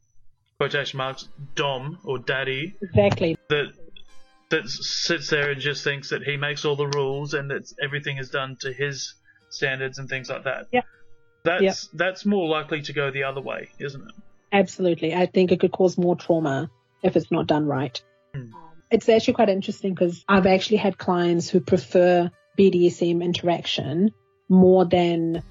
quotation 0.70 0.98
marks 0.98 1.28
dom 1.56 1.98
or 2.04 2.20
daddy 2.20 2.76
Exactly. 2.82 3.38
that 3.50 3.74
that 4.50 4.68
sits 4.70 5.30
there 5.30 5.50
and 5.52 5.60
just 5.60 5.84
thinks 5.84 6.10
that 6.10 6.22
he 6.24 6.38
makes 6.38 6.64
all 6.64 6.76
the 6.76 6.88
rules 6.88 7.34
and 7.34 7.50
that 7.50 7.64
everything 7.82 8.18
is 8.18 8.30
done 8.30 8.56
to 8.62 8.72
his 8.72 9.16
standards 9.50 9.98
and 9.98 10.08
things 10.08 10.30
like 10.30 10.44
that. 10.44 10.68
Yeah. 10.72 10.82
That's 11.44 11.64
Yeah. 11.64 11.74
that's 11.94 12.26
more 12.26 12.48
likely 12.48 12.82
to 12.84 12.94
go 12.94 13.10
the 13.12 13.24
other 13.24 13.42
way, 13.42 13.70
isn't 13.80 14.02
it? 14.02 14.14
Absolutely. 14.52 15.16
I 15.16 15.26
think 15.26 15.52
it 15.52 15.60
could 15.60 15.72
cause 15.72 15.98
more 15.98 16.16
trauma 16.16 16.70
if 17.02 17.16
it's 17.18 17.32
not 17.32 17.48
done 17.48 17.66
right. 17.66 18.02
Hmm. 18.36 18.52
It's 18.92 19.10
actually 19.10 19.34
quite 19.34 19.50
interesting 19.50 19.94
because 19.96 20.24
I've 20.30 20.46
actually 20.46 20.78
had 20.78 20.98
clients 21.00 21.50
who 21.50 21.60
prefer 21.60 22.30
BDSM 22.58 23.24
interaction 23.24 24.12
more 24.50 24.86
than, 24.86 25.42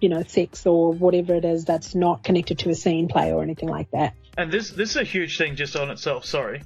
you 0.00 0.08
know, 0.08 0.22
sex 0.22 0.66
or 0.66 0.92
whatever 0.92 1.34
it 1.34 1.44
is 1.44 1.64
that's 1.64 1.94
not 1.94 2.22
connected 2.22 2.58
to 2.60 2.70
a 2.70 2.74
scene 2.74 3.08
play 3.08 3.32
or 3.32 3.42
anything 3.42 3.68
like 3.68 3.90
that. 3.90 4.14
And 4.36 4.50
this 4.52 4.70
this 4.70 4.90
is 4.90 4.96
a 4.96 5.04
huge 5.04 5.36
thing 5.38 5.56
just 5.56 5.74
on 5.76 5.90
itself. 5.90 6.24
Sorry, 6.24 6.62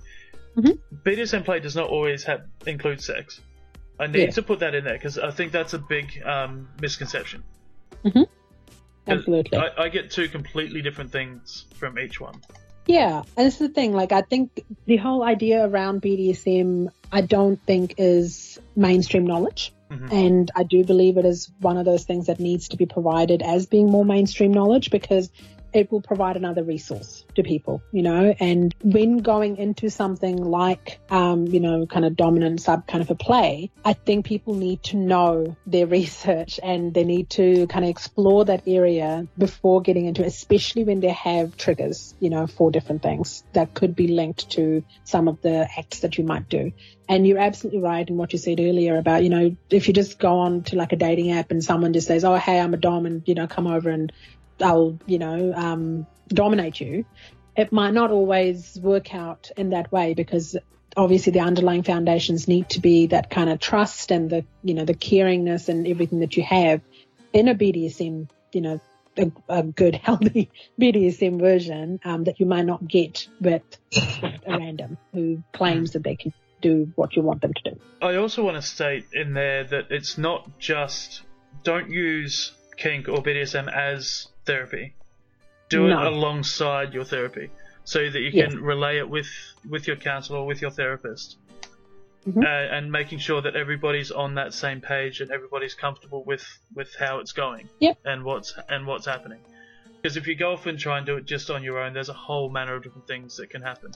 Mhm. 0.56 0.78
BDSM 1.04 1.44
play 1.44 1.60
does 1.60 1.74
not 1.74 1.88
always 1.88 2.24
have 2.24 2.42
include 2.66 3.00
sex. 3.00 3.40
I 3.98 4.06
need 4.06 4.20
Yeah. 4.20 4.30
to 4.30 4.42
put 4.42 4.58
that 4.60 4.74
in 4.74 4.84
there 4.84 4.94
because 4.94 5.18
I 5.18 5.30
think 5.30 5.52
that's 5.52 5.72
a 5.74 5.78
big 5.78 6.22
um, 6.24 6.68
misconception. 6.80 7.42
Absolutely. 9.06 9.58
I, 9.58 9.84
I 9.84 9.88
get 9.88 10.10
two 10.10 10.28
completely 10.28 10.82
different 10.82 11.10
things 11.10 11.64
from 11.74 11.98
each 11.98 12.20
one. 12.20 12.34
Yeah, 12.86 13.22
and 13.36 13.46
it's 13.46 13.58
the 13.58 13.68
thing. 13.68 13.92
Like, 13.92 14.12
I 14.12 14.22
think 14.22 14.64
the 14.86 14.96
whole 14.96 15.22
idea 15.22 15.66
around 15.66 16.02
BDSM, 16.02 16.88
I 17.10 17.20
don't 17.20 17.60
think 17.64 17.94
is 17.98 18.58
mainstream 18.74 19.26
knowledge, 19.26 19.72
Mhm. 19.90 20.12
and 20.12 20.50
I 20.56 20.64
do 20.64 20.84
believe 20.84 21.16
it 21.16 21.24
is 21.24 21.50
one 21.60 21.76
of 21.76 21.84
those 21.84 22.04
things 22.04 22.26
that 22.26 22.40
needs 22.40 22.68
to 22.68 22.76
be 22.76 22.86
provided 22.86 23.42
as 23.42 23.66
being 23.66 23.90
more 23.90 24.04
mainstream 24.04 24.52
knowledge 24.52 24.90
because 24.90 25.30
it 25.72 25.90
will 25.90 26.02
provide 26.02 26.36
another 26.36 26.62
resource 26.62 27.24
to 27.34 27.42
people, 27.42 27.82
you 27.92 28.02
know. 28.02 28.34
And 28.38 28.74
when 28.82 29.18
going 29.18 29.56
into 29.56 29.90
something 29.90 30.36
like, 30.36 31.00
um, 31.10 31.46
you 31.46 31.60
know, 31.60 31.86
kind 31.86 32.04
of 32.04 32.16
dominant 32.16 32.60
sub 32.60 32.86
kind 32.86 33.02
of 33.02 33.10
a 33.10 33.14
play, 33.14 33.70
I 33.84 33.92
think 33.92 34.26
people 34.26 34.54
need 34.54 34.82
to 34.84 34.96
know 34.96 35.56
their 35.66 35.86
research 35.98 36.60
and 36.62 36.92
they 36.92 37.04
need 37.04 37.30
to 37.30 37.66
kind 37.66 37.84
of 37.84 37.90
explore 37.90 38.44
that 38.46 38.62
area 38.66 39.26
before 39.36 39.82
getting 39.82 40.06
into, 40.06 40.22
it, 40.22 40.28
especially 40.28 40.84
when 40.84 41.00
they 41.00 41.12
have 41.12 41.56
triggers, 41.56 42.14
you 42.20 42.30
know, 42.30 42.46
for 42.46 42.70
different 42.70 43.02
things 43.02 43.44
that 43.52 43.74
could 43.74 43.96
be 43.96 44.08
linked 44.08 44.50
to 44.50 44.84
some 45.04 45.28
of 45.28 45.40
the 45.42 45.68
acts 45.78 46.00
that 46.00 46.18
you 46.18 46.24
might 46.24 46.48
do. 46.48 46.72
And 47.08 47.26
you're 47.26 47.38
absolutely 47.38 47.80
right 47.80 48.08
in 48.08 48.16
what 48.16 48.32
you 48.32 48.38
said 48.38 48.60
earlier 48.60 48.96
about, 48.96 49.22
you 49.22 49.28
know, 49.28 49.56
if 49.70 49.88
you 49.88 49.94
just 49.94 50.18
go 50.18 50.38
on 50.38 50.62
to 50.64 50.76
like 50.76 50.92
a 50.92 50.96
dating 50.96 51.32
app 51.32 51.50
and 51.50 51.62
someone 51.62 51.92
just 51.92 52.06
says, 52.06 52.24
oh, 52.24 52.36
hey, 52.36 52.58
I'm 52.60 52.72
a 52.74 52.76
dom 52.76 53.06
and, 53.06 53.22
you 53.26 53.34
know, 53.34 53.46
come 53.46 53.66
over 53.66 53.90
and 53.90 54.12
I'll, 54.60 54.98
you 55.06 55.18
know, 55.18 55.52
um, 55.54 56.06
dominate 56.28 56.80
you. 56.80 57.04
It 57.56 57.72
might 57.72 57.92
not 57.92 58.10
always 58.10 58.78
work 58.80 59.14
out 59.14 59.50
in 59.56 59.70
that 59.70 59.92
way 59.92 60.14
because 60.14 60.56
obviously 60.96 61.32
the 61.32 61.40
underlying 61.40 61.82
foundations 61.82 62.48
need 62.48 62.70
to 62.70 62.80
be 62.80 63.06
that 63.08 63.30
kind 63.30 63.50
of 63.50 63.60
trust 63.60 64.10
and 64.10 64.30
the, 64.30 64.44
you 64.62 64.74
know, 64.74 64.84
the 64.84 64.94
caringness 64.94 65.68
and 65.68 65.86
everything 65.86 66.20
that 66.20 66.36
you 66.36 66.42
have 66.42 66.80
in 67.32 67.48
a 67.48 67.54
BDSM, 67.54 68.28
you 68.52 68.60
know, 68.60 68.80
a, 69.16 69.30
a 69.48 69.62
good, 69.62 69.94
healthy 70.02 70.50
BDSM 70.80 71.38
version 71.38 72.00
um, 72.04 72.24
that 72.24 72.40
you 72.40 72.46
might 72.46 72.64
not 72.64 72.86
get 72.86 73.28
with 73.40 73.62
a 73.94 74.40
random 74.46 74.96
who 75.12 75.42
claims 75.52 75.92
that 75.92 76.02
they 76.02 76.16
can 76.16 76.32
do 76.60 76.92
what 76.94 77.16
you 77.16 77.22
want 77.22 77.42
them 77.42 77.52
to 77.52 77.70
do. 77.70 77.80
I 78.00 78.16
also 78.16 78.42
want 78.42 78.56
to 78.56 78.62
state 78.62 79.06
in 79.12 79.34
there 79.34 79.64
that 79.64 79.90
it's 79.90 80.16
not 80.16 80.58
just 80.58 81.22
don't 81.64 81.90
use 81.90 82.52
kink 82.76 83.08
or 83.08 83.22
BDSM 83.22 83.72
as 83.72 84.28
therapy. 84.44 84.94
Do 85.68 85.88
No. 85.88 86.00
it 86.00 86.06
alongside 86.12 86.92
your 86.94 87.04
therapy 87.04 87.50
so 87.84 87.98
that 88.10 88.20
you 88.20 88.30
Yes. 88.32 88.52
can 88.52 88.62
relay 88.62 88.98
it 88.98 89.08
with 89.08 89.28
with 89.68 89.86
your 89.86 89.96
counselor 89.96 90.40
or 90.40 90.46
with 90.46 90.60
your 90.60 90.70
therapist. 90.70 91.36
Mhm. 92.26 92.44
Uh, 92.44 92.48
and 92.76 92.92
making 92.92 93.18
sure 93.18 93.40
that 93.40 93.56
everybody's 93.56 94.12
on 94.12 94.34
that 94.36 94.54
same 94.54 94.80
page 94.80 95.20
and 95.20 95.30
everybody's 95.32 95.74
comfortable 95.74 96.22
with 96.24 96.44
with 96.74 96.94
how 96.94 97.18
it's 97.18 97.32
going 97.32 97.68
Yep. 97.80 97.98
and 98.04 98.22
what's 98.24 98.54
and 98.68 98.86
what's 98.86 99.06
happening. 99.06 99.40
Because 100.00 100.16
if 100.16 100.26
you 100.26 100.34
go 100.34 100.52
off 100.52 100.66
and 100.66 100.78
try 100.78 100.98
and 100.98 101.06
do 101.06 101.16
it 101.16 101.24
just 101.26 101.50
on 101.50 101.62
your 101.62 101.78
own, 101.78 101.92
there's 101.94 102.08
a 102.08 102.12
whole 102.14 102.48
manner 102.48 102.74
of 102.74 102.82
different 102.82 103.06
things 103.06 103.36
that 103.38 103.50
can 103.50 103.62
happen. 103.62 103.92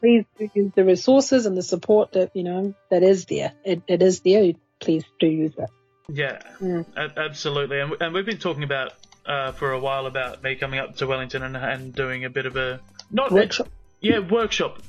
please 0.00 0.24
do 0.38 0.50
use 0.54 0.72
the 0.74 0.84
resources 0.84 1.46
and 1.46 1.56
the 1.56 1.62
support 1.62 2.12
that 2.12 2.30
you 2.34 2.42
know 2.44 2.74
that 2.90 3.02
is 3.02 3.24
there. 3.26 3.52
It, 3.64 3.80
it 3.86 4.02
is 4.02 4.20
there. 4.20 4.52
Please 4.80 5.04
do 5.18 5.26
use 5.26 5.52
it. 5.56 5.70
Yeah, 6.08 6.40
Mm. 6.60 6.84
a- 6.96 7.18
absolutely. 7.18 7.80
And, 7.80 7.94
and 8.00 8.12
we've 8.12 8.26
been 8.26 8.38
talking 8.38 8.64
about 8.64 8.92
uh, 9.26 9.52
for 9.52 9.72
a 9.72 9.80
while 9.80 10.06
about 10.06 10.42
me 10.42 10.54
coming 10.54 10.80
up 10.80 10.96
to 10.96 11.06
Wellington 11.06 11.42
and, 11.42 11.56
and 11.56 11.94
doing 11.94 12.24
a 12.24 12.30
bit 12.30 12.46
of 12.46 12.56
a 12.56 12.80
not 13.10 13.30
Workshop. 13.30 13.68
yeah 14.00 14.18
workshop. 14.18 14.82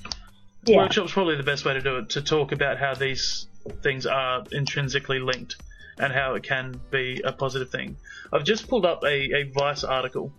Yeah. 0.63 0.77
Workshop's 0.77 1.11
probably 1.11 1.35
the 1.35 1.43
best 1.43 1.63
way 1.63 1.73
to 1.73 1.81
do 1.81 1.97
it 1.97 2.09
to 2.11 2.21
talk 2.21 2.51
about 2.51 2.77
how 2.77 2.95
these 2.95 3.47
things 3.83 4.05
are 4.05 4.43
intrinsically 4.51 5.19
linked 5.19 5.55
and 5.97 6.11
how 6.11 6.35
it 6.35 6.43
can 6.43 6.79
be 6.91 7.21
a 7.23 7.31
positive 7.31 7.69
thing. 7.69 7.97
I've 8.33 8.43
just 8.43 8.67
pulled 8.67 8.85
up 8.85 9.03
a, 9.03 9.33
a 9.35 9.43
Vice 9.43 9.83
article. 9.83 10.33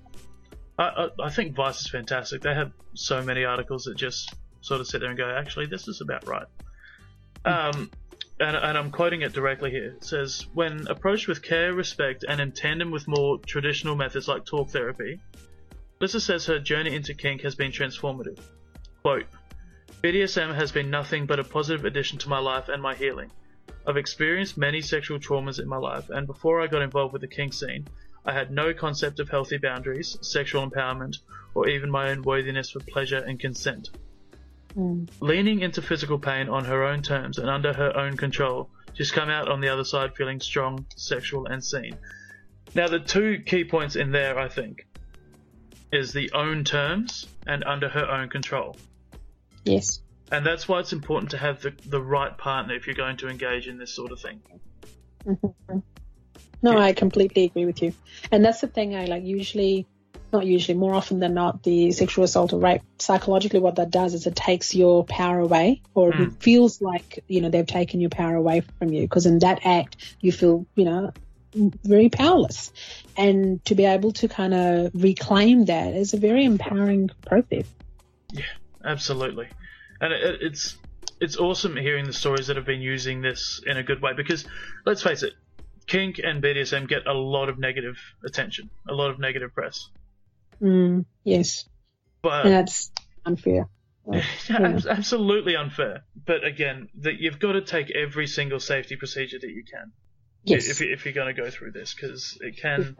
I, 0.78 0.84
I, 0.84 1.26
I 1.26 1.30
think 1.30 1.54
Vice 1.54 1.80
is 1.80 1.88
fantastic. 1.88 2.42
They 2.42 2.54
have 2.54 2.72
so 2.94 3.22
many 3.22 3.44
articles 3.44 3.84
that 3.84 3.96
just 3.96 4.34
sort 4.60 4.80
of 4.80 4.86
sit 4.86 5.00
there 5.00 5.08
and 5.08 5.16
go, 5.16 5.30
actually, 5.30 5.66
this 5.66 5.88
is 5.88 6.00
about 6.00 6.26
right. 6.26 6.46
Um, 7.44 7.90
and, 8.38 8.56
and 8.56 8.76
I'm 8.78 8.90
quoting 8.90 9.22
it 9.22 9.32
directly 9.32 9.70
here. 9.70 9.94
It 9.96 10.04
says, 10.04 10.46
when 10.52 10.86
approached 10.88 11.28
with 11.28 11.42
care, 11.42 11.72
respect, 11.72 12.24
and 12.28 12.40
in 12.40 12.52
tandem 12.52 12.90
with 12.90 13.08
more 13.08 13.38
traditional 13.38 13.96
methods 13.96 14.28
like 14.28 14.44
talk 14.44 14.70
therapy, 14.70 15.20
Lissa 16.00 16.20
says 16.20 16.46
her 16.46 16.58
journey 16.58 16.94
into 16.94 17.14
kink 17.14 17.40
has 17.42 17.54
been 17.54 17.72
transformative. 17.72 18.38
Quote, 19.02 19.26
BDSM 20.02 20.54
has 20.54 20.70
been 20.70 20.90
nothing 20.90 21.24
but 21.24 21.38
a 21.38 21.44
positive 21.44 21.86
addition 21.86 22.18
to 22.18 22.28
my 22.28 22.38
life 22.38 22.68
and 22.68 22.82
my 22.82 22.94
healing. 22.94 23.30
I've 23.86 23.96
experienced 23.96 24.58
many 24.58 24.82
sexual 24.82 25.18
traumas 25.18 25.58
in 25.58 25.68
my 25.68 25.78
life, 25.78 26.10
and 26.10 26.26
before 26.26 26.60
I 26.60 26.66
got 26.66 26.82
involved 26.82 27.12
with 27.12 27.22
the 27.22 27.28
kink 27.28 27.54
scene, 27.54 27.86
I 28.24 28.32
had 28.32 28.50
no 28.50 28.74
concept 28.74 29.20
of 29.20 29.30
healthy 29.30 29.56
boundaries, 29.56 30.18
sexual 30.20 30.68
empowerment, 30.68 31.18
or 31.54 31.68
even 31.68 31.90
my 31.90 32.10
own 32.10 32.22
worthiness 32.22 32.70
for 32.70 32.80
pleasure 32.80 33.18
and 33.18 33.40
consent. 33.40 33.90
Mm. 34.76 35.08
Leaning 35.20 35.60
into 35.60 35.80
physical 35.80 36.18
pain 36.18 36.48
on 36.48 36.64
her 36.64 36.84
own 36.84 37.02
terms 37.02 37.38
and 37.38 37.48
under 37.48 37.72
her 37.72 37.96
own 37.96 38.16
control, 38.16 38.68
she's 38.94 39.10
come 39.10 39.30
out 39.30 39.48
on 39.48 39.60
the 39.60 39.68
other 39.68 39.84
side 39.84 40.14
feeling 40.14 40.40
strong, 40.40 40.86
sexual, 40.96 41.46
and 41.46 41.64
seen. 41.64 41.96
Now, 42.74 42.88
the 42.88 43.00
two 43.00 43.42
key 43.46 43.64
points 43.64 43.96
in 43.96 44.12
there, 44.12 44.38
I 44.38 44.48
think, 44.48 44.86
is 45.92 46.12
the 46.12 46.32
own 46.32 46.64
terms 46.64 47.26
and 47.46 47.64
under 47.64 47.88
her 47.88 48.10
own 48.10 48.28
control. 48.28 48.76
Yes. 49.64 50.00
And 50.30 50.44
that's 50.44 50.68
why 50.68 50.80
it's 50.80 50.92
important 50.92 51.30
to 51.30 51.38
have 51.38 51.62
the, 51.62 51.72
the 51.86 52.02
right 52.02 52.36
partner 52.36 52.74
if 52.74 52.86
you're 52.86 52.96
going 52.96 53.16
to 53.18 53.28
engage 53.28 53.68
in 53.68 53.78
this 53.78 53.94
sort 53.94 54.12
of 54.12 54.20
thing. 54.20 54.42
Mhm. 55.24 55.82
No, 56.62 56.78
I 56.78 56.92
completely 56.92 57.44
agree 57.44 57.64
with 57.64 57.82
you. 57.82 57.94
And 58.32 58.44
that's 58.44 58.60
the 58.60 58.66
thing 58.66 58.96
I 58.96 59.04
like 59.04 59.24
usually 59.24 59.86
not 60.36 60.46
usually, 60.46 60.78
more 60.78 60.94
often 60.94 61.18
than 61.18 61.34
not, 61.34 61.62
the 61.62 61.92
sexual 61.92 62.24
assault 62.24 62.52
or 62.52 62.60
rape, 62.60 62.82
psychologically 62.98 63.60
what 63.60 63.76
that 63.76 63.90
does 63.90 64.14
is 64.14 64.26
it 64.26 64.36
takes 64.36 64.74
your 64.74 65.04
power 65.04 65.38
away 65.40 65.80
or 65.94 66.10
it 66.10 66.14
Mm. 66.16 66.42
feels 66.42 66.80
like, 66.80 67.24
you 67.26 67.40
know, 67.40 67.50
they've 67.50 67.66
taken 67.66 68.00
your 68.00 68.10
power 68.10 68.34
away 68.36 68.62
from 68.78 68.92
you 68.92 69.02
because 69.02 69.26
in 69.26 69.38
that 69.40 69.60
act 69.64 69.96
you 70.20 70.32
feel, 70.32 70.66
you 70.74 70.84
know, 70.84 71.12
very 71.84 72.08
powerless. 72.10 72.70
And 73.16 73.64
to 73.64 73.74
be 73.74 73.86
able 73.86 74.12
to 74.20 74.28
kind 74.28 74.52
of 74.54 74.90
reclaim 74.94 75.64
that 75.66 75.94
is 75.94 76.12
a 76.14 76.18
very 76.18 76.44
empowering 76.44 77.08
process. 77.24 77.66
Yeah, 78.32 78.52
absolutely, 78.84 79.48
and 80.00 80.12
it- 80.12 80.42
it's 80.42 80.76
it's 81.18 81.38
awesome 81.38 81.76
hearing 81.76 82.04
the 82.04 82.12
stories 82.12 82.48
that 82.48 82.56
have 82.56 82.66
been 82.66 82.82
using 82.82 83.22
this 83.22 83.62
in 83.66 83.78
a 83.78 83.82
good 83.82 84.02
way 84.02 84.12
because 84.14 84.44
let's 84.84 85.02
face 85.02 85.22
it, 85.22 85.32
kink 85.86 86.20
and 86.22 86.42
BDSM 86.42 86.86
get 86.88 87.06
a 87.06 87.14
lot 87.14 87.48
of 87.48 87.58
negative 87.58 87.96
attention, 88.22 88.68
a 88.86 88.92
lot 88.92 89.10
of 89.10 89.18
negative 89.18 89.54
press, 89.54 89.88
Mm, 90.60 91.04
yes. 91.24 91.68
but 92.22 92.46
And 92.46 92.54
that's 92.54 92.90
unfair. 93.24 93.68
yeah, 94.12 94.78
absolutely 94.88 95.56
unfair. 95.56 96.04
But 96.24 96.44
again, 96.44 96.88
that 97.00 97.18
you've 97.18 97.40
got 97.40 97.52
to 97.52 97.60
take 97.60 97.90
every 97.90 98.26
single 98.26 98.60
safety 98.60 98.96
procedure 98.96 99.38
that 99.40 99.50
you 99.50 99.64
can 99.64 99.92
Yes. 100.46 100.68
if, 100.68 100.80
if 100.80 101.04
you're 101.04 101.14
going 101.14 101.34
to 101.34 101.40
go 101.42 101.50
through 101.50 101.72
this 101.72 101.92
because 101.92 102.38
it 102.40 102.56
can. 102.56 102.96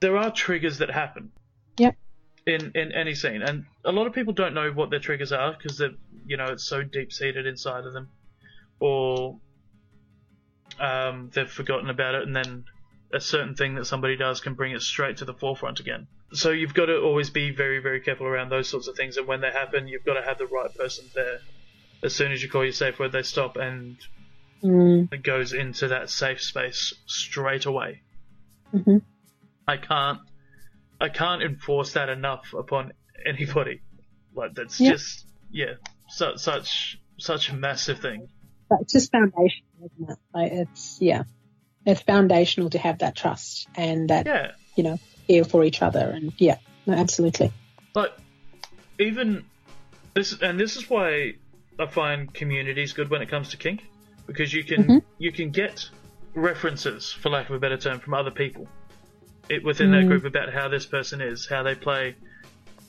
There 0.00 0.16
are 0.18 0.30
triggers 0.30 0.78
that 0.78 0.90
happen. 0.90 1.32
Yep. 1.78 1.96
In 2.44 2.72
in 2.74 2.92
any 2.92 3.14
scene, 3.14 3.40
and 3.40 3.64
a 3.84 3.92
lot 3.92 4.06
of 4.06 4.12
people 4.12 4.32
don't 4.32 4.52
know 4.52 4.70
what 4.72 4.90
their 4.90 4.98
triggers 4.98 5.32
are 5.32 5.52
because 5.52 5.78
they're 5.78 5.94
you 6.26 6.36
know 6.36 6.46
it's 6.46 6.64
so 6.64 6.82
deep 6.82 7.12
seated 7.12 7.46
inside 7.46 7.84
of 7.86 7.92
them, 7.92 8.08
or 8.80 9.38
um, 10.80 11.30
they've 11.32 11.48
forgotten 11.48 11.88
about 11.88 12.16
it, 12.16 12.22
and 12.24 12.34
then 12.34 12.64
a 13.12 13.20
certain 13.20 13.54
thing 13.54 13.74
that 13.74 13.86
somebody 13.86 14.16
does 14.16 14.40
can 14.40 14.54
bring 14.54 14.72
it 14.72 14.82
straight 14.82 15.18
to 15.18 15.24
the 15.24 15.34
forefront 15.34 15.80
again. 15.80 16.06
So 16.32 16.50
you've 16.50 16.74
got 16.74 16.86
to 16.86 16.98
always 17.00 17.30
be 17.30 17.50
very 17.54 17.80
very 17.80 18.00
careful 18.00 18.26
around 18.26 18.48
those 18.50 18.68
sorts 18.68 18.88
of 18.88 18.96
things, 18.96 19.16
and 19.16 19.26
when 19.26 19.40
they 19.40 19.50
happen, 19.50 19.88
you've 19.88 20.04
got 20.04 20.14
to 20.14 20.22
have 20.22 20.38
the 20.38 20.46
right 20.46 20.74
person 20.74 21.10
there. 21.14 21.40
As 22.04 22.14
soon 22.14 22.32
as 22.32 22.42
you 22.42 22.48
call 22.50 22.64
your 22.64 22.72
safe 22.72 22.98
word, 22.98 23.12
they 23.12 23.22
stop 23.22 23.56
and 23.56 23.96
Mm, 24.64 25.08
it 25.12 25.24
goes 25.24 25.52
into 25.52 25.88
that 25.88 26.08
safe 26.08 26.40
space 26.40 26.94
straight 27.06 27.66
away. 27.66 28.02
hmm 28.70 28.98
I 29.66 29.76
can't 29.76 30.20
I 31.00 31.08
can't 31.08 31.42
enforce 31.42 31.94
that 31.94 32.08
enough 32.08 32.54
upon 32.56 32.92
anybody. 33.26 33.82
Like 34.34 34.54
that's 34.54 34.80
Yeah. 34.80 34.92
just 34.92 35.26
yeah, 35.50 35.74
su- 36.08 36.36
such 36.36 36.96
such 37.18 37.50
a 37.50 37.54
massive 37.54 37.98
thing. 38.00 38.28
It's 38.80 38.92
just 38.92 39.10
foundation, 39.12 39.64
isn't 39.84 40.10
it? 40.10 40.18
Like 40.32 40.52
it's, 40.52 40.98
yeah. 41.00 41.24
It's 41.86 42.00
foundational 42.02 42.70
to 42.70 42.78
have 42.78 42.98
that 42.98 43.16
trust 43.16 43.68
and 43.76 44.10
that 44.10 44.26
Yeah. 44.26 44.52
you 44.76 44.84
know 44.84 44.98
care 45.28 45.44
for 45.44 45.64
each 45.64 45.82
other 45.82 46.00
and 46.00 46.32
yeah, 46.38 46.58
no, 46.86 46.94
absolutely. 46.94 47.52
Like, 47.94 48.12
even 48.98 49.44
this, 50.14 50.40
and 50.40 50.58
this 50.58 50.76
is 50.76 50.88
why 50.90 51.34
I 51.78 51.86
find 51.86 52.32
communities 52.32 52.92
good 52.92 53.08
when 53.10 53.22
it 53.22 53.28
comes 53.30 53.50
to 53.50 53.56
kink, 53.56 53.82
because 54.26 54.52
you 54.52 54.64
can 54.64 54.84
Mhm. 54.84 55.02
you 55.18 55.32
can 55.32 55.50
get 55.50 55.88
references, 56.34 57.12
for 57.12 57.28
lack 57.30 57.48
of 57.50 57.54
a 57.54 57.58
better 57.58 57.76
term, 57.76 58.00
from 58.00 58.14
other 58.14 58.30
people 58.30 58.66
it, 59.48 59.62
within 59.64 59.90
that 59.90 60.04
Mm. 60.04 60.08
group 60.08 60.24
about 60.24 60.52
how 60.52 60.68
this 60.68 60.86
person 60.86 61.20
is, 61.20 61.46
how 61.48 61.62
they 61.62 61.74
play, 61.74 62.14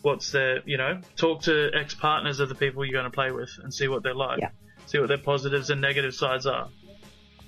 what's 0.01 0.31
their, 0.31 0.61
you 0.65 0.77
know, 0.77 1.01
talk 1.17 1.41
to 1.43 1.69
ex 1.73 1.93
partners 1.93 2.39
of 2.39 2.47
the 2.49 2.55
people 2.55 2.85
you're 2.85 2.93
going 2.93 3.05
to 3.05 3.15
play 3.15 3.31
with 3.31 3.49
and 3.63 3.73
see 3.73 3.87
what 3.87 4.03
they're 4.03 4.13
like, 4.13 4.39
Yeah. 4.39 4.49
see 4.85 4.99
what 4.99 5.07
their 5.07 5.17
positives 5.17 5.69
and 5.69 5.81
negative 5.81 6.13
sides 6.13 6.45
are. 6.45 6.69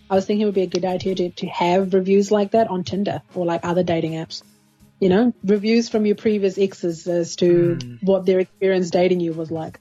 I 0.10 0.16
was 0.16 0.26
thinking 0.26 0.44
it 0.44 0.46
would 0.46 0.56
be 0.56 0.62
a 0.64 0.68
good 0.68 0.86
idea 0.86 1.16
to, 1.16 1.30
to 1.32 1.48
have 1.48 1.94
reviews 1.94 2.32
like 2.32 2.52
that 2.52 2.68
on 2.68 2.84
Tinder 2.84 3.22
or 3.34 3.46
like 3.46 3.62
other 3.64 3.84
dating 3.84 4.14
apps. 4.14 4.44
You 5.00 5.10
know, 5.10 5.34
reviews 5.44 5.90
from 5.90 6.06
your 6.06 6.16
previous 6.16 6.58
exes 6.58 7.08
as 7.08 7.36
to 7.38 7.76
Mm. 7.76 8.04
what 8.04 8.26
their 8.26 8.40
experience 8.40 8.90
dating 8.92 9.20
you 9.20 9.34
was 9.34 9.52
like. 9.52 9.80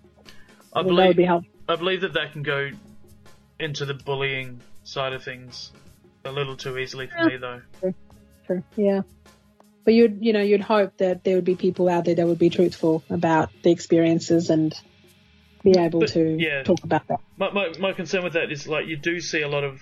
I 0.73 0.81
Well, 0.83 0.97
believe 0.97 1.17
be. 1.17 1.29
I 1.29 1.77
believe 1.77 2.01
that 2.01 2.15
that 2.15 2.33
can 2.33 2.43
go 2.43 2.71
into 3.61 3.85
the 3.85 3.95
bullying 3.95 4.61
side 4.83 5.13
of 5.13 5.23
things 5.23 5.71
a 6.25 6.33
little 6.33 6.57
too 6.57 6.77
easily 6.79 7.07
for 7.07 7.19
Yeah. 7.19 7.27
me, 7.29 7.37
though. 7.37 7.93
True. 8.47 8.63
Yeah. 8.77 9.03
But 9.85 9.95
you'd, 9.95 10.19
you 10.25 10.33
know, 10.33 10.41
you'd 10.41 10.63
hope 10.63 10.97
that 10.97 11.23
there 11.23 11.37
would 11.37 11.45
be 11.45 11.55
people 11.55 11.89
out 11.89 12.07
there 12.07 12.15
that 12.15 12.27
would 12.27 12.39
be 12.39 12.51
truthful 12.51 13.05
about 13.11 13.51
the 13.63 13.71
experiences 13.71 14.51
and 14.51 14.75
be 15.63 15.79
able 15.79 16.01
But, 16.01 16.11
to 16.11 16.37
yeah. 16.41 16.63
talk 16.63 16.83
about 16.83 17.07
that. 17.09 17.21
My, 17.37 17.51
my, 17.53 17.73
my 17.79 17.93
concern 17.93 18.25
with 18.25 18.33
that 18.33 18.51
is 18.51 18.67
like 18.67 18.87
you 18.87 18.97
do 18.97 19.21
see 19.21 19.43
a 19.43 19.49
lot 19.49 19.63
of 19.65 19.81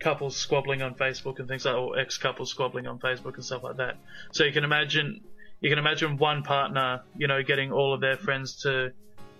couples 0.00 0.36
squabbling 0.36 0.82
on 0.82 0.94
Facebook 0.94 1.38
and 1.38 1.48
things 1.48 1.64
like, 1.64 1.74
or 1.74 1.98
ex 1.98 2.18
couples 2.18 2.50
squabbling 2.50 2.86
on 2.86 2.98
Facebook 2.98 3.34
and 3.34 3.44
stuff 3.44 3.62
like 3.62 3.76
that. 3.78 3.96
So 4.32 4.44
you 4.44 4.52
can 4.52 4.64
imagine, 4.64 5.20
you 5.60 5.70
can 5.70 5.78
imagine 5.78 6.16
one 6.18 6.42
partner, 6.42 7.02
you 7.16 7.26
know, 7.26 7.42
getting 7.42 7.72
all 7.72 7.94
of 7.94 8.00
their 8.00 8.16
friends 8.16 8.62
to 8.62 8.92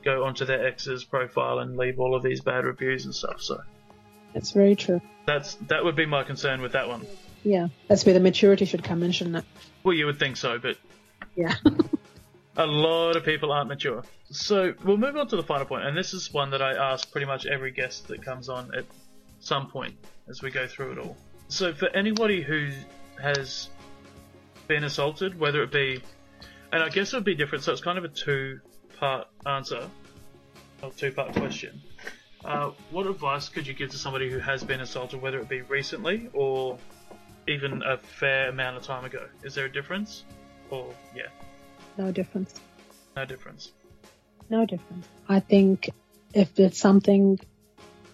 go 0.05 0.25
onto 0.25 0.45
their 0.45 0.67
ex's 0.67 1.05
profile 1.05 1.59
and 1.59 1.77
leave 1.77 1.99
all 1.99 2.15
of 2.15 2.23
these 2.23 2.41
bad 2.41 2.65
reviews 2.65 3.05
and 3.05 3.15
stuff. 3.15 3.41
So 3.41 3.61
It's 4.35 4.51
very 4.53 4.77
true. 4.77 5.01
that's 5.27 5.55
that 5.69 5.85
would 5.85 5.97
be 5.97 6.07
my 6.07 6.23
concern 6.23 6.61
with 6.61 6.73
that 6.73 6.89
one. 6.89 7.07
Yeah. 7.43 7.69
That's 7.89 8.05
where 8.07 8.15
the 8.15 8.21
maturity 8.21 8.65
should 8.65 8.83
come 8.85 9.03
in, 9.03 9.13
shouldn't 9.13 9.37
it? 9.37 9.45
Well, 9.83 9.95
you 9.95 10.07
would 10.07 10.19
think 10.19 10.37
so, 10.37 10.59
but 10.59 10.77
Yeah. 11.37 11.55
a 12.57 12.67
lot 12.67 13.17
of 13.17 13.25
people 13.25 13.53
aren't 13.53 13.69
mature. 13.69 14.03
So 14.31 14.73
we'll 14.85 14.97
move 14.97 15.17
on 15.17 15.29
to 15.29 15.37
the 15.37 15.43
final 15.43 15.67
point, 15.67 15.85
and 15.85 15.97
this 15.97 16.15
is 16.15 16.33
one 16.33 16.51
that 16.51 16.63
I 16.63 16.73
ask 16.73 17.11
pretty 17.13 17.27
much 17.27 17.45
every 17.47 17.71
guest 17.71 18.09
that 18.09 18.23
comes 18.23 18.49
on 18.49 18.75
at 18.75 18.85
some 19.41 19.69
point 19.69 19.95
as 20.29 20.43
we 20.43 20.51
go 20.51 20.67
through 20.67 20.93
it 20.93 20.99
all. 20.99 21.17
So 21.49 21.73
for 21.75 21.89
anybody 21.91 22.43
who 22.43 22.71
has 23.21 23.69
been 24.67 24.85
assaulted, 24.85 25.39
whether 25.39 25.63
it 25.63 25.71
be, 25.73 26.01
and 26.73 26.83
I 26.83 26.89
guess 26.89 27.13
it 27.13 27.17
would 27.17 27.25
be 27.25 27.35
different, 27.35 27.65
so 27.65 27.73
it's 27.73 27.81
kind 27.83 27.99
of 27.99 28.05
a 28.05 28.09
two-part 28.09 29.29
answer, 29.47 29.89
or 30.83 30.91
two-part 30.91 31.35
question. 31.35 31.81
Uh, 32.45 32.71
what 32.91 33.07
advice 33.07 33.49
could 33.49 33.67
you 33.67 33.73
give 33.75 33.91
to 33.91 33.99
somebody 33.99 34.31
who 34.31 34.39
has 34.39 34.63
been 34.65 34.81
assaulted, 34.81 35.21
whether 35.23 35.39
it 35.39 35.49
be 35.49 35.63
recently 35.63 36.29
or 36.33 36.79
even 37.49 37.83
a 37.83 37.97
fair 37.97 38.49
amount 38.49 38.77
of 38.77 38.83
time 38.83 39.05
ago? 39.05 39.27
Is 39.43 39.55
there 39.55 39.67
a 39.67 39.73
difference? 39.73 40.25
Or 40.71 40.93
yeah, 41.15 41.29
No 41.97 42.11
difference. 42.11 42.61
no 43.17 43.25
difference. 43.25 43.73
No 44.51 44.67
difference. 44.67 45.07
I 45.29 45.41
think 45.41 45.91
if 46.35 46.59
it's 46.59 46.79
something 46.79 47.39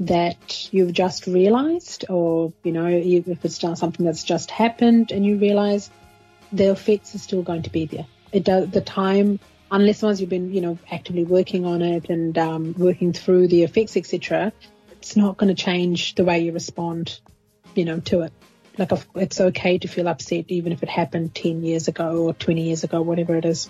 that 0.00 0.72
you've 0.72 0.92
just 0.92 1.26
realized, 1.26 2.06
or 2.08 2.52
you 2.64 2.72
know, 2.72 2.86
if 2.86 3.44
it's 3.44 3.60
something 3.60 4.04
that's 4.04 4.24
just 4.24 4.50
happened 4.50 5.12
and 5.12 5.24
you 5.24 5.36
realize, 5.36 5.90
the 6.52 6.70
effects 6.70 7.14
are 7.14 7.18
still 7.18 7.42
going 7.42 7.62
to 7.62 7.70
be 7.70 7.86
there. 7.86 8.06
It 8.32 8.44
does 8.44 8.70
the 8.70 8.80
time, 8.80 9.40
unless 9.70 10.02
once 10.02 10.20
you've 10.20 10.30
been, 10.30 10.52
you 10.54 10.62
know, 10.62 10.78
actively 10.90 11.24
working 11.24 11.66
on 11.66 11.82
it 11.82 12.08
and 12.08 12.36
um, 12.38 12.74
working 12.78 13.12
through 13.12 13.48
the 13.48 13.62
effects, 13.62 13.96
etc. 13.96 14.52
It's 14.92 15.16
not 15.16 15.36
going 15.36 15.54
to 15.54 15.62
change 15.62 16.14
the 16.14 16.24
way 16.24 16.40
you 16.40 16.52
respond, 16.52 17.20
you 17.74 17.84
know, 17.84 18.00
to 18.00 18.22
it. 18.22 18.32
Like 18.78 18.92
it's 19.16 19.40
okay 19.40 19.78
to 19.78 19.88
feel 19.88 20.08
upset, 20.08 20.46
even 20.48 20.72
if 20.72 20.82
it 20.82 20.88
happened 20.88 21.34
ten 21.34 21.62
years 21.62 21.88
ago 21.88 22.24
or 22.24 22.32
twenty 22.32 22.62
years 22.62 22.84
ago, 22.84 23.02
whatever 23.02 23.36
it 23.36 23.44
is. 23.44 23.68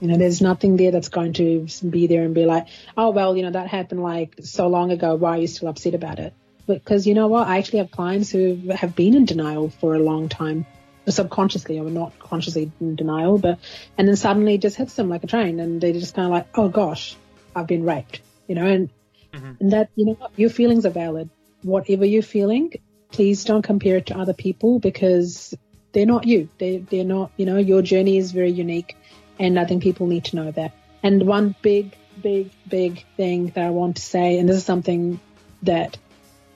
You 0.00 0.08
know, 0.08 0.18
there's 0.18 0.42
nothing 0.42 0.76
there 0.76 0.90
that's 0.90 1.08
going 1.08 1.32
to 1.34 1.66
be 1.88 2.06
there 2.06 2.22
and 2.22 2.34
be 2.34 2.44
like, 2.44 2.66
oh, 2.96 3.10
well, 3.10 3.36
you 3.36 3.42
know, 3.42 3.50
that 3.50 3.66
happened 3.68 4.02
like 4.02 4.34
so 4.42 4.68
long 4.68 4.90
ago. 4.90 5.14
Why 5.14 5.30
are 5.30 5.40
you 5.40 5.46
still 5.46 5.68
upset 5.68 5.94
about 5.94 6.18
it? 6.18 6.34
Because 6.66 7.06
you 7.06 7.14
know 7.14 7.28
what? 7.28 7.46
I 7.48 7.58
actually 7.58 7.78
have 7.78 7.90
clients 7.90 8.30
who 8.30 8.58
have 8.74 8.94
been 8.94 9.14
in 9.14 9.24
denial 9.24 9.70
for 9.70 9.94
a 9.94 9.98
long 9.98 10.28
time, 10.28 10.66
subconsciously 11.08 11.78
or 11.78 11.88
not 11.88 12.18
consciously 12.18 12.70
in 12.80 12.96
denial, 12.96 13.38
but, 13.38 13.58
and 13.96 14.06
then 14.06 14.16
suddenly 14.16 14.54
it 14.54 14.62
just 14.62 14.76
hits 14.76 14.94
them 14.94 15.08
like 15.08 15.24
a 15.24 15.28
train 15.28 15.60
and 15.60 15.80
they're 15.80 15.92
just 15.92 16.14
kind 16.14 16.26
of 16.26 16.32
like, 16.32 16.48
oh 16.54 16.68
gosh, 16.68 17.16
I've 17.54 17.66
been 17.66 17.84
raped, 17.84 18.20
you 18.48 18.54
know, 18.54 18.66
and, 18.66 18.90
Mhm. 19.32 19.60
and 19.60 19.72
that, 19.72 19.90
you 19.96 20.06
know 20.06 20.14
what? 20.14 20.30
Your 20.36 20.50
feelings 20.50 20.86
are 20.86 20.90
valid. 20.90 21.30
Whatever 21.62 22.04
you're 22.04 22.22
feeling, 22.22 22.72
please 23.12 23.44
don't 23.44 23.62
compare 23.62 23.96
it 23.96 24.06
to 24.06 24.18
other 24.18 24.32
people 24.32 24.78
because 24.78 25.54
they're 25.92 26.06
not 26.06 26.26
you. 26.26 26.48
They, 26.58 26.78
they're 26.78 27.04
not, 27.04 27.30
you 27.36 27.46
know, 27.46 27.56
your 27.58 27.82
journey 27.82 28.18
is 28.18 28.32
very 28.32 28.50
unique. 28.50 28.96
And 29.38 29.58
I 29.58 29.64
think 29.64 29.82
people 29.82 30.06
need 30.06 30.24
to 30.26 30.36
know 30.36 30.50
that. 30.50 30.72
And 31.02 31.26
one 31.26 31.54
big, 31.62 31.94
big, 32.22 32.50
big 32.68 33.04
thing 33.16 33.48
that 33.54 33.64
I 33.64 33.70
want 33.70 33.96
to 33.96 34.02
say, 34.02 34.38
and 34.38 34.48
this 34.48 34.56
is 34.56 34.64
something 34.64 35.20
that 35.62 35.98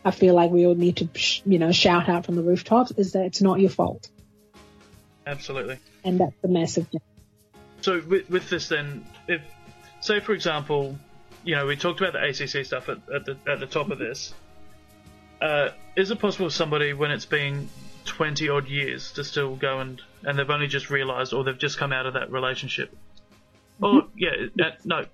I 0.05 0.11
feel 0.11 0.35
like 0.35 0.51
we 0.51 0.66
all 0.66 0.74
need 0.74 0.97
to, 0.97 1.09
you 1.45 1.59
know, 1.59 1.72
shout 1.72 2.09
out 2.09 2.24
from 2.26 2.37
the 2.37 2.43
rooftops, 2.43 2.91
is 2.93 3.12
that 3.12 3.26
it's 3.26 3.43
not 3.43 3.61
your 3.61 3.70
fault. 3.70 4.09
Absolutely. 5.26 5.78
And 6.05 6.18
that's 6.18 6.37
the 6.41 6.49
massive. 6.49 6.89
Thing. 6.89 7.01
So 7.83 8.01
with, 8.01 8.28
with 8.31 8.49
this, 8.49 8.68
then, 8.68 9.07
if 9.28 9.43
say 10.01 10.20
for 10.20 10.33
example, 10.33 10.99
you 11.45 11.55
know, 11.55 11.66
we 11.66 11.76
talked 11.76 12.01
about 12.01 12.14
the 12.14 12.26
ACC 12.26 12.64
stuff 12.64 12.89
at, 12.89 12.99
at 13.12 13.24
the 13.26 13.37
at 13.47 13.61
the 13.61 13.66
top 13.66 13.91
of 13.91 13.99
this. 13.99 14.35
Uh, 15.41 15.70
is 15.97 16.11
it 16.11 16.18
possible 16.18 16.51
somebody, 16.51 16.93
when 16.93 17.11
it's 17.11 17.24
being 17.24 17.68
20 18.11 18.48
odd 18.48 18.68
years 18.68 19.12
to 19.12 19.22
still 19.22 19.54
go 19.54 19.78
and, 19.78 20.02
and 20.24 20.36
they've 20.36 20.50
only 20.50 20.66
just 20.66 20.90
realized 20.90 21.32
or 21.32 21.44
they've 21.44 21.56
just 21.56 21.78
come 21.78 21.92
out 21.92 22.06
of 22.06 22.14
that 22.14 22.32
relationship. 22.32 22.92
Or, 23.80 24.02
mm-hmm. 24.02 24.18
yeah, 24.18 24.66
uh, 24.66 24.70
no. 24.84 25.06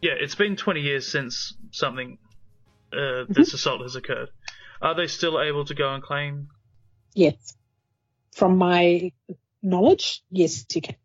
Yeah, 0.00 0.12
it's 0.18 0.36
been 0.36 0.54
20 0.54 0.80
years 0.80 1.06
since 1.06 1.54
something, 1.72 2.18
uh, 2.92 2.96
mm-hmm. 2.96 3.32
this 3.32 3.52
assault 3.54 3.82
has 3.82 3.96
occurred. 3.96 4.30
Are 4.80 4.94
they 4.94 5.08
still 5.08 5.40
able 5.40 5.64
to 5.64 5.74
go 5.74 5.92
and 5.92 6.02
claim? 6.02 6.48
Yes. 7.12 7.56
From 8.34 8.56
my 8.56 9.10
knowledge, 9.60 10.22
yes, 10.30 10.64
you 10.72 10.80
can. 10.80 10.96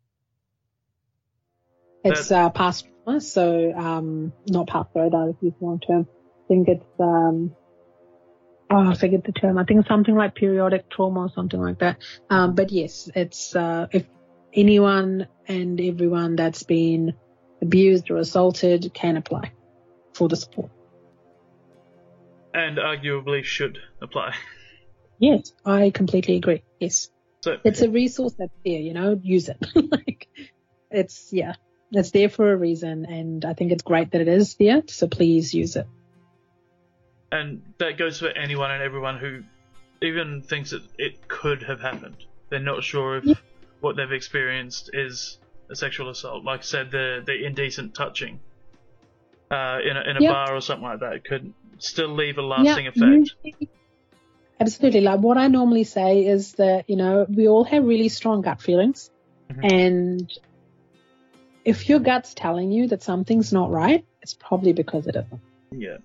It's 2.03 2.31
uh, 2.31 2.49
past 2.51 2.87
trauma, 3.03 3.21
so 3.21 3.73
um, 3.73 4.33
not 4.47 4.67
past 4.67 4.93
the 4.93 5.01
radar 5.01 5.29
if 5.29 5.35
you've 5.41 5.55
long 5.59 5.79
term. 5.79 6.07
I 6.09 6.47
think 6.47 6.67
it's 6.67 6.99
um, 6.99 7.55
oh, 8.69 8.91
I 8.91 8.95
forget 8.95 9.23
the 9.23 9.31
term. 9.31 9.57
I 9.57 9.63
think 9.63 9.81
it's 9.81 9.89
something 9.89 10.15
like 10.15 10.35
periodic 10.35 10.89
trauma 10.89 11.21
or 11.21 11.31
something 11.33 11.59
like 11.59 11.79
that. 11.79 11.97
Um, 12.29 12.55
but 12.55 12.71
yes, 12.71 13.09
it's, 13.15 13.55
uh, 13.55 13.87
if 13.91 14.05
anyone 14.53 15.27
and 15.47 15.79
everyone 15.79 16.35
that's 16.35 16.63
been 16.63 17.13
abused 17.61 18.09
or 18.11 18.17
assaulted 18.17 18.91
can 18.93 19.17
apply 19.17 19.51
for 20.13 20.27
the 20.27 20.35
support. 20.35 20.71
And 22.53 22.77
arguably 22.77 23.43
should 23.43 23.79
apply. 24.01 24.33
Yes, 25.19 25.53
I 25.65 25.89
completely 25.89 26.35
agree. 26.35 26.63
Yes. 26.79 27.09
So 27.41 27.57
it's 27.63 27.81
a 27.81 27.89
resource 27.89 28.33
that's 28.37 28.53
there, 28.65 28.79
you 28.79 28.93
know, 28.93 29.19
use 29.21 29.49
it. 29.49 29.57
like 29.75 30.27
it's 30.89 31.29
yeah, 31.31 31.53
it's 31.91 32.11
there 32.11 32.29
for 32.29 32.51
a 32.51 32.55
reason 32.55 33.05
and 33.05 33.45
I 33.45 33.53
think 33.53 33.71
it's 33.71 33.83
great 33.83 34.11
that 34.11 34.21
it 34.21 34.27
is 34.27 34.55
there, 34.55 34.83
so 34.87 35.07
please 35.07 35.53
use 35.53 35.75
it. 35.75 35.87
And 37.31 37.61
that 37.79 37.97
goes 37.97 38.19
for 38.19 38.29
anyone 38.29 38.71
and 38.71 38.81
everyone 38.81 39.17
who 39.17 39.41
even 40.01 40.41
thinks 40.43 40.71
that 40.71 40.81
it 40.97 41.27
could 41.27 41.63
have 41.63 41.79
happened. 41.79 42.15
They're 42.49 42.59
not 42.59 42.83
sure 42.83 43.17
if 43.17 43.25
Yeah. 43.25 43.33
what 43.81 43.95
they've 43.95 44.11
experienced 44.11 44.91
is 44.93 45.37
a 45.69 45.75
sexual 45.75 46.09
assault. 46.09 46.43
Like 46.43 46.61
I 46.61 46.63
said, 46.63 46.91
the 46.91 47.23
the 47.25 47.45
indecent 47.45 47.95
touching 47.95 48.39
uh, 49.51 49.79
in 49.83 49.97
a, 49.97 50.01
in 50.09 50.17
a 50.17 50.21
Yeah. 50.21 50.31
bar 50.33 50.55
or 50.55 50.61
something 50.61 50.87
like 50.87 50.99
that 50.99 51.23
could 51.25 51.53
still 51.79 52.09
leave 52.09 52.37
a 52.37 52.41
lasting 52.41 52.85
yeah, 52.85 52.91
effect. 52.91 53.31
absolutely. 54.59 55.01
Like 55.01 55.19
what 55.19 55.37
I 55.37 55.47
normally 55.47 55.83
say 55.83 56.25
is 56.25 56.53
that, 56.53 56.89
you 56.89 56.95
know, 56.95 57.25
we 57.29 57.47
all 57.47 57.63
have 57.63 57.83
really 57.83 58.09
strong 58.09 58.41
gut 58.41 58.61
feelings 58.61 59.09
Mhm. 59.51 59.63
and 59.63 60.31
if 61.65 61.89
your 61.89 61.99
gut's 61.99 62.33
telling 62.33 62.71
you 62.71 62.87
that 62.87 63.03
something's 63.03 63.51
not 63.51 63.69
right, 63.69 64.05
it's 64.21 64.33
probably 64.33 64.71
because 64.71 65.05
it 65.07 65.15
isn't. 65.17 65.41
Yeah, 65.71 65.97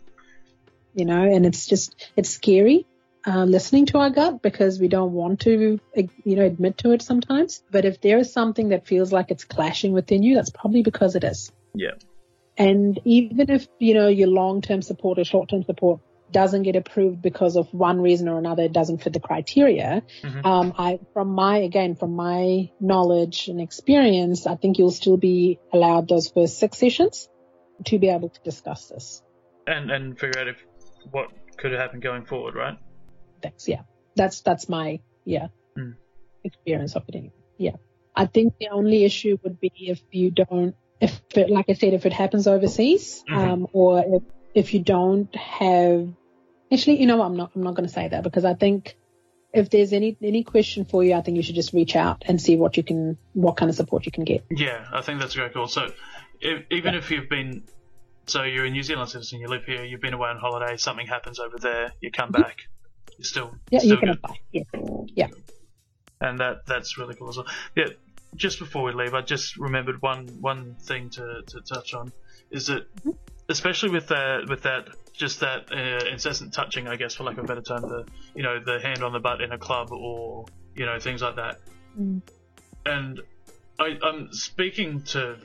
you 0.94 1.04
know, 1.04 1.22
and 1.22 1.46
it's 1.46 1.66
just, 1.66 2.10
it's 2.16 2.30
scary 2.30 2.86
uh, 3.26 3.44
listening 3.44 3.86
to 3.86 3.98
our 3.98 4.10
gut 4.10 4.42
because 4.42 4.80
we 4.80 4.88
don't 4.88 5.12
want 5.12 5.40
to, 5.40 5.78
uh, 5.96 6.02
you 6.24 6.36
know, 6.36 6.44
admit 6.44 6.78
to 6.78 6.90
it 6.92 7.02
sometimes. 7.02 7.62
But 7.70 7.84
if 7.84 8.00
there 8.00 8.18
is 8.18 8.32
something 8.32 8.70
that 8.70 8.86
feels 8.86 9.12
like 9.12 9.30
it's 9.30 9.44
clashing 9.44 9.92
within 9.92 10.22
you, 10.22 10.34
that's 10.34 10.50
probably 10.50 10.82
because 10.82 11.14
it 11.14 11.24
is. 11.24 11.52
yeah, 11.74 11.92
And 12.58 13.00
even 13.04 13.50
if, 13.50 13.68
you 13.78 13.94
know, 13.94 14.08
your 14.08 14.28
long-term 14.28 14.82
support 14.82 15.18
or 15.18 15.24
short-term 15.24 15.62
support 15.64 16.00
doesn't 16.32 16.62
get 16.64 16.76
approved 16.76 17.22
because 17.22 17.56
of 17.56 17.72
one 17.72 18.00
reason 18.00 18.28
or 18.28 18.38
another, 18.38 18.64
it 18.64 18.72
doesn't 18.72 19.02
fit 19.02 19.12
the 19.12 19.20
criteria. 19.20 20.02
Mhm. 20.22 20.44
Um, 20.44 20.74
I, 20.78 20.98
from 21.12 21.28
my, 21.28 21.58
again, 21.58 21.94
from 21.94 22.16
my 22.16 22.70
knowledge 22.80 23.48
and 23.48 23.60
experience, 23.60 24.46
I 24.46 24.56
think 24.56 24.78
you'll 24.78 24.90
still 24.90 25.18
be 25.18 25.60
allowed 25.72 26.08
those 26.08 26.28
first 26.28 26.58
six 26.58 26.78
sessions 26.78 27.28
to 27.84 27.98
be 27.98 28.08
able 28.08 28.30
to 28.30 28.40
discuss 28.42 28.88
this. 28.88 29.22
and 29.64 29.92
and 29.92 30.18
figure 30.18 30.40
out 30.40 30.48
if 30.48 30.56
what 31.10 31.28
could 31.56 31.72
happen 31.72 32.00
going 32.00 32.24
forward, 32.24 32.54
right? 32.54 32.78
Thanks. 33.42 33.68
Yeah. 33.68 33.82
That's, 34.16 34.40
that's 34.40 34.68
my, 34.68 35.00
yeah, 35.24 35.48
Hmm. 35.76 35.92
experience 36.44 36.94
of 36.96 37.04
it. 37.08 37.32
Yeah. 37.58 37.76
I 38.14 38.26
think 38.26 38.54
the 38.58 38.68
only 38.68 39.04
issue 39.04 39.38
would 39.42 39.58
be 39.60 39.72
if 39.76 40.02
you 40.10 40.30
don't, 40.30 40.74
if 41.00 41.20
it, 41.34 41.50
like 41.50 41.66
I 41.68 41.72
said, 41.74 41.94
if 41.94 42.04
it 42.06 42.12
happens 42.12 42.46
overseas, 42.46 43.24
Mhm. 43.28 43.36
um, 43.36 43.66
or 43.72 44.04
if, 44.06 44.22
if 44.54 44.74
you 44.74 44.80
don't 44.80 45.34
have, 45.34 46.08
actually, 46.70 47.00
you 47.00 47.06
know 47.06 47.16
what, 47.16 47.26
I'm 47.26 47.36
not, 47.36 47.52
I'm 47.54 47.62
not 47.62 47.74
going 47.74 47.86
to 47.88 47.92
say 47.92 48.08
that 48.08 48.22
because 48.22 48.44
I 48.44 48.54
think 48.54 48.96
if 49.54 49.70
there's 49.70 49.92
any, 49.92 50.16
any 50.22 50.44
question 50.44 50.84
for 50.84 51.02
you, 51.02 51.14
I 51.14 51.22
think 51.22 51.36
you 51.36 51.42
should 51.42 51.54
just 51.54 51.72
reach 51.72 51.96
out 51.96 52.22
and 52.26 52.40
see 52.40 52.56
what 52.56 52.76
you 52.76 52.82
can, 52.82 53.16
what 53.32 53.56
kind 53.56 53.70
of 53.70 53.76
support 53.76 54.04
you 54.06 54.12
can 54.12 54.24
get. 54.24 54.44
Yeah, 54.50 54.86
I 54.92 55.00
think 55.02 55.20
that's 55.20 55.34
a 55.34 55.38
great 55.38 55.54
call. 55.54 55.68
So, 55.68 55.90
if, 56.40 56.64
even 56.70 56.94
if 56.94 57.10
you've 57.10 57.28
been, 57.28 57.64
so 58.26 58.42
you're 58.44 58.64
a 58.64 58.70
New 58.70 58.82
Zealand 58.82 59.10
citizen, 59.10 59.40
you 59.40 59.48
live 59.48 59.64
here, 59.64 59.84
you've 59.84 60.00
been 60.00 60.14
away 60.14 60.28
on 60.30 60.38
holiday, 60.38 60.76
something 60.76 61.06
happens 61.06 61.38
over 61.38 61.58
there, 61.58 61.92
you 62.00 62.10
come 62.10 62.30
back, 62.30 62.58
you're 63.18 63.24
still, 63.24 63.46
Mm-hmm. 63.48 63.56
Yeah, 63.70 63.78
still 63.80 63.90
you 63.90 63.96
can 63.98 64.08
good. 64.08 64.16
apply. 64.18 64.36
Yeah. 64.52 64.62
Yeah. 65.14 65.26
and 66.20 66.38
that 66.40 66.66
that's 66.66 66.98
really 66.98 67.14
cool 67.14 67.28
as 67.30 67.36
well. 67.36 67.46
Yeah, 67.76 67.86
just 68.36 68.58
before 68.58 68.82
we 68.84 68.92
leave, 68.92 69.14
I 69.14 69.20
just 69.22 69.56
remembered 69.58 70.00
one 70.02 70.28
one 70.40 70.76
thing 70.80 71.10
to, 71.10 71.42
to 71.46 71.60
touch 71.62 71.94
on 71.94 72.12
is 72.50 72.66
that 72.68 72.86
especially 73.48 73.90
with 73.90 74.08
that 74.08 74.46
with 74.48 74.62
that 74.62 74.88
just 75.12 75.40
that 75.40 75.70
uh, 75.72 76.06
incessant 76.10 76.54
touching, 76.54 76.88
I 76.88 76.96
guess 76.96 77.14
for 77.14 77.24
lack 77.24 77.36
of 77.38 77.44
a 77.44 77.46
better 77.46 77.60
term, 77.62 77.82
the 77.82 78.06
you 78.34 78.42
know 78.42 78.60
the 78.64 78.78
hand 78.80 79.02
on 79.02 79.12
the 79.12 79.20
butt 79.20 79.40
in 79.42 79.52
a 79.52 79.58
club 79.58 79.90
or 79.92 80.46
you 80.74 80.86
know 80.86 80.98
things 80.98 81.20
like 81.22 81.36
that, 81.36 81.58
Mm. 82.00 82.22
and 82.86 83.20
I, 83.78 83.98
I'm 84.02 84.32
speaking 84.32 85.02
to 85.12 85.36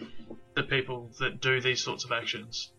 the 0.57 0.63
people 0.63 1.09
that 1.19 1.39
do 1.39 1.61
these 1.61 1.81
sorts 1.83 2.03
of 2.03 2.11
actions 2.11 2.71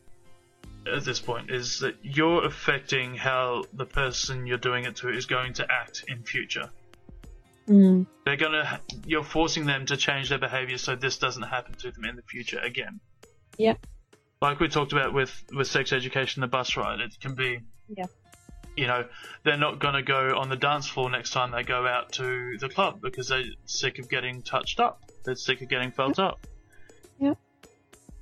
at 0.87 1.05
this 1.05 1.20
point 1.20 1.51
is 1.51 1.81
that 1.81 1.95
you're 2.03 2.45
affecting 2.45 3.14
how 3.14 3.62
the 3.72 3.85
person 3.87 4.47
you're 4.47 4.59
doing 4.59 4.85
it 4.85 4.97
to 4.97 5.09
is 5.09 5.26
going 5.26 5.53
to 5.55 5.66
act 5.70 6.05
in 6.09 6.22
future 6.22 6.68
Mm. 7.68 8.07
they're 8.24 8.37
gonna 8.39 8.81
you're 9.05 9.22
forcing 9.22 9.66
them 9.66 9.85
to 9.87 9.97
change 9.99 10.31
their 10.31 10.39
behavior 10.39 10.79
so 10.79 10.97
this 10.97 11.18
doesn't 11.18 11.43
happen 11.43 11.74
to 11.74 11.91
them 11.91 12.07
in 12.07 12.16
the 12.16 12.22
future 12.22 12.59
again 12.61 12.99
Yeah. 13.59 13.74
like 14.41 14.59
we 14.59 14.68
talked 14.68 14.93
about 14.93 15.12
with 15.12 15.45
with 15.55 15.66
sex 15.66 15.93
education 15.93 16.41
the 16.41 16.47
bus 16.47 16.79
ride 16.79 17.01
it 17.01 17.20
can 17.20 17.35
be 17.35 17.61
Yeah. 17.95 18.07
you 18.74 18.87
know 18.87 19.05
they're 19.45 19.59
not 19.59 19.81
gonna 19.81 20.03
go 20.03 20.35
on 20.39 20.49
the 20.49 20.57
dance 20.57 20.87
floor 20.89 21.11
next 21.11 21.33
time 21.33 21.51
they 21.51 21.62
go 21.62 21.87
out 21.87 22.11
to 22.12 22.57
the 22.57 22.70
club 22.70 23.03
because 23.03 23.29
they're 23.29 23.45
sick 23.66 23.99
of 23.99 24.09
getting 24.09 24.41
touched 24.41 24.81
up 24.81 25.03
they're 25.24 25.37
sick 25.37 25.61
of 25.61 25.68
getting 25.68 25.91
felt 25.91 26.18
up. 26.18 26.41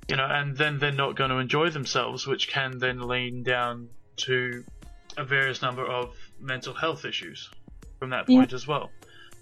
You 0.09 0.15
know 0.15 0.25
and 0.25 0.55
then 0.57 0.79
they're 0.79 0.91
not 0.91 1.15
going 1.15 1.29
to 1.29 1.37
enjoy 1.37 1.69
themselves 1.69 2.25
which 2.27 2.47
can 2.47 2.77
then 2.77 3.07
lean 3.07 3.43
down 3.43 3.89
to 4.15 4.63
a 5.17 5.23
various 5.23 5.61
number 5.61 5.85
of 5.85 6.15
mental 6.39 6.73
health 6.73 7.05
issues 7.05 7.49
from 7.99 8.11
that 8.11 8.29
Yeah. 8.29 8.39
point 8.39 8.53
as 8.53 8.67
well 8.67 8.91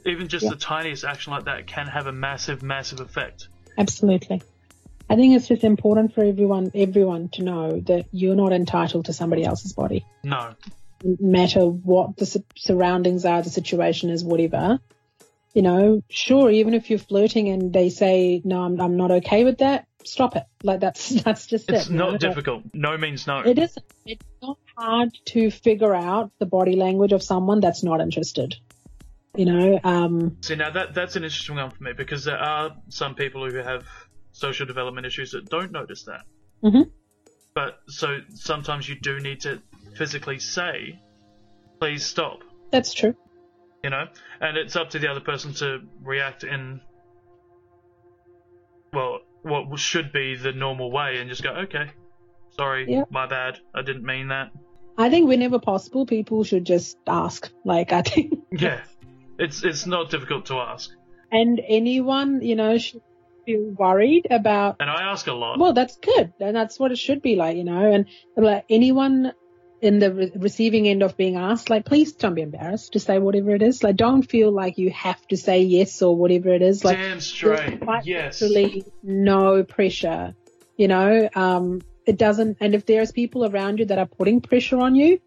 even 0.05 0.27
just 0.27 0.43
Yeah. 0.43 0.51
the 0.51 0.57
tiniest 0.57 1.03
action 1.03 1.33
like 1.33 1.45
that 1.45 1.65
can 1.65 1.87
have 1.87 2.05
a 2.05 2.11
massive, 2.11 2.61
massive 2.61 2.99
effect. 2.99 3.47
Absolutely. 3.75 4.41
I 5.09 5.15
think 5.15 5.35
it's 5.35 5.47
just 5.47 5.63
important 5.63 6.13
for 6.13 6.23
everyone, 6.23 6.71
everyone 6.75 7.29
to 7.29 7.43
know 7.43 7.79
that 7.87 8.05
you're 8.11 8.35
not 8.35 8.53
entitled 8.53 9.05
to 9.05 9.13
somebody 9.13 9.43
else's 9.43 9.73
body. 9.73 10.05
No, 10.23 10.53
No 11.03 11.17
matter 11.19 11.61
what 11.61 12.17
the 12.17 12.43
surroundings 12.55 13.25
are, 13.25 13.41
the 13.41 13.49
situation 13.49 14.11
is, 14.11 14.23
whatever. 14.23 14.79
You 15.55 15.63
know, 15.63 16.03
sure, 16.09 16.51
even 16.51 16.75
if 16.75 16.89
you're 16.91 16.99
flirting 16.99 17.49
and 17.49 17.73
they 17.73 17.89
say, 17.89 18.41
no, 18.43 18.61
I'm, 18.61 18.79
I'm 18.79 18.97
not 18.97 19.09
okay 19.09 19.43
with 19.43 19.57
that, 19.57 19.87
stop 20.05 20.35
it. 20.35 20.43
Like 20.63 20.79
that's, 20.79 21.09
that's 21.23 21.47
just 21.47 21.69
it's 21.69 21.87
it. 21.87 21.91
know? 21.93 22.11
not 22.11 22.19
difficult. 22.19 22.63
No 22.73 22.97
means 22.97 23.27
no. 23.27 23.39
It 23.39 23.57
isn't. 23.59 23.85
It's 24.05 24.25
not 24.41 24.57
hard 24.77 25.09
to 25.27 25.51
figure 25.51 25.93
out 25.95 26.31
the 26.39 26.45
body 26.45 26.75
language 26.75 27.11
of 27.13 27.21
someone 27.23 27.59
that's 27.59 27.83
not 27.83 28.01
interested. 28.01 28.55
You 29.35 29.45
know, 29.45 29.79
um, 29.83 30.37
See, 30.41 30.55
now 30.55 30.69
that 30.69 30.93
that's 30.93 31.17
an 31.17 31.23
interesting 31.25 31.57
one 31.57 31.69
for 31.69 31.83
me 31.83 31.91
because 31.91 32.23
there 32.23 32.37
are 32.37 32.75
some 32.89 33.15
people 33.15 33.49
who 33.49 33.57
have 33.57 33.85
social 34.31 34.65
development 34.65 35.05
issues 35.05 35.31
that 35.31 35.49
don't 35.49 35.71
notice 35.73 36.03
that. 36.03 36.21
Mhm. 36.63 36.89
But 37.53 37.79
so 37.87 38.19
sometimes 38.33 38.87
you 38.87 38.95
do 38.95 39.19
need 39.19 39.41
to 39.41 39.61
physically 39.97 40.39
say, 40.39 40.99
"Please 41.81 42.05
stop," 42.05 42.43
that's 42.71 42.93
true. 42.93 43.13
you 43.83 43.89
know, 43.89 44.07
and 44.39 44.57
it's 44.57 44.75
up 44.77 44.89
to 44.91 44.99
the 44.99 45.09
other 45.11 45.19
person 45.19 45.53
to 45.55 45.81
react 46.01 46.43
in, 46.45 46.79
well, 48.93 49.19
what 49.45 49.79
should 49.79 50.11
be 50.11 50.35
the 50.35 50.51
normal 50.51 50.91
way, 50.91 51.17
and 51.19 51.29
just 51.29 51.43
go, 51.43 51.51
"Okay, 51.65 51.87
sorry, 52.57 52.85
Yeah. 52.89 53.03
my 53.09 53.25
bad, 53.27 53.59
I 53.73 53.81
didn't 53.81 54.03
mean 54.03 54.27
that." 54.29 54.51
I 54.97 55.09
think 55.09 55.27
whenever 55.27 55.59
possible, 55.59 56.05
people 56.05 56.43
should 56.43 56.65
just 56.65 56.97
ask. 57.07 57.51
Like, 57.63 57.91
I 57.93 58.01
think 58.01 58.33
Yeah, 58.51 58.81
it's 59.37 59.63
it's 59.63 59.85
not 59.85 60.09
difficult 60.09 60.45
to 60.47 60.55
ask, 60.55 60.89
and 61.31 61.61
anyone, 61.67 62.41
you 62.41 62.55
know, 62.55 62.77
should 62.77 63.01
feel 63.45 63.65
worried 63.77 64.25
about. 64.31 64.77
and 64.79 64.89
I 64.89 65.03
ask 65.11 65.27
a 65.27 65.33
lot. 65.33 65.59
Well, 65.59 65.73
that's 65.73 65.97
good, 65.97 66.33
and 66.39 66.55
that's 66.55 66.79
what 66.79 66.91
it 66.91 66.97
should 66.97 67.21
be 67.21 67.35
like, 67.35 67.55
you 67.57 67.63
know. 67.65 67.91
And 67.91 68.05
like 68.37 68.65
anyone 68.69 69.33
in 69.85 69.99
the 69.99 70.11
re- 70.11 70.31
receiving 70.35 70.87
end 70.87 71.03
of 71.03 71.15
being 71.15 71.35
asked, 71.35 71.69
like, 71.69 71.85
please 71.85 72.13
don't 72.13 72.33
be 72.33 72.41
embarrassed 72.41 72.93
to 72.93 72.99
say 72.99 73.19
whatever 73.19 73.51
it 73.51 73.61
is. 73.61 73.83
Like, 73.83 73.95
don't 73.95 74.23
feel 74.23 74.51
like 74.51 74.79
you 74.79 74.89
have 74.89 75.25
to 75.27 75.37
say 75.37 75.61
yes 75.61 76.01
or 76.01 76.15
whatever 76.15 76.49
it 76.49 76.63
is. 76.63 76.83
Like, 76.83 76.97
Damn 76.97 77.19
straight, 77.21 77.81
quite 77.81 78.05
yes. 78.05 78.41
literally 78.41 78.83
no 79.03 79.63
pressure. 79.63 80.35
You 80.75 80.87
know, 80.87 81.29
um, 81.35 81.81
it 82.05 82.17
doesn't. 82.17 82.57
And 82.59 82.73
if 82.73 82.85
there's 82.85 83.11
people 83.11 83.45
around 83.45 83.79
you 83.79 83.85
that 83.85 83.99
are 83.99 84.07
putting 84.07 84.41
pressure 84.41 84.79
on 84.79 84.95
you, 84.95 85.21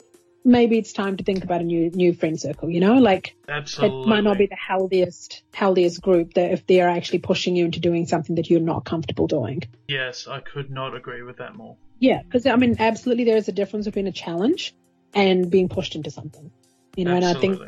maybe 0.48 0.78
it's 0.78 0.92
time 0.92 1.16
to 1.18 1.24
think 1.24 1.44
about 1.44 1.60
a 1.60 1.64
new 1.64 1.90
new 1.90 2.12
friend 2.12 2.40
circle. 2.40 2.70
You 2.70 2.80
know, 2.80 2.94
like 2.94 3.36
Absolutely. 3.48 4.02
it 4.02 4.06
might 4.06 4.24
not 4.24 4.38
be 4.38 4.46
the 4.46 4.56
healthiest 4.56 5.42
healthiest 5.52 6.02
group 6.02 6.34
that 6.34 6.52
if 6.52 6.66
they 6.66 6.80
are 6.80 6.88
actually 6.88 7.20
pushing 7.20 7.54
you 7.54 7.66
into 7.66 7.80
doing 7.80 8.06
something 8.06 8.36
that 8.36 8.50
you're 8.50 8.60
not 8.60 8.84
comfortable 8.84 9.26
doing. 9.26 9.62
Yes, 9.86 10.26
I 10.26 10.40
could 10.40 10.70
not 10.70 10.96
agree 10.96 11.22
with 11.22 11.36
that 11.38 11.54
more. 11.54 11.76
Yeah, 12.00 12.22
because 12.22 12.46
I 12.46 12.56
mean, 12.56 12.76
absolutely, 12.78 13.24
there 13.24 13.36
is 13.36 13.48
a 13.48 13.52
difference 13.52 13.86
between 13.86 14.06
a 14.06 14.12
challenge 14.12 14.74
and 15.14 15.50
being 15.50 15.68
pushed 15.68 15.94
into 15.94 16.10
something. 16.10 16.50
You 16.96 17.04
know, 17.04 17.14
and 17.14 17.24
I 17.24 17.34
think 17.34 17.60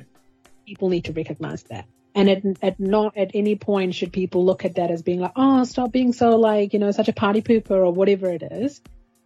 people 0.67 0.89
need 0.89 1.05
to 1.05 1.13
recognize 1.13 1.63
that. 1.65 1.87
And 2.15 2.29
at, 2.29 2.43
at 2.63 2.81
not 2.81 3.17
at 3.17 3.31
any 3.35 3.55
point 3.55 3.95
should 3.95 4.13
people 4.13 4.45
look 4.45 4.65
at 4.65 4.75
that 4.75 4.91
as 4.91 5.03
being 5.03 5.21
like, 5.21 5.33
oh, 5.37 5.63
stop 5.65 5.93
being 5.93 6.13
so 6.13 6.37
like, 6.37 6.73
you 6.73 6.81
know, 6.81 6.91
such 6.91 7.09
a 7.09 7.13
party 7.13 7.41
pooper 7.41 7.71
or 7.87 7.93
whatever 7.93 8.29
it 8.31 8.43
is. 8.43 8.81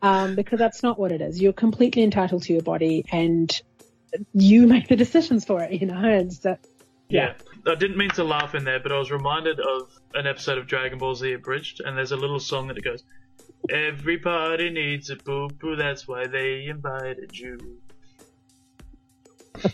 Um, 0.05 0.35
because 0.35 0.59
that's 0.59 0.83
not 0.83 0.99
what 0.99 1.13
it 1.13 1.23
is. 1.23 1.41
You're 1.41 1.55
completely 1.55 2.03
entitled 2.03 2.43
to 2.43 2.53
your 2.53 2.61
body 2.61 3.07
and 3.11 3.51
you 4.35 4.67
make 4.67 4.87
the 4.87 4.97
decisions 4.97 5.47
for 5.47 5.63
it, 5.63 5.81
you 5.81 5.87
know, 5.87 5.99
it's, 6.05 6.45
uh, 6.45 6.57
Yeah. 7.09 7.33
I 7.67 7.75
didn't 7.75 7.97
mean 7.97 8.11
to 8.11 8.25
laugh 8.25 8.55
in 8.55 8.65
there, 8.65 8.81
but 8.81 8.93
I 8.93 8.99
was 8.99 9.11
reminded 9.11 9.61
of 9.61 9.99
an 10.13 10.27
episode 10.27 10.59
of 10.59 10.67
Dragon 10.67 10.99
Ball 10.99 11.15
Z 11.15 11.33
Abridged, 11.33 11.81
and 11.81 11.97
there's 11.97 12.13
a 12.13 12.17
little 12.17 12.39
song 12.39 12.69
that 12.69 12.77
it 12.77 12.85
goes, 12.85 13.03
Everybody 13.71 14.69
needs 14.69 15.09
a 15.09 15.17
boo 15.17 15.49
boo, 15.49 15.75
that's 15.75 16.07
why 16.07 16.27
they 16.27 16.67
invited 16.67 17.39
you. 17.39 17.79
I 19.65 19.71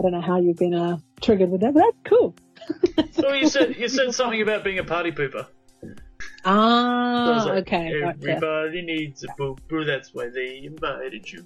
don't 0.00 0.10
know 0.10 0.20
how 0.20 0.40
you've 0.40 0.56
been, 0.56 0.74
uh, 0.74 0.98
triggered 1.20 1.50
with 1.50 1.60
that, 1.60 1.74
but 1.74 1.84
that's 1.84 1.98
cool. 2.02 2.34
so 3.12 3.32
you 3.32 3.46
said 3.46 3.76
you 3.76 3.86
said 3.86 4.12
something 4.14 4.42
about 4.42 4.64
being 4.64 4.80
a 4.80 4.84
party 4.84 5.12
pooper. 5.12 5.46
So 6.44 6.50
Ah, 6.50 7.34
was 7.36 7.46
like, 7.46 7.58
okay. 7.68 8.00
Gotcha. 8.00 8.18
Everybody 8.30 8.82
needs 8.82 9.22
a 9.24 9.28
boo 9.38 9.56
boo, 9.68 9.84
that's 9.84 10.12
why 10.12 10.28
they 10.28 10.62
invited 10.64 11.30
you. 11.30 11.44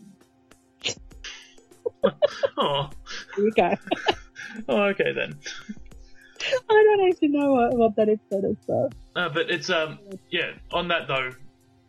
oh, 2.57 2.91
There 3.37 3.45
you 3.45 3.53
go. 3.53 3.75
oh, 4.69 4.83
okay 4.85 5.13
then. 5.13 5.39
I 6.71 6.97
don't 6.97 7.09
actually 7.11 7.29
know 7.29 7.53
what, 7.53 7.77
what 7.77 7.97
that 7.97 8.09
episode 8.09 8.45
is, 8.53 8.57
so. 8.67 8.89
Uh, 9.17 9.29
but 9.29 9.51
it's 9.51 9.69
um 9.71 9.99
yeah. 10.31 10.53
On 10.73 10.89
that 10.89 11.09
though, 11.09 11.31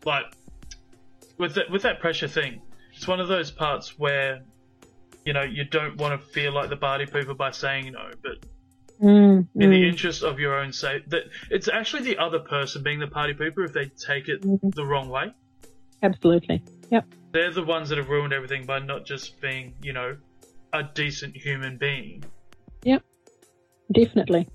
like 0.06 0.26
with 1.38 1.56
that 1.56 1.70
with 1.70 1.84
that 1.84 2.00
pressure 2.00 2.28
thing, 2.28 2.62
it's 2.94 3.08
one 3.08 3.20
of 3.20 3.28
those 3.28 3.52
parts 3.52 3.98
where 4.00 4.42
you 5.26 5.34
know 5.34 5.44
you 5.44 5.64
don't 5.66 5.98
want 5.98 6.20
to 6.20 6.28
feel 6.28 6.52
like 6.54 6.70
the 6.70 6.78
party 6.78 7.06
pooper 7.06 7.38
by 7.38 7.52
saying 7.52 7.92
no, 7.94 8.10
but 8.24 8.46
Mm, 9.02 9.48
in 9.56 9.70
the 9.70 9.84
mm, 9.84 9.90
interest 9.90 10.24
of 10.24 10.40
your 10.40 10.56
own 10.56 10.74
safety, 10.74 11.06
that 11.10 11.24
it's 11.52 11.68
actually 11.68 12.04
the 12.04 12.18
other 12.18 12.40
person 12.40 12.82
being 12.84 13.00
the 13.00 13.08
party 13.08 13.34
pooper 13.34 13.64
if 13.66 13.74
they 13.74 13.86
take 13.86 14.28
it 14.28 14.42
Mhm. 14.42 14.74
the 14.74 14.86
wrong 14.86 15.10
way. 15.10 15.32
absolutely. 16.02 16.64
Yep. 16.90 17.06
They're 17.32 17.52
the 17.52 17.64
ones 17.64 17.90
that 17.90 17.98
have 17.98 18.10
ruined 18.10 18.34
everything 18.34 18.66
by 18.66 18.80
not 18.80 19.06
just 19.06 19.40
being 19.42 19.76
you 19.82 19.94
know 19.94 20.18
a 20.74 20.84
decent 20.84 21.36
human 21.36 21.78
being. 21.78 22.24
Yep. 22.84 23.04
Definitely. 23.92 24.48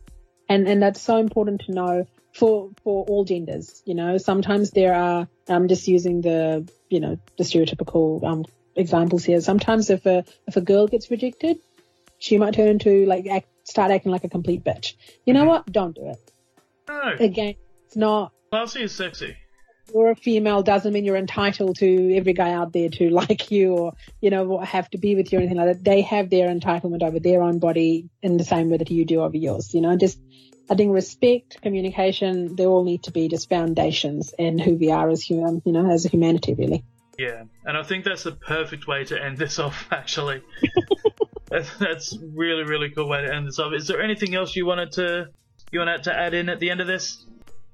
And 0.48 0.68
and 0.68 0.82
that's 0.82 1.00
so 1.00 1.16
important 1.18 1.62
to 1.66 1.72
know 1.72 2.06
for 2.34 2.70
for 2.82 3.04
all 3.04 3.24
genders. 3.24 3.82
You 3.86 3.94
know, 3.94 4.18
sometimes 4.18 4.70
there 4.70 4.94
are. 4.94 5.28
I'm 5.48 5.68
just 5.68 5.86
using 5.88 6.20
the 6.20 6.68
you 6.88 7.00
know 7.00 7.16
the 7.38 7.44
stereotypical 7.44 8.22
um, 8.24 8.44
examples 8.76 9.24
here. 9.24 9.40
Sometimes 9.40 9.90
if 9.90 10.04
a 10.06 10.24
if 10.46 10.56
a 10.56 10.60
girl 10.60 10.86
gets 10.88 11.10
rejected, 11.10 11.58
she 12.18 12.38
might 12.38 12.54
turn 12.54 12.68
into 12.68 13.06
like 13.06 13.26
act, 13.26 13.48
start 13.64 13.90
acting 13.90 14.12
like 14.12 14.24
a 14.24 14.28
complete 14.28 14.64
bitch. 14.64 14.94
You 15.24 15.34
know 15.34 15.40
mm-hmm. 15.40 15.48
what? 15.48 15.72
Don't 15.72 15.94
do 15.94 16.08
it. 16.08 16.32
No, 16.88 17.14
Again, 17.18 17.54
it's 17.86 17.96
not. 17.96 18.32
classy 18.50 18.82
is 18.82 18.92
sexy. 18.92 19.36
You're 19.92 20.12
a 20.12 20.16
female 20.16 20.62
doesn't 20.62 20.92
mean 20.92 21.04
you're 21.04 21.16
entitled 21.16 21.76
to 21.78 22.16
every 22.16 22.32
guy 22.32 22.52
out 22.52 22.72
there 22.72 22.88
to 22.88 23.10
like 23.20 23.50
you 23.50 23.76
or 23.76 23.92
you 24.20 24.30
know 24.30 24.58
have 24.58 24.88
to 24.90 24.98
be 24.98 25.16
with 25.16 25.32
you 25.32 25.38
or 25.38 25.40
anything 25.42 25.58
like 25.58 25.66
that. 25.66 25.84
They 25.84 26.02
have 26.02 26.30
their 26.30 26.48
entitlement 26.48 27.02
over 27.02 27.18
their 27.18 27.42
own 27.42 27.58
body 27.58 28.08
in 28.22 28.36
the 28.36 28.44
same 28.44 28.70
way 28.70 28.78
that 28.78 28.90
you 28.90 29.04
do 29.04 29.22
over 29.22 29.36
yours. 29.36 29.74
You 29.74 29.80
know, 29.80 29.96
just 29.96 30.18
I 30.70 30.74
think 30.74 30.94
respect, 30.94 31.60
communication, 31.60 32.56
they 32.56 32.66
all 32.66 32.84
need 32.84 33.02
to 33.04 33.10
be 33.10 33.28
just 33.28 33.48
foundations 33.48 34.32
in 34.38 34.58
who 34.58 34.74
we 34.74 34.90
are 34.90 35.10
as 35.10 35.22
human, 35.22 35.60
you 35.64 35.72
know, 35.72 35.90
as 35.90 36.06
a 36.06 36.08
humanity, 36.08 36.54
really. 36.54 36.84
Yeah, 37.18 37.44
and 37.64 37.76
I 37.76 37.82
think 37.82 38.04
that's 38.04 38.22
the 38.22 38.32
perfect 38.32 38.86
way 38.86 39.04
to 39.04 39.22
end 39.22 39.36
this 39.36 39.58
off. 39.58 39.86
Actually, 39.90 40.42
that's, 41.52 41.76
that's 41.78 42.18
really 42.34 42.64
really 42.64 42.90
cool 42.90 43.08
way 43.08 43.22
to 43.22 43.32
end 43.34 43.46
this 43.46 43.58
off. 43.58 43.72
Is 43.72 43.86
there 43.86 44.00
anything 44.02 44.34
else 44.34 44.56
you 44.56 44.66
wanted 44.66 44.92
to 44.92 45.28
you 45.70 45.78
wanted 45.78 46.04
to 46.04 46.14
add 46.14 46.34
in 46.34 46.48
at 46.48 46.60
the 46.60 46.70
end 46.70 46.80
of 46.80 46.86
this? 46.86 47.24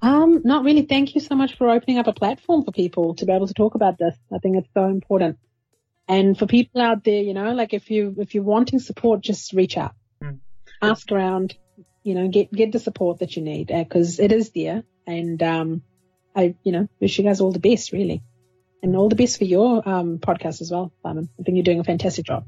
Um, 0.01 0.43
not 0.45 0.65
really. 0.65 0.83
Thank 0.83 1.15
you 1.15 1.21
so 1.21 1.35
much 1.35 1.57
for 1.57 1.69
opening 1.71 1.99
up 1.99 2.07
a 2.07 2.13
platform 2.13 2.65
for 2.65 2.71
people 2.71 3.15
to 3.17 3.27
be 3.27 3.33
able 3.33 3.49
to 3.49 3.55
talk 3.55 3.75
about 3.75 3.99
this. 3.99 4.15
I 4.33 4.39
think 4.39 4.57
it's 4.57 4.69
so 4.73 4.85
important. 4.85 5.39
And 6.07 6.39
for 6.39 6.47
people 6.47 6.81
out 6.81 7.05
there, 7.05 7.21
you 7.23 7.35
know, 7.35 7.53
like 7.53 7.75
if 7.75 7.91
you 7.91 8.15
if 8.19 8.35
you're 8.35 8.45
wanting 8.45 8.79
support, 8.79 9.21
just 9.23 9.53
reach 9.53 9.77
out, 9.77 9.95
Mm. 10.23 10.39
ask 10.81 11.11
around, 11.13 11.57
you 12.03 12.15
know, 12.15 12.29
get 12.29 12.53
get 12.53 12.73
the 12.73 12.79
support 12.79 13.19
that 13.21 13.37
you 13.37 13.43
need 13.43 13.69
because 13.69 14.19
it 14.21 14.33
is 14.33 14.51
there. 14.51 14.85
And 15.07 15.43
um, 15.43 15.83
I, 16.37 16.55
you 16.63 16.73
know, 16.73 16.89
wish 17.01 17.19
you 17.19 17.25
guys 17.25 17.41
all 17.41 17.53
the 17.53 17.59
best, 17.59 17.93
really, 17.93 18.23
and 18.83 18.95
all 18.97 19.09
the 19.09 19.17
best 19.17 19.39
for 19.39 19.45
your 19.45 19.89
um 19.89 20.19
podcast 20.19 20.61
as 20.61 20.71
well, 20.71 20.93
Simon. 21.03 21.29
I 21.39 21.43
think 21.43 21.57
you're 21.57 21.65
doing 21.65 21.81
a 21.81 21.85
fantastic 21.85 22.25
job. 22.27 22.45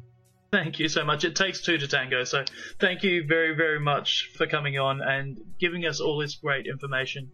Thank 0.50 0.80
you 0.80 0.88
so 0.88 1.04
much. 1.04 1.24
It 1.24 1.36
takes 1.36 1.62
two 1.62 1.78
to 1.78 1.86
tango, 1.86 2.24
so 2.24 2.44
thank 2.80 3.04
you 3.04 3.24
very 3.26 3.54
very 3.54 3.78
much 3.78 4.30
for 4.36 4.46
coming 4.46 4.78
on 4.78 5.00
and 5.00 5.38
giving 5.60 5.86
us 5.86 6.00
all 6.00 6.18
this 6.18 6.34
great 6.34 6.66
information, 6.66 7.30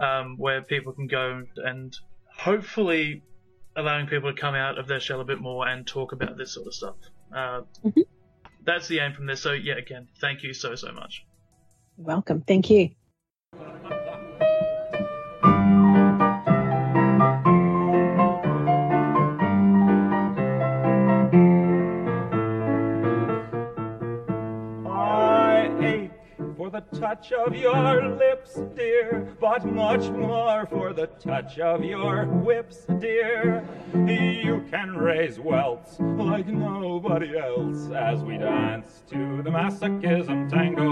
um, 0.00 0.36
where 0.38 0.62
people 0.62 0.92
can 0.92 1.06
go 1.06 1.44
and 1.56 1.94
hopefully 2.38 3.22
allowing 3.76 4.06
people 4.06 4.32
to 4.32 4.40
come 4.40 4.54
out 4.54 4.78
of 4.78 4.86
their 4.86 5.00
shell 5.00 5.20
a 5.20 5.24
bit 5.24 5.40
more 5.40 5.68
and 5.68 5.86
talk 5.86 6.12
about 6.12 6.38
this 6.38 6.54
sort 6.54 6.66
of 6.66 6.74
stuff. 6.74 6.96
Uh, 7.34 7.62
Mhm. 7.84 8.04
That's 8.64 8.88
the 8.88 9.00
aim 9.00 9.12
from 9.12 9.26
this. 9.26 9.42
So 9.42 9.52
yeah, 9.52 9.76
again, 9.76 10.08
thank 10.20 10.42
you 10.42 10.54
so 10.54 10.74
so 10.74 10.90
much. 10.92 11.22
You're 11.98 12.06
welcome. 12.06 12.40
Thank 12.40 12.70
you. 12.70 12.90
Touch 26.92 27.32
of 27.32 27.54
your 27.54 28.08
lips, 28.16 28.60
dear, 28.74 29.34
but 29.40 29.64
much 29.64 30.08
more 30.10 30.66
for 30.66 30.92
the 30.92 31.06
touch 31.06 31.58
of 31.58 31.84
your 31.84 32.26
whips, 32.26 32.86
dear. 32.98 33.64
You 33.94 34.64
can 34.70 34.96
raise 34.96 35.38
welts 35.38 35.98
like 36.00 36.46
nobody 36.46 37.38
else 37.38 37.90
as 37.90 38.22
we 38.22 38.38
dance 38.38 39.02
to 39.10 39.42
the 39.42 39.50
masochism 39.50 40.48
tango. 40.48 40.84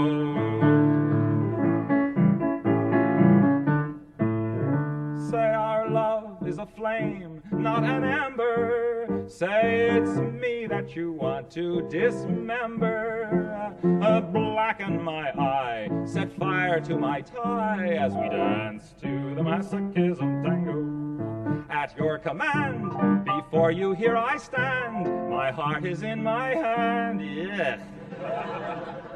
Say 5.29 5.53
our 5.53 5.89
love 5.89 6.47
is 6.47 6.57
a 6.57 6.65
flame, 6.65 7.41
not 7.51 7.83
an 7.83 8.03
ember. 8.03 9.25
Say 9.27 9.89
it's 9.89 10.17
me 10.19 10.67
that 10.67 10.95
you 10.95 11.11
want 11.11 11.49
to 11.51 11.87
dismember. 11.89 13.42
Uh, 13.63 14.19
blackened 14.19 15.01
my 15.01 15.29
eye, 15.39 15.89
set 16.05 16.35
fire 16.37 16.81
to 16.81 16.97
my 16.97 17.21
tie 17.21 17.93
as 17.93 18.13
we 18.13 18.27
dance 18.27 18.93
to 19.01 19.35
the 19.35 19.41
masochism 19.41 20.43
tango. 20.43 21.63
At 21.69 21.95
your 21.97 22.17
command, 22.17 23.23
before 23.23 23.71
you 23.71 23.93
here 23.93 24.17
I 24.17 24.35
stand. 24.37 25.29
My 25.29 25.49
heart 25.51 25.85
is 25.85 26.03
in 26.03 26.21
my 26.21 26.49
hand, 26.49 27.21
yes. 27.21 27.79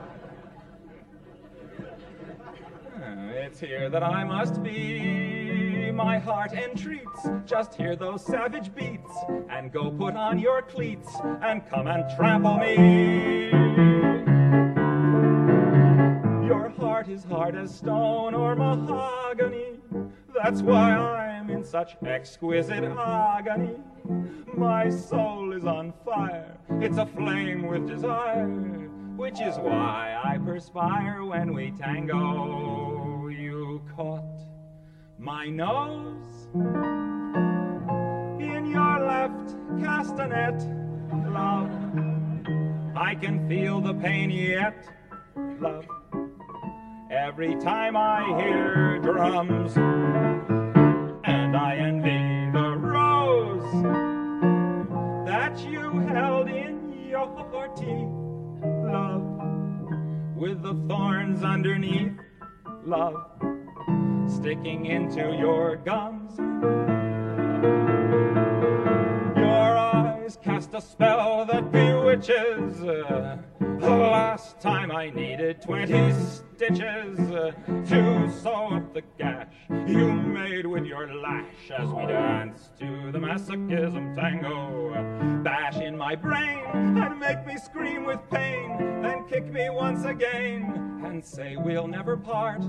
It's 3.40 3.60
here 3.60 3.90
that 3.90 4.04
I 4.04 4.24
must 4.24 4.64
be. 4.64 5.92
My 5.92 6.20
heart 6.20 6.54
entreats. 6.54 7.28
Just 7.46 7.76
hear 7.76 7.96
those 7.96 8.26
savage 8.26 8.74
beats 8.76 9.16
and 9.50 9.72
go 9.72 9.90
put 9.90 10.16
on 10.16 10.38
your 10.38 10.62
cleats 10.62 11.16
and 11.42 11.68
come 11.70 11.88
and 11.88 12.04
trample 12.16 12.58
me. 12.58 13.67
Heart 16.98 17.10
is 17.10 17.24
hard 17.26 17.56
as 17.56 17.76
stone 17.76 18.34
or 18.34 18.56
mahogany. 18.56 19.80
That's 20.34 20.64
why 20.64 20.96
I'm 20.96 21.48
in 21.48 21.64
such 21.64 21.96
exquisite 22.04 22.84
agony. 22.84 23.76
My 24.58 24.90
soul 24.90 25.54
is 25.54 25.66
on 25.66 25.94
fire. 26.04 26.58
It's 26.82 26.98
aflame 26.98 27.68
with 27.68 27.88
desire, 27.88 28.48
which 29.16 29.40
is 29.42 29.60
why 29.60 30.20
I 30.24 30.40
perspire 30.40 31.24
when 31.24 31.54
we 31.54 31.70
tango. 31.70 33.28
You 33.28 33.84
caught 33.96 34.42
my 35.20 35.46
nose 35.46 36.48
in 38.42 38.66
your 38.66 39.00
left 39.06 39.56
castanet, 39.78 40.60
love. 41.32 41.70
I 42.98 43.14
can 43.14 43.48
feel 43.48 43.82
the 43.82 43.94
pain 43.94 44.32
yet, 44.32 44.84
love. 45.62 45.86
Every 47.10 47.56
time 47.56 47.96
I 47.96 48.26
hear 48.42 49.00
drums, 49.00 49.78
and 49.78 51.56
I 51.56 51.78
envy 51.78 52.52
the 52.52 52.76
rose 52.78 53.84
that 55.26 55.58
you 55.70 56.00
held 56.00 56.50
in 56.50 57.08
your 57.08 57.70
teeth, 57.78 58.10
love, 58.92 59.24
with 60.36 60.62
the 60.62 60.74
thorns 60.90 61.44
underneath, 61.44 62.12
love, 62.84 63.16
sticking 64.28 64.88
into 64.88 65.34
your 65.40 65.78
gums. 65.78 66.38
Your 69.38 69.78
eyes 69.78 70.38
cast 70.44 70.74
a 70.74 70.82
spell 70.82 71.46
that 71.46 71.72
bewitches. 71.72 72.84
Uh, 72.84 73.38
the 73.60 73.90
last 73.90 74.60
time 74.60 74.92
I 74.92 75.10
needed 75.10 75.62
20 75.62 75.94
stitches 76.58 77.20
uh, 77.20 77.52
to 77.86 78.32
sew 78.42 78.70
up 78.74 78.92
the 78.92 79.04
gash 79.20 79.46
you 79.70 80.12
made 80.12 80.66
with 80.66 80.86
your 80.86 81.14
lash 81.14 81.70
as 81.78 81.88
we 81.90 82.04
danced 82.08 82.76
to 82.80 83.12
the 83.12 83.20
masochism 83.20 84.16
tango. 84.16 85.44
Bash 85.44 85.78
in 85.78 85.96
my 85.96 86.16
brain 86.16 86.66
and 86.74 87.20
make 87.20 87.46
me 87.46 87.58
scream 87.58 88.06
with 88.06 88.20
pain, 88.32 88.76
then 89.04 89.28
kick 89.30 89.46
me 89.54 89.70
once 89.70 90.04
again 90.06 91.00
and 91.06 91.24
say 91.24 91.58
we'll 91.58 91.88
never 91.88 92.18
part. 92.18 92.64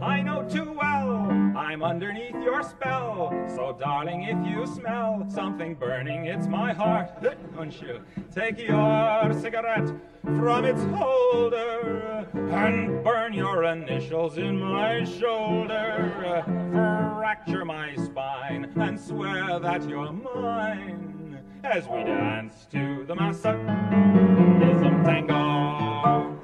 I 0.00 0.22
know 0.22 0.48
too 0.48 0.72
well 0.72 1.30
I'm 1.56 1.82
underneath 1.82 2.34
your 2.42 2.62
spell. 2.62 3.30
So, 3.54 3.76
darling, 3.78 4.22
if 4.22 4.46
you 4.46 4.66
smell 4.66 5.26
something 5.28 5.74
burning, 5.74 6.24
it's 6.24 6.46
my 6.46 6.72
heart. 6.72 7.10
Don't 7.54 7.80
you 7.80 8.00
take 8.34 8.58
your 8.58 9.32
cigarette 9.34 9.92
from 10.22 10.64
its 10.64 10.82
holder 10.84 12.26
and 12.34 13.01
burn 13.02 13.32
your 13.32 13.64
initials 13.64 14.38
in 14.38 14.60
my 14.60 15.04
shoulder, 15.04 16.12
fracture 17.18 17.64
my 17.64 17.96
spine, 17.96 18.72
and 18.76 19.00
swear 19.00 19.58
that 19.58 19.88
you're 19.88 20.12
mine 20.12 21.40
as 21.64 21.88
we 21.88 22.04
dance 22.04 22.66
to 22.70 23.04
the 23.06 23.14
masochism 23.14 25.04
tango. 25.04 26.41